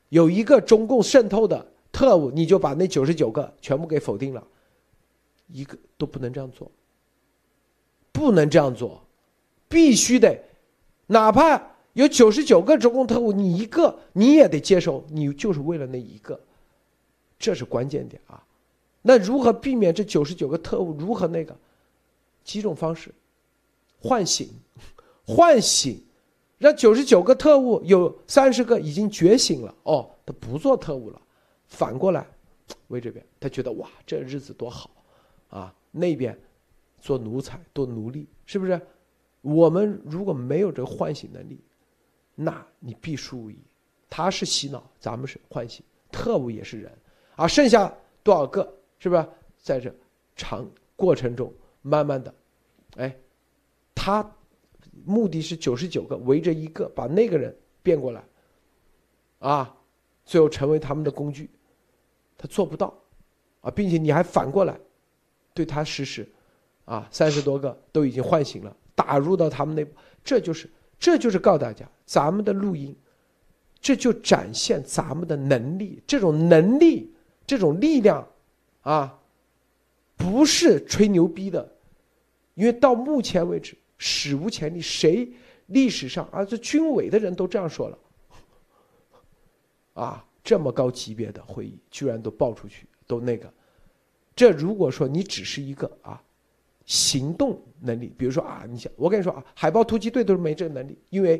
[0.09, 4.45] 有一个中共渗透的特务，你就把那九十九个全部给否定了，
[5.47, 6.69] 一个都不能这样做，
[8.11, 9.03] 不能这样做，
[9.69, 10.43] 必须得，
[11.07, 11.61] 哪怕
[11.93, 16.39] 有九十九个中共特务，你一个你也得接受，你就是为了那一个，
[17.37, 18.43] 这是关键点啊。
[19.03, 21.55] 那如何避免这九十九个特务如何那个？
[22.43, 23.13] 几种方式，
[24.01, 24.49] 唤醒，
[25.25, 26.03] 唤醒，
[26.57, 31.21] 让九十九个特务有三十个已经觉醒了，哦，他不做特务了，
[31.67, 32.27] 反过来，
[32.87, 34.89] 为这边他觉得哇，这日子多好，
[35.49, 36.37] 啊，那边
[36.99, 38.79] 做奴才做奴隶，是不是？
[39.41, 41.59] 我们如果没有这个唤醒能力，
[42.35, 43.57] 那你必输无疑。
[44.09, 46.91] 他是洗脑，咱们是唤醒，特务也是人，
[47.35, 47.91] 啊，剩下
[48.23, 48.61] 多少个？
[48.99, 49.25] 是不是？
[49.63, 49.93] 在这
[50.35, 52.33] 长过程中，慢慢的，
[52.97, 53.15] 哎，
[54.03, 54.27] 他
[55.05, 58.23] 目的是九十九个围着一个，把那个人变过来，
[59.37, 59.77] 啊，
[60.25, 61.47] 最后成为他们的工具，
[62.35, 62.91] 他做不到，
[63.61, 64.75] 啊，并且你还反过来
[65.53, 66.27] 对他实施，
[66.85, 70.67] 啊，三十多个都已经唤醒了，打入到他们内部，这就是
[70.97, 72.95] 这就是告诉大家，咱们的录音，
[73.79, 77.13] 这就展现咱们的能力，这种能力，
[77.45, 78.27] 这种力量。
[78.81, 79.19] 啊，
[80.15, 81.71] 不是吹牛逼的，
[82.55, 85.31] 因为到目前为止史无前例，谁
[85.67, 87.97] 历史上啊这军委的人都这样说了，
[89.93, 93.47] 啊这么高级别的会议居然都爆出去，都那个，
[94.35, 96.19] 这如果说你只是一个啊
[96.83, 101.39] 行动能力，比如说啊，你想我跟你说啊，海豹突击队都是没这个能力，因为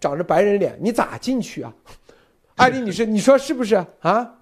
[0.00, 1.74] 长着白人脸，你咋进去啊？
[2.56, 4.38] 艾丽女士，你说是不是啊？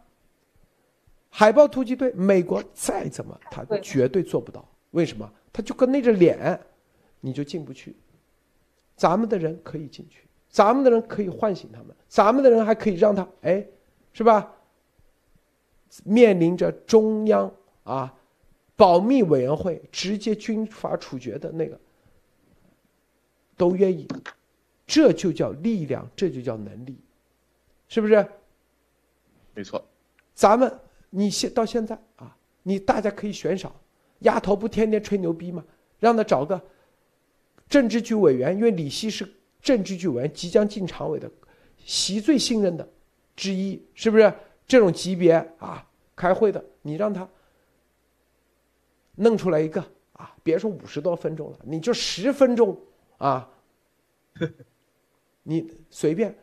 [1.30, 4.64] 海豹突击队，美国再怎么，他绝对做不到。
[4.92, 5.28] 为什么？
[5.52, 6.60] 他就跟那个脸，
[7.20, 7.96] 你就进不去。
[8.96, 13.66] 咱们的人可以进去，咱们的人可以唤醒他们，咱们的人还可以让他，哎，
[14.12, 14.54] 是吧？
[16.04, 17.52] 面临着中央
[17.84, 18.14] 啊，
[18.76, 21.78] 保密委员会直接军法处决的那个，
[23.56, 24.06] 都愿意，
[24.86, 26.98] 这就叫力量，这就叫能力，
[27.88, 28.26] 是不是？
[29.54, 29.84] 没错，
[30.34, 30.72] 咱们。
[31.12, 33.74] 你现到现在啊，你大家可以悬赏，
[34.20, 35.64] 丫头不天天吹牛逼吗？
[35.98, 36.62] 让他找个
[37.70, 39.26] 政治局委员，因为李希是
[39.62, 41.30] 政治局委员，即将进常委的，
[41.78, 42.86] 习最信任的
[43.34, 44.30] 之一，是不是？
[44.66, 45.84] 这种级别啊，
[46.14, 47.28] 开会的，你让他
[49.16, 49.80] 弄出来一个
[50.12, 52.78] 啊，别说五十多分钟了，你就十分钟
[53.18, 53.48] 啊，
[55.42, 56.36] 你随便。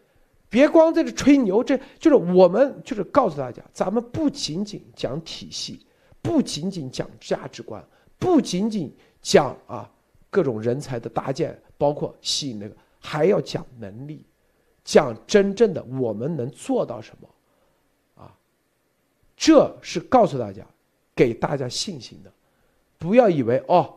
[0.50, 5.86] 别光在这吹牛，这就是我们就是告诉大家，咱们不仅仅讲体系，
[6.22, 7.86] 不仅仅讲价值观，
[8.18, 9.90] 不仅仅讲啊
[10.30, 14.26] 各种人才的搭建，包括吸引那个，还要讲能力，
[14.84, 18.34] 讲真正的我们能做到什么，啊，
[19.36, 20.66] 这是告诉大家，
[21.16, 22.32] 给大家信心的，
[22.98, 23.94] 不要以为哦。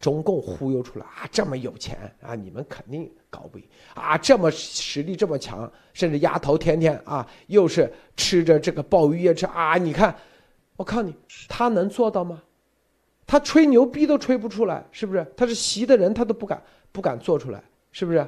[0.00, 4.18] 中共忽悠出来啊，这么有钱啊，你们肯定搞不赢啊！
[4.18, 9.76] 这么实力这么强，甚至丫头天天啊，又是吃着这个鲍鱼夜吃啊！
[9.76, 10.12] 你看，
[10.74, 11.14] 我靠你，
[11.48, 12.42] 他能做到吗？
[13.32, 15.26] 他吹牛逼都吹不出来，是不是？
[15.34, 18.26] 他是习的人，他都不敢不敢做出来，是不是？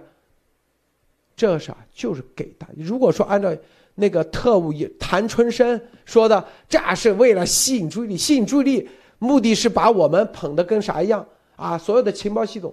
[1.37, 2.67] 这啥就是给大。
[2.75, 3.55] 如果说按照
[3.97, 11.27] 那个特务谭春生说的，这是为了吸引注意力，吸引注意力，目的是把我们捧得跟啥一样。
[11.57, 12.73] 啊，所有的情报系统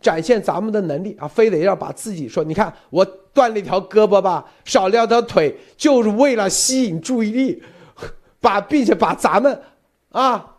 [0.00, 7.60] 展现咱们的能力啊，非得要把自己说，你看我断了一条胳膊吧，少了条腿，就是为了吸引注意力，
[8.40, 9.60] 把并且把咱们
[10.12, 10.52] 啊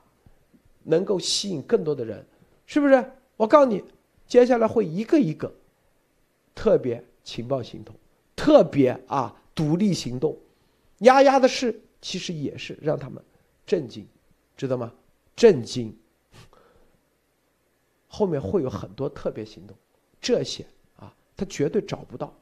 [0.86, 2.26] 能够吸引更多的人，
[2.66, 3.12] 是不是？
[3.36, 3.84] 我告诉你，
[4.26, 5.53] 接下来会一个一个
[6.53, 7.94] 特别情报行动，
[8.36, 10.38] 特别啊独立行动，
[10.99, 13.22] 丫丫的事其实也是让他们
[13.66, 14.07] 震惊，
[14.56, 14.94] 知道吗？
[15.36, 15.94] 震惊。
[18.07, 19.76] 后面会有很多特别行动，
[20.22, 22.34] 这些啊他绝对找不到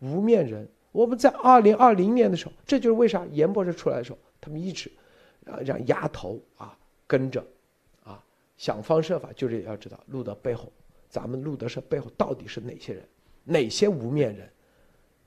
[0.00, 0.68] 无面人。
[0.90, 4.90] 我们在二零二零年的时候，这就是为啥严博士出来的时候，他们一直
[5.64, 7.44] 让丫头啊跟着
[8.62, 10.72] 想方设法，就是要知道路德背后，
[11.08, 13.08] 咱们路德社背后到底是哪些人，
[13.42, 14.48] 哪些无面人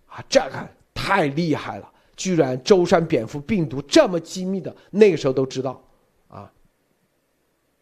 [0.08, 0.24] 啊？
[0.30, 5.84] 这个太厉害了，居然舟山蝙蝠病毒这么机密的，那个时候都知道
[6.30, 6.50] 啊，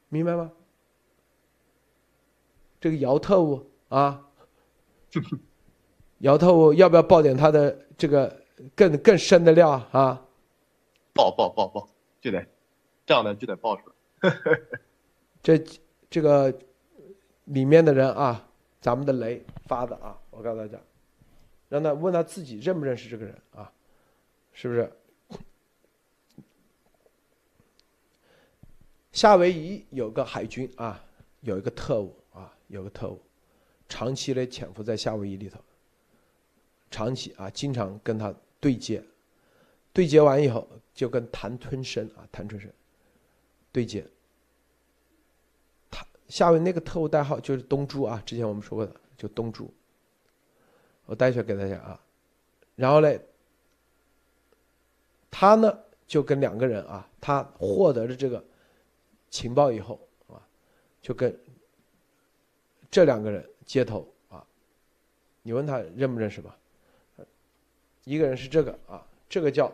[0.09, 0.51] 明白吗？
[2.81, 4.27] 这个姚特务啊。
[6.17, 8.41] 姚特务要不要爆点他的这个
[8.75, 10.25] 更更深的料啊？
[11.13, 11.87] 爆爆爆爆，
[12.19, 12.43] 就得
[13.05, 13.95] 这样的就得爆出来。
[15.43, 15.63] 这
[16.09, 16.57] 这个
[17.43, 18.49] 里面的人啊，
[18.79, 20.79] 咱们的雷发的啊，我告诉大家，
[21.67, 23.71] 让他问他自己认不认识这个人啊，
[24.53, 24.91] 是不是？
[29.11, 31.03] 夏威夷有个海军啊，
[31.41, 33.21] 有一个特务啊，有个特务，
[33.87, 35.59] 长期的潜伏在夏威夷里头。
[36.89, 39.03] 长期啊，经常跟他对接，
[39.91, 42.71] 对接完以后就跟谭春生啊，谭春生
[43.71, 44.05] 对接。
[46.33, 49.71] 下面那个特务代号就是东珠啊，之前我们说过的，就东珠。
[51.05, 52.01] 我待会给大家啊，
[52.75, 53.21] 然后嘞，
[55.29, 55.77] 他呢
[56.07, 58.43] 就跟两个人啊，他获得了这个
[59.29, 60.41] 情报以后啊，
[61.03, 61.39] 就跟
[62.89, 64.43] 这两个人接头啊，
[65.43, 66.57] 你问他认不认识吧？
[68.05, 69.71] 一个人是这个啊，这个叫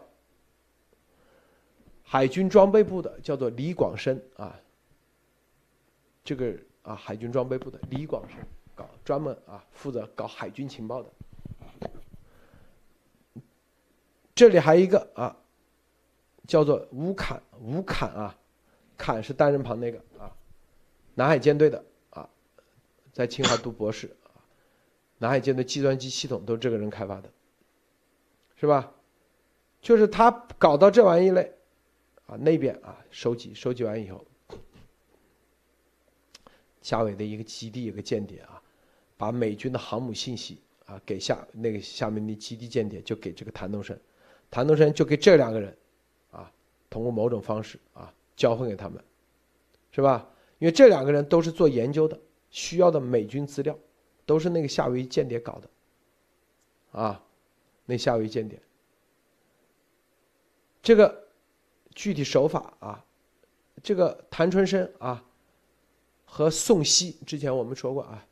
[2.04, 4.60] 海军装备部的，叫做李广生啊。
[6.30, 8.38] 这个啊，海军装备部的李广生，
[8.76, 11.10] 搞专门啊，负责搞海军情报的。
[14.36, 15.36] 这里还有一个啊，
[16.46, 18.38] 叫做吴侃，吴侃啊，
[18.96, 20.32] 侃是单人旁那个啊，
[21.16, 22.30] 南海舰队的啊，
[23.12, 24.16] 在清华读博士，
[25.18, 27.32] 南海舰队计算机系统都是这个人开发的。
[28.56, 28.94] 是吧？
[29.82, 30.30] 就是他
[30.60, 31.56] 搞到这玩意嘞，
[32.28, 34.24] 啊，那边啊收集收集完以后，
[36.82, 38.62] 夏威夷的一个基地一个间谍啊，
[39.18, 43.98] 把美军的航母信息啊给下那个下面的基地间谍就给这个谭东升，
[44.50, 45.78] 谭东升就给这两个人，
[46.32, 46.52] 啊，
[46.90, 49.04] 通过某种方式啊交换给他们，
[49.92, 50.30] 是吧？
[50.60, 52.20] 因为这两个人都是做研究的，
[52.50, 53.78] 需要的美军资料
[54.26, 57.24] 都是那个夏威夷间谍搞的，啊。
[57.86, 58.62] 那夏威夷间谍，
[60.84, 61.28] 这个
[61.96, 63.04] 具体手法啊，
[63.82, 65.26] 这个谭春生啊，
[66.32, 68.24] 和宋希之前我们说过啊，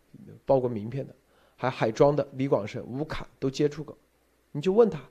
[0.46, 1.16] 报过名片的，
[1.56, 3.98] 还海庄的李广生、吴侃都接触过，
[4.52, 5.02] 你就问他，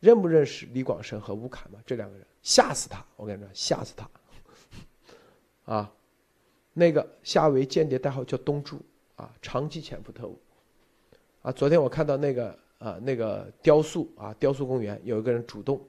[0.00, 1.78] 认不认识李广生和吴侃嘛？
[1.86, 4.10] 这两个人吓死他，我跟你说吓死他，
[5.72, 5.92] 啊，
[6.72, 8.80] 那个夏威间谍代号叫东柱
[9.16, 10.38] 啊，长期潜伏特务，
[11.42, 12.58] 啊，昨天我看到那个。
[12.82, 15.80] 啊，那个雕塑啊，雕塑公园有一个人主动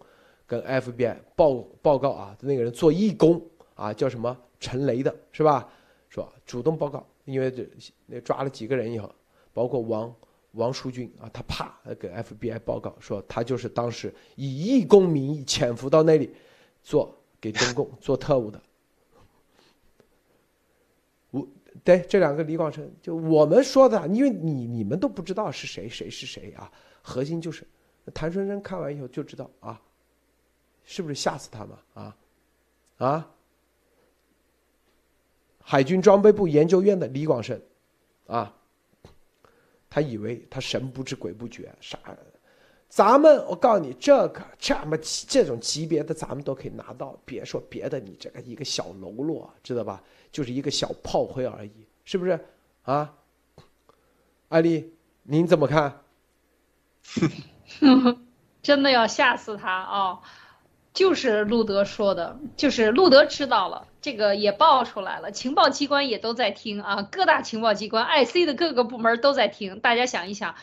[0.45, 5.67] 跟 FBI 报报告啊，那个人做义工啊，叫什么陈雷的是吧？
[6.13, 9.11] 是吧主动报告，因为这抓了几个人以后，
[9.51, 10.15] 包括王
[10.51, 16.31] 王书军啊，他啪给 FBI 报告说他就是当时以义工名义潜伏到那里
[16.83, 18.61] 做给中共 做特务的。
[21.31, 21.47] 我。
[21.83, 26.71] 对，这两个李广成，就我们说的，因为你你们都不知道是谁，谁是谁啊？
[27.01, 27.67] 核心就是
[28.13, 29.81] 谭春生看完以后就知道啊，
[30.83, 31.79] 是不是吓死他嘛？
[31.95, 32.17] 啊
[32.97, 33.31] 啊！
[35.63, 37.59] 海军装备部研究院的李广生，
[38.27, 38.53] 啊，
[39.89, 41.97] 他以为他神不知鬼不觉，啥？
[42.89, 44.95] 咱们我告诉你，这个这么
[45.27, 47.17] 这种级别的，咱们都可以拿到。
[47.25, 50.03] 别说别的，你这个一个小喽啰，知道吧？
[50.31, 52.39] 就是一个小炮灰而已，是不是？
[52.83, 53.15] 啊，
[54.49, 56.01] 艾丽，您怎么看？
[58.61, 60.21] 真的要吓死他啊！
[60.93, 69.79] 就是路德说的，就是路德知道了，这个也爆出来了，情报机关也都在听啊，各大情报机关、IC 的各个部门都在听。
[69.79, 70.53] 大家想一想，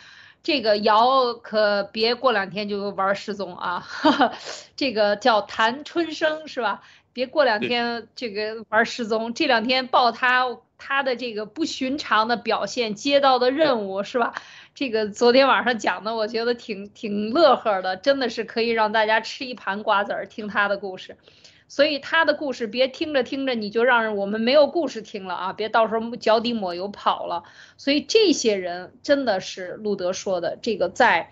[0.42, 3.88] 这个姚可别过两天就玩失踪啊！
[4.76, 6.82] 这个叫谭春生是吧？
[7.12, 10.46] 别过两天这个玩失踪，这两天报他
[10.78, 14.34] 他的这个不寻常的表现，接到的任务是吧？
[14.74, 21.16] 这个昨天晚上讲的，我觉得挺挺乐呵的，真的是可以让大家吃一盘瓜子儿听他的故事。
[21.68, 25.52] 所以他的故事别听着听着你就让我们没有故事听了啊！
[25.52, 27.44] 别到时候脚底抹油跑了。
[27.76, 31.30] 所以这些人真的是路德说的这个在。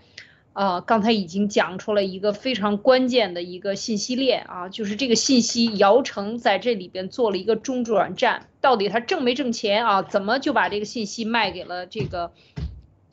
[0.51, 10.01] 啊，刚才已经讲出了一个非常关键的一个信息链啊，就是这个信息，姚晨在这里边做了一个中转站，到底他挣没挣钱啊？
[10.01, 12.31] 怎么就把这个信息卖给了这个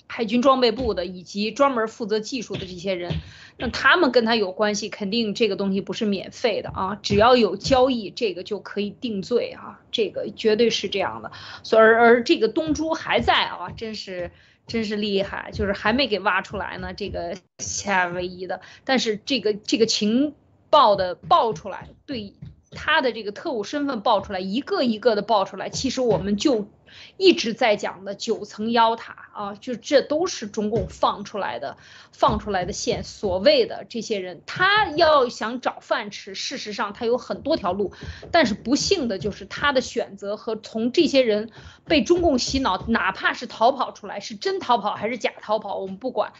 [0.09, 3.13] 海军装备部的以及专门负责技术的这些人，
[3.59, 11.33] 那他们跟他有关系，肯定这个东西不是免费的啊，只要有交易，这个就可以定罪啊，这个绝对是这样的。
[11.63, 14.31] 所以而而这个东珠还在啊，真是
[14.67, 20.35] 真是厉害，就是还没给挖出来呢，这个夏威夷的，但是这个这个情
[20.71, 22.33] 报的爆出来，对
[22.71, 26.69] 他的这个特务身份爆出来，一个一个的爆出来，其实我们就。
[27.17, 31.77] 一直在讲的九层妖塔啊，就这都是中共放出来的，
[32.13, 33.05] 放出来的线。
[33.05, 37.93] 所谓的这些人，他要想找饭吃，事实上他有很多条路，
[38.31, 41.51] 但是不幸的就是他的选择和从这些人
[41.85, 46.33] 被中共洗脑，哪怕是逃跑出来，是真逃跑还是假逃跑，我们不管。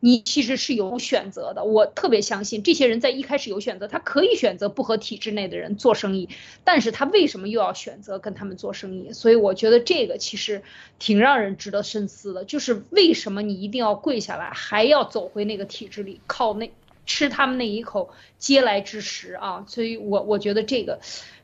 [0.00, 6.28] 你其实是有选择的，我特别相信这些人在一开始有选择，他可以选择不和体制内的人做生意，
[6.62, 9.12] 但是他为什么又要选择跟他们做生意？
[9.12, 10.62] 所以我觉得这个其实
[11.00, 16.70] 挺让人值得深思的，就是为什么你一定要跪下来，还要走回那个体制里，靠那
[17.04, 19.64] 吃他们那一口嗟来之食啊？
[19.66, 21.00] 所以我我觉得这个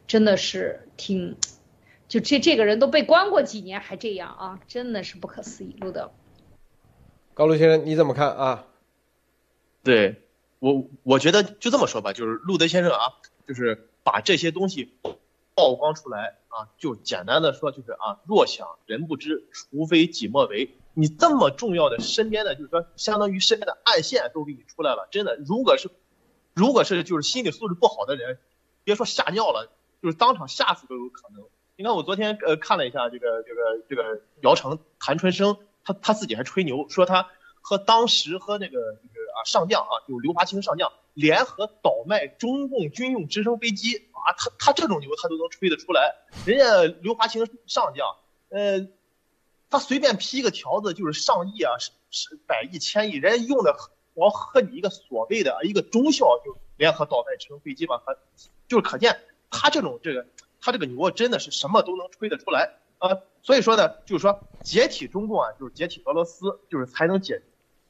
[0.06, 1.34] 真的是挺，
[2.06, 6.12] 就这这个人都被关过几年还这样啊，真的是不可思议，路德。
[7.34, 8.64] 高露先生，你怎么看啊？
[9.82, 10.22] 对
[10.60, 13.12] 我，我觉得就这么说吧，就是路德先生啊，
[13.44, 14.96] 就是把这些东西
[15.56, 20.76] 曝光出来啊，就简单的说就是啊，若想人不知，除非己莫为。
[20.94, 25.90] 你这么重要的身边的，就是说相当于身边的暗线都给你出来了，真的，如果是，
[26.54, 28.38] 如果是就是心理素质不好的人，
[28.84, 31.44] 别说吓尿了，就是当场吓死都有可能。
[31.74, 35.58] 你看我昨天呃看了一下这个这个这个姚晨谭春生。
[35.84, 37.28] 他他自己还吹牛说他
[37.60, 46.14] 和当时和那个就是啊上将啊，就刘华清上将联合倒卖中共军用直升飞机啊，他他这种牛他都能吹得出来。
[46.44, 48.06] 人家刘华清上将，
[48.50, 48.88] 呃，
[49.70, 53.76] 他随便批一个条子就是上亿啊，是是百亿千亿，人家用的
[54.14, 58.14] 我和你一个所谓的一个中校就联合倒卖直升飞机吧，他
[58.68, 59.20] 就是可见
[59.50, 60.26] 他这种这个
[60.60, 62.74] 他这个牛真的是什么都能吹得出来。
[62.98, 67.42] 呃，所以说呢，就是说解体中共啊，就是解体俄罗斯，就是才能解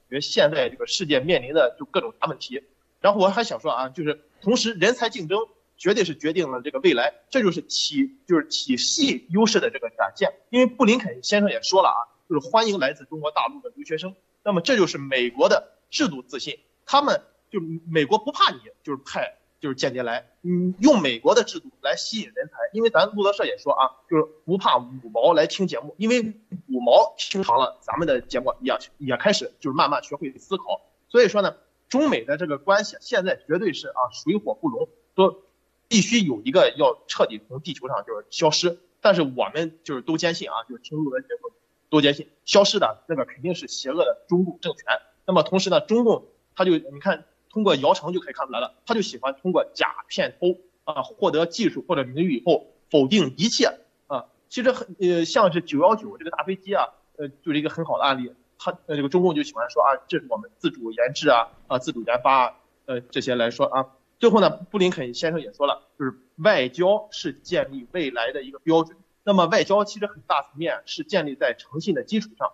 [0.09, 2.63] 决现在这个世界面临的就各种大问题。
[3.01, 5.39] 然后我还想说啊，就是同时人才竞争
[5.77, 10.33] 绝对是决定了这个未来，这就是体就是体系优势的这个展现。
[10.51, 14.15] 因为布林肯先生也说了啊，就是欢迎来自中国大陆的留学生。
[14.43, 19.37] 那么这就是美国的制度自信，他们就美国不怕你，就是派。
[19.65, 26.35] 就是间谍来，嗯，用美国的制度来吸引人才，因为咱路德社也说啊，就是不怕五毛来听节目，因为
[26.69, 30.83] 五毛听长了，咱们的节目也也开始就是慢慢学会思考。
[31.09, 31.57] 所以说呢，
[31.89, 35.45] 中美的这个关系现在绝对是啊水火不容，都
[35.89, 38.79] 必须有一个要彻底从地球上就是消失。
[39.01, 41.55] 但是我们就是都坚信啊，就是听路德节目
[41.89, 44.85] 都坚信，消失的那个肯定是邪恶的中共政权。
[45.25, 47.25] 那么同时呢，中共他就你看。
[47.55, 53.79] 通过姚晨就可以看出来了，他就喜欢通过假骗偷啊获得技术或者名誉以后否定一切
[54.09, 54.27] 啊。
[54.49, 58.33] 其实很呃像是九幺九这个大飞机啊，呃就是一个很好的案例。
[58.59, 62.55] 他呃这个中共就喜欢说啊，这是我们自主研制啊啊自主研发啊
[62.87, 63.87] 呃这些来说啊。
[64.19, 68.97] 最后呢，布林肯先生也说了，就是外交是建立未来的一个标准。
[69.23, 72.51] 那么外交其实很大层面是建立在诚信的基础上，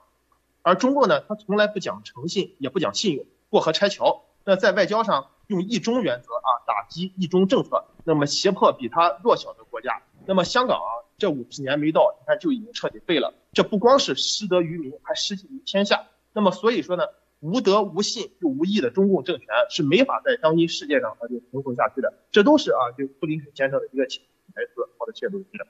[0.63, 4.25] 而中国呢，他从来不讲诚信，也不讲信用，过河拆桥。
[4.45, 10.03] 那在外交上用一中原则啊，打击一中政策，那么胁迫比他弱小的国家。
[10.27, 13.35] 那么香港啊，这五十年没到，你看就已经彻底废了。
[13.53, 16.07] 这不光是失德于民，还失信于天下。
[16.33, 17.05] 那么所以说呢，
[17.41, 22.13] 无德无信又无义的中共政权是没法在当今世界上它就存活下去的。
[22.31, 24.89] 这都是啊，就布林肯先生的一个台词。
[24.99, 25.67] 好的，谢谢主持人。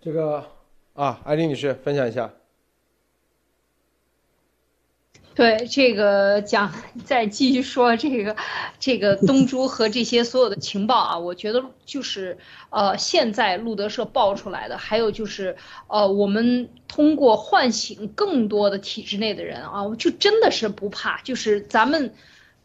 [0.00, 0.44] 这个
[0.94, 2.30] 啊，艾琳女士分享一下。
[5.34, 6.72] 对这个讲，
[7.04, 8.36] 再继续说这个，
[8.78, 12.38] 这个东珠和这些所有的情报啊，我觉得就是
[12.70, 15.56] 呃，现在路德社爆出来的，还有就是
[15.88, 22.14] 呃，我们通过唤醒更多的体制内的人啊，就真的是不怕，就是咱们，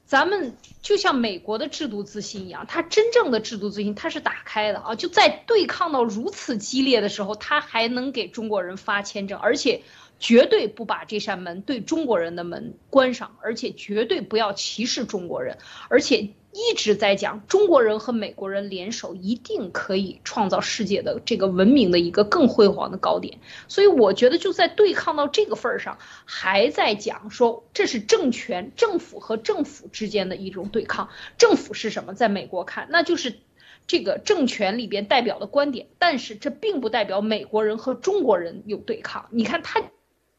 [0.06, 9.82] 咱们就像美国的制度自信一样，它真正的制度自信它是打开的啊，就在对抗到如此激烈的时候，它还能给中国人发签证，而且。
[10.20, 15.58] 绝对不把这扇门对中国人的门关上，而且绝对不要歧视中国人，
[15.90, 23.40] 而且一直在讲中国人和美国人联手一定可以创造世界的这个文明的一个更辉煌的高点。
[23.68, 31.10] 所以我觉得就在对抗到这个份儿上，还在讲说这是政权、政府和政府之间的一种对抗。
[31.38, 32.14] 政府是什么？
[32.14, 33.36] 在美国看，那就是
[33.88, 39.28] 这个政权里边代表的观点，但是这并不代表美国人和中国人有对抗。
[39.32, 39.82] 你看他。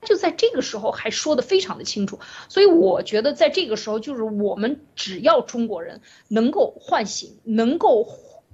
[0.02, 8.04] 就在这个时候还说的非常的清楚，所以我觉得在这个时候，就是我们只要中国人能够唤醒，能够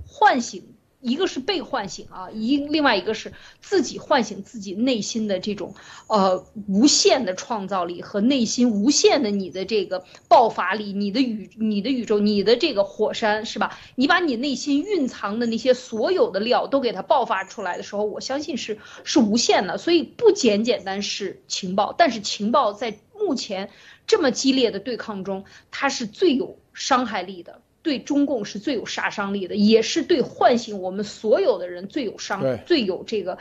[0.06, 0.75] 唤醒。
[1.06, 5.72] 一个是被唤醒啊，一另外一个是自己唤醒自己内心的这种
[6.08, 13.78] 呃无限的创造力和内心无限的你的这个爆发力，你的宇你的宇宙，你的这个火山是吧？
[13.94, 19.78] 你把你内心蕴藏的那些所有的料都给它爆发出来的时候，我相信是是无限的。
[19.78, 23.70] 所以不简简单是情报，但是情报在目前
[24.08, 27.60] 这么激烈的对抗中，它是最有伤害力的。
[27.86, 33.38] 对中共是最有杀伤力的，也是对唤醒我们所有的人最有伤、最有这个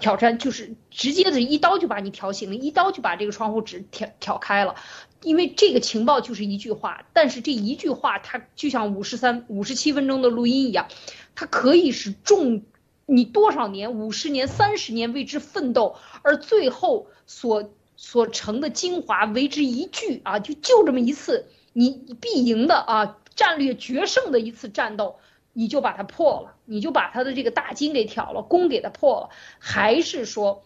[0.00, 4.74] 挑战，就是直接的一刀就把你挑醒了，一刀就把这个窗户纸挑挑开了。
[5.22, 10.88] 因为这个情报就是一句话，但是这一句话它就像五十三、五十七分钟的录音一样，
[11.36, 12.64] 它可以是重
[13.06, 21.90] 你多少年、五十年、三十年为之奋斗，而最后所所成的精华为之一句啊，就就这么一次，你
[22.20, 23.18] 必赢的啊。
[23.34, 25.18] 战略决胜的一次战斗，
[25.52, 30.64] 你就把它破了，你就把他的这个大金给挑了，弓给他破了，还是说？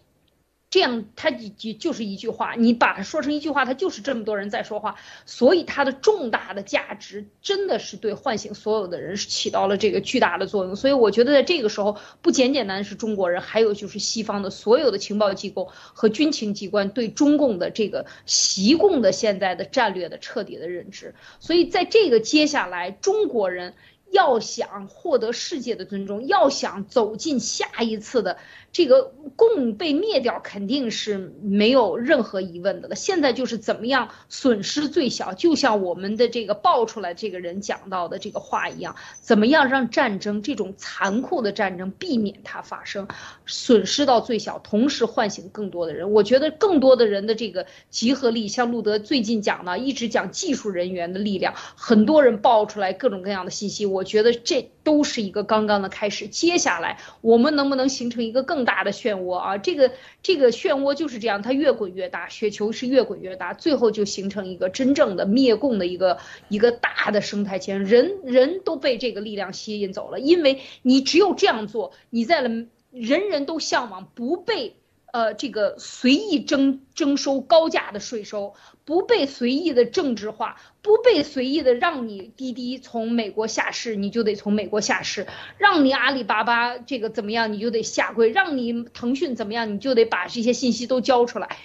[0.71, 10.77] 这样，他就就是一句话，你把它说成一句话，他就是这么多人在说话，所以它的重大的价值真的是对唤醒所有的人是起到了这个巨大的作用。
[10.77, 21.15] 所以我觉得在这个时候，不简简单是中国人，还有就是西方的所有的情报机构和军情机关对中共的这个习共的现在的战略的彻底的认知。
[21.41, 23.73] 所以在这个接下来，中国人
[24.11, 28.37] 要想获得世界的尊重，要想走进下一次的。
[28.71, 32.95] 这个共被灭掉肯定是没有任何疑问的了。
[32.95, 43.09] 现在就是怎么样损失最小，就像我们的这个爆出来这个人讲到的这个话一样，怎么样让战争这种残酷的战争避免它发生，
[43.47, 46.13] 损失到最小，同时唤醒更多的人。
[46.13, 56.27] 我觉得更多的人的这个集合力，像路德最近讲的，一直讲技术人员的力量，很多人爆出来各种各样的信息，我觉得这都是一个刚刚的开始。
[56.29, 59.93] 接下来我们能不能形成一个更大的漩涡啊，这个
[60.23, 66.17] 这个漩涡就是这样，它越滚越大，雪球是越滚越大，最后就形成一个真正的灭共的一个
[66.49, 72.49] 一个大的生态圈，人人都被这个力量吸引走了，因为你只有这样做，你在了
[72.91, 74.77] 人人都向往不被。
[75.11, 78.55] 呃，这个随意征征收高价的税收，
[78.85, 85.25] 不被随意的政治化，不被随意的让你滴滴从美国下市，你就得从美国下市；
[85.57, 91.57] 让你阿里巴巴这个怎么样，你就得下跪；让你腾讯怎么样，你就得把这些信息都交出来。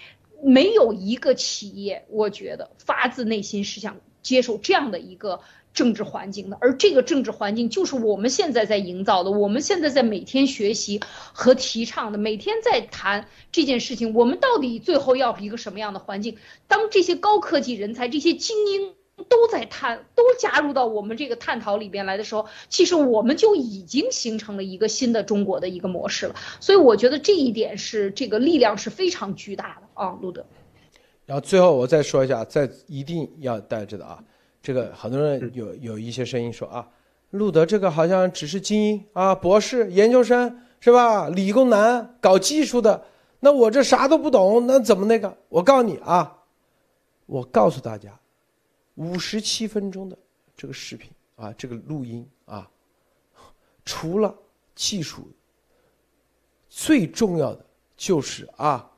[0.42, 5.42] 没有一个企业，我觉得发自内心是想接受这样的一个。
[5.74, 11.00] 政治环境的，而这个政治环境就是我们现在在营造的，我们现在在每天学习
[11.34, 14.14] 和提倡的，每天在谈这件事情。
[14.14, 16.38] 我们到底最后要一个什么样的环境？
[16.68, 18.94] 当这些高科技人才、这些精英
[19.30, 26.36] 都在探，都加入到我们这个探讨里边来的时候，其实我们就已经形成了一个新的中国的一个模式了。
[26.60, 30.46] 所以我觉得这一点是这个力量是非常巨大的啊，路德。
[31.26, 34.24] 然后最后我再说一下，在一定要带着的啊。
[34.64, 36.90] 这个很多人有有一些声音说啊，
[37.32, 41.28] 路德这个好像只是精英啊，博士、研究生是吧？
[41.28, 43.06] 理工男搞技术的，
[43.42, 45.38] 那我这啥都不懂，那怎么那个？
[45.50, 46.40] 我告诉你啊，
[47.26, 48.18] 我告诉大家，
[48.96, 50.18] 五十七分钟的
[50.56, 52.66] 这个视频啊，这个录音啊，
[53.84, 54.34] 除了
[54.76, 55.28] 技术，
[56.70, 57.66] 最重要的
[57.98, 58.90] 就是啊，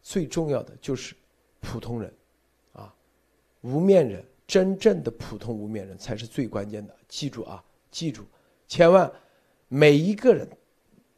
[0.00, 1.14] 最重要的就是
[1.60, 2.10] 普通人
[2.72, 2.90] 啊，
[3.60, 4.24] 无面人。
[4.46, 8.24] 真正的普通无面人才是最关键的，记住啊，记住，
[8.68, 9.10] 千万
[9.66, 10.48] 每一个人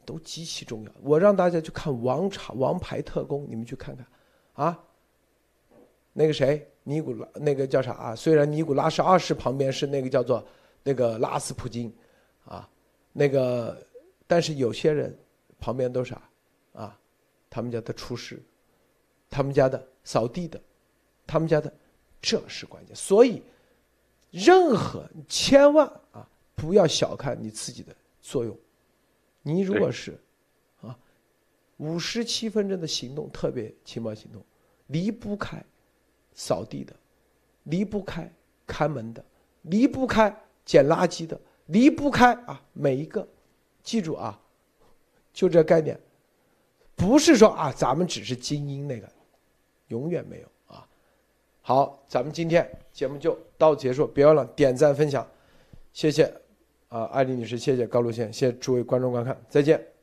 [0.03, 0.91] 都极其重要。
[1.01, 4.05] 我让大家去看《王朝王牌特工》，你们去看看
[4.53, 4.83] 啊。
[6.11, 8.15] 那个谁，尼古拉，那个叫啥啊？
[8.15, 10.43] 虽然尼古拉是二世旁边是那个叫做
[10.81, 11.93] 那个拉斯普京
[12.45, 12.67] 啊，
[13.13, 13.79] 那个，
[14.25, 15.15] 但是有些人
[15.59, 16.19] 旁边都啥
[16.73, 16.99] 啊？
[17.47, 18.41] 他们家的厨师，
[19.29, 20.59] 他们家的扫地的，
[21.27, 21.71] 他们家的。
[22.21, 23.41] 这是关键，所以
[24.29, 28.57] 任何千万啊，不要小看你自己的作用。
[29.41, 30.19] 你如果是
[30.81, 30.97] 啊，
[31.77, 34.43] 五十七分钟的行动，特别情报行动，
[34.87, 35.63] 离不开
[36.33, 36.93] 扫地的，
[37.63, 38.29] 离不开
[38.67, 39.23] 看门的，
[39.61, 40.29] 离不开
[40.65, 43.25] 捡垃圾的，离不开啊每一个，
[43.81, 44.39] 记住啊，
[45.33, 45.97] 就这概念，
[46.95, 49.09] 不是说啊咱们只是精英那个，
[49.87, 50.47] 永远没有。
[51.61, 55.25] 好，咱们今天节目就到此结束，别忘了点赞分享，
[55.93, 56.33] 谢谢，
[56.87, 59.98] 啊，艾丽女士，谢谢高露先，谢谢诸位观众观看，再见。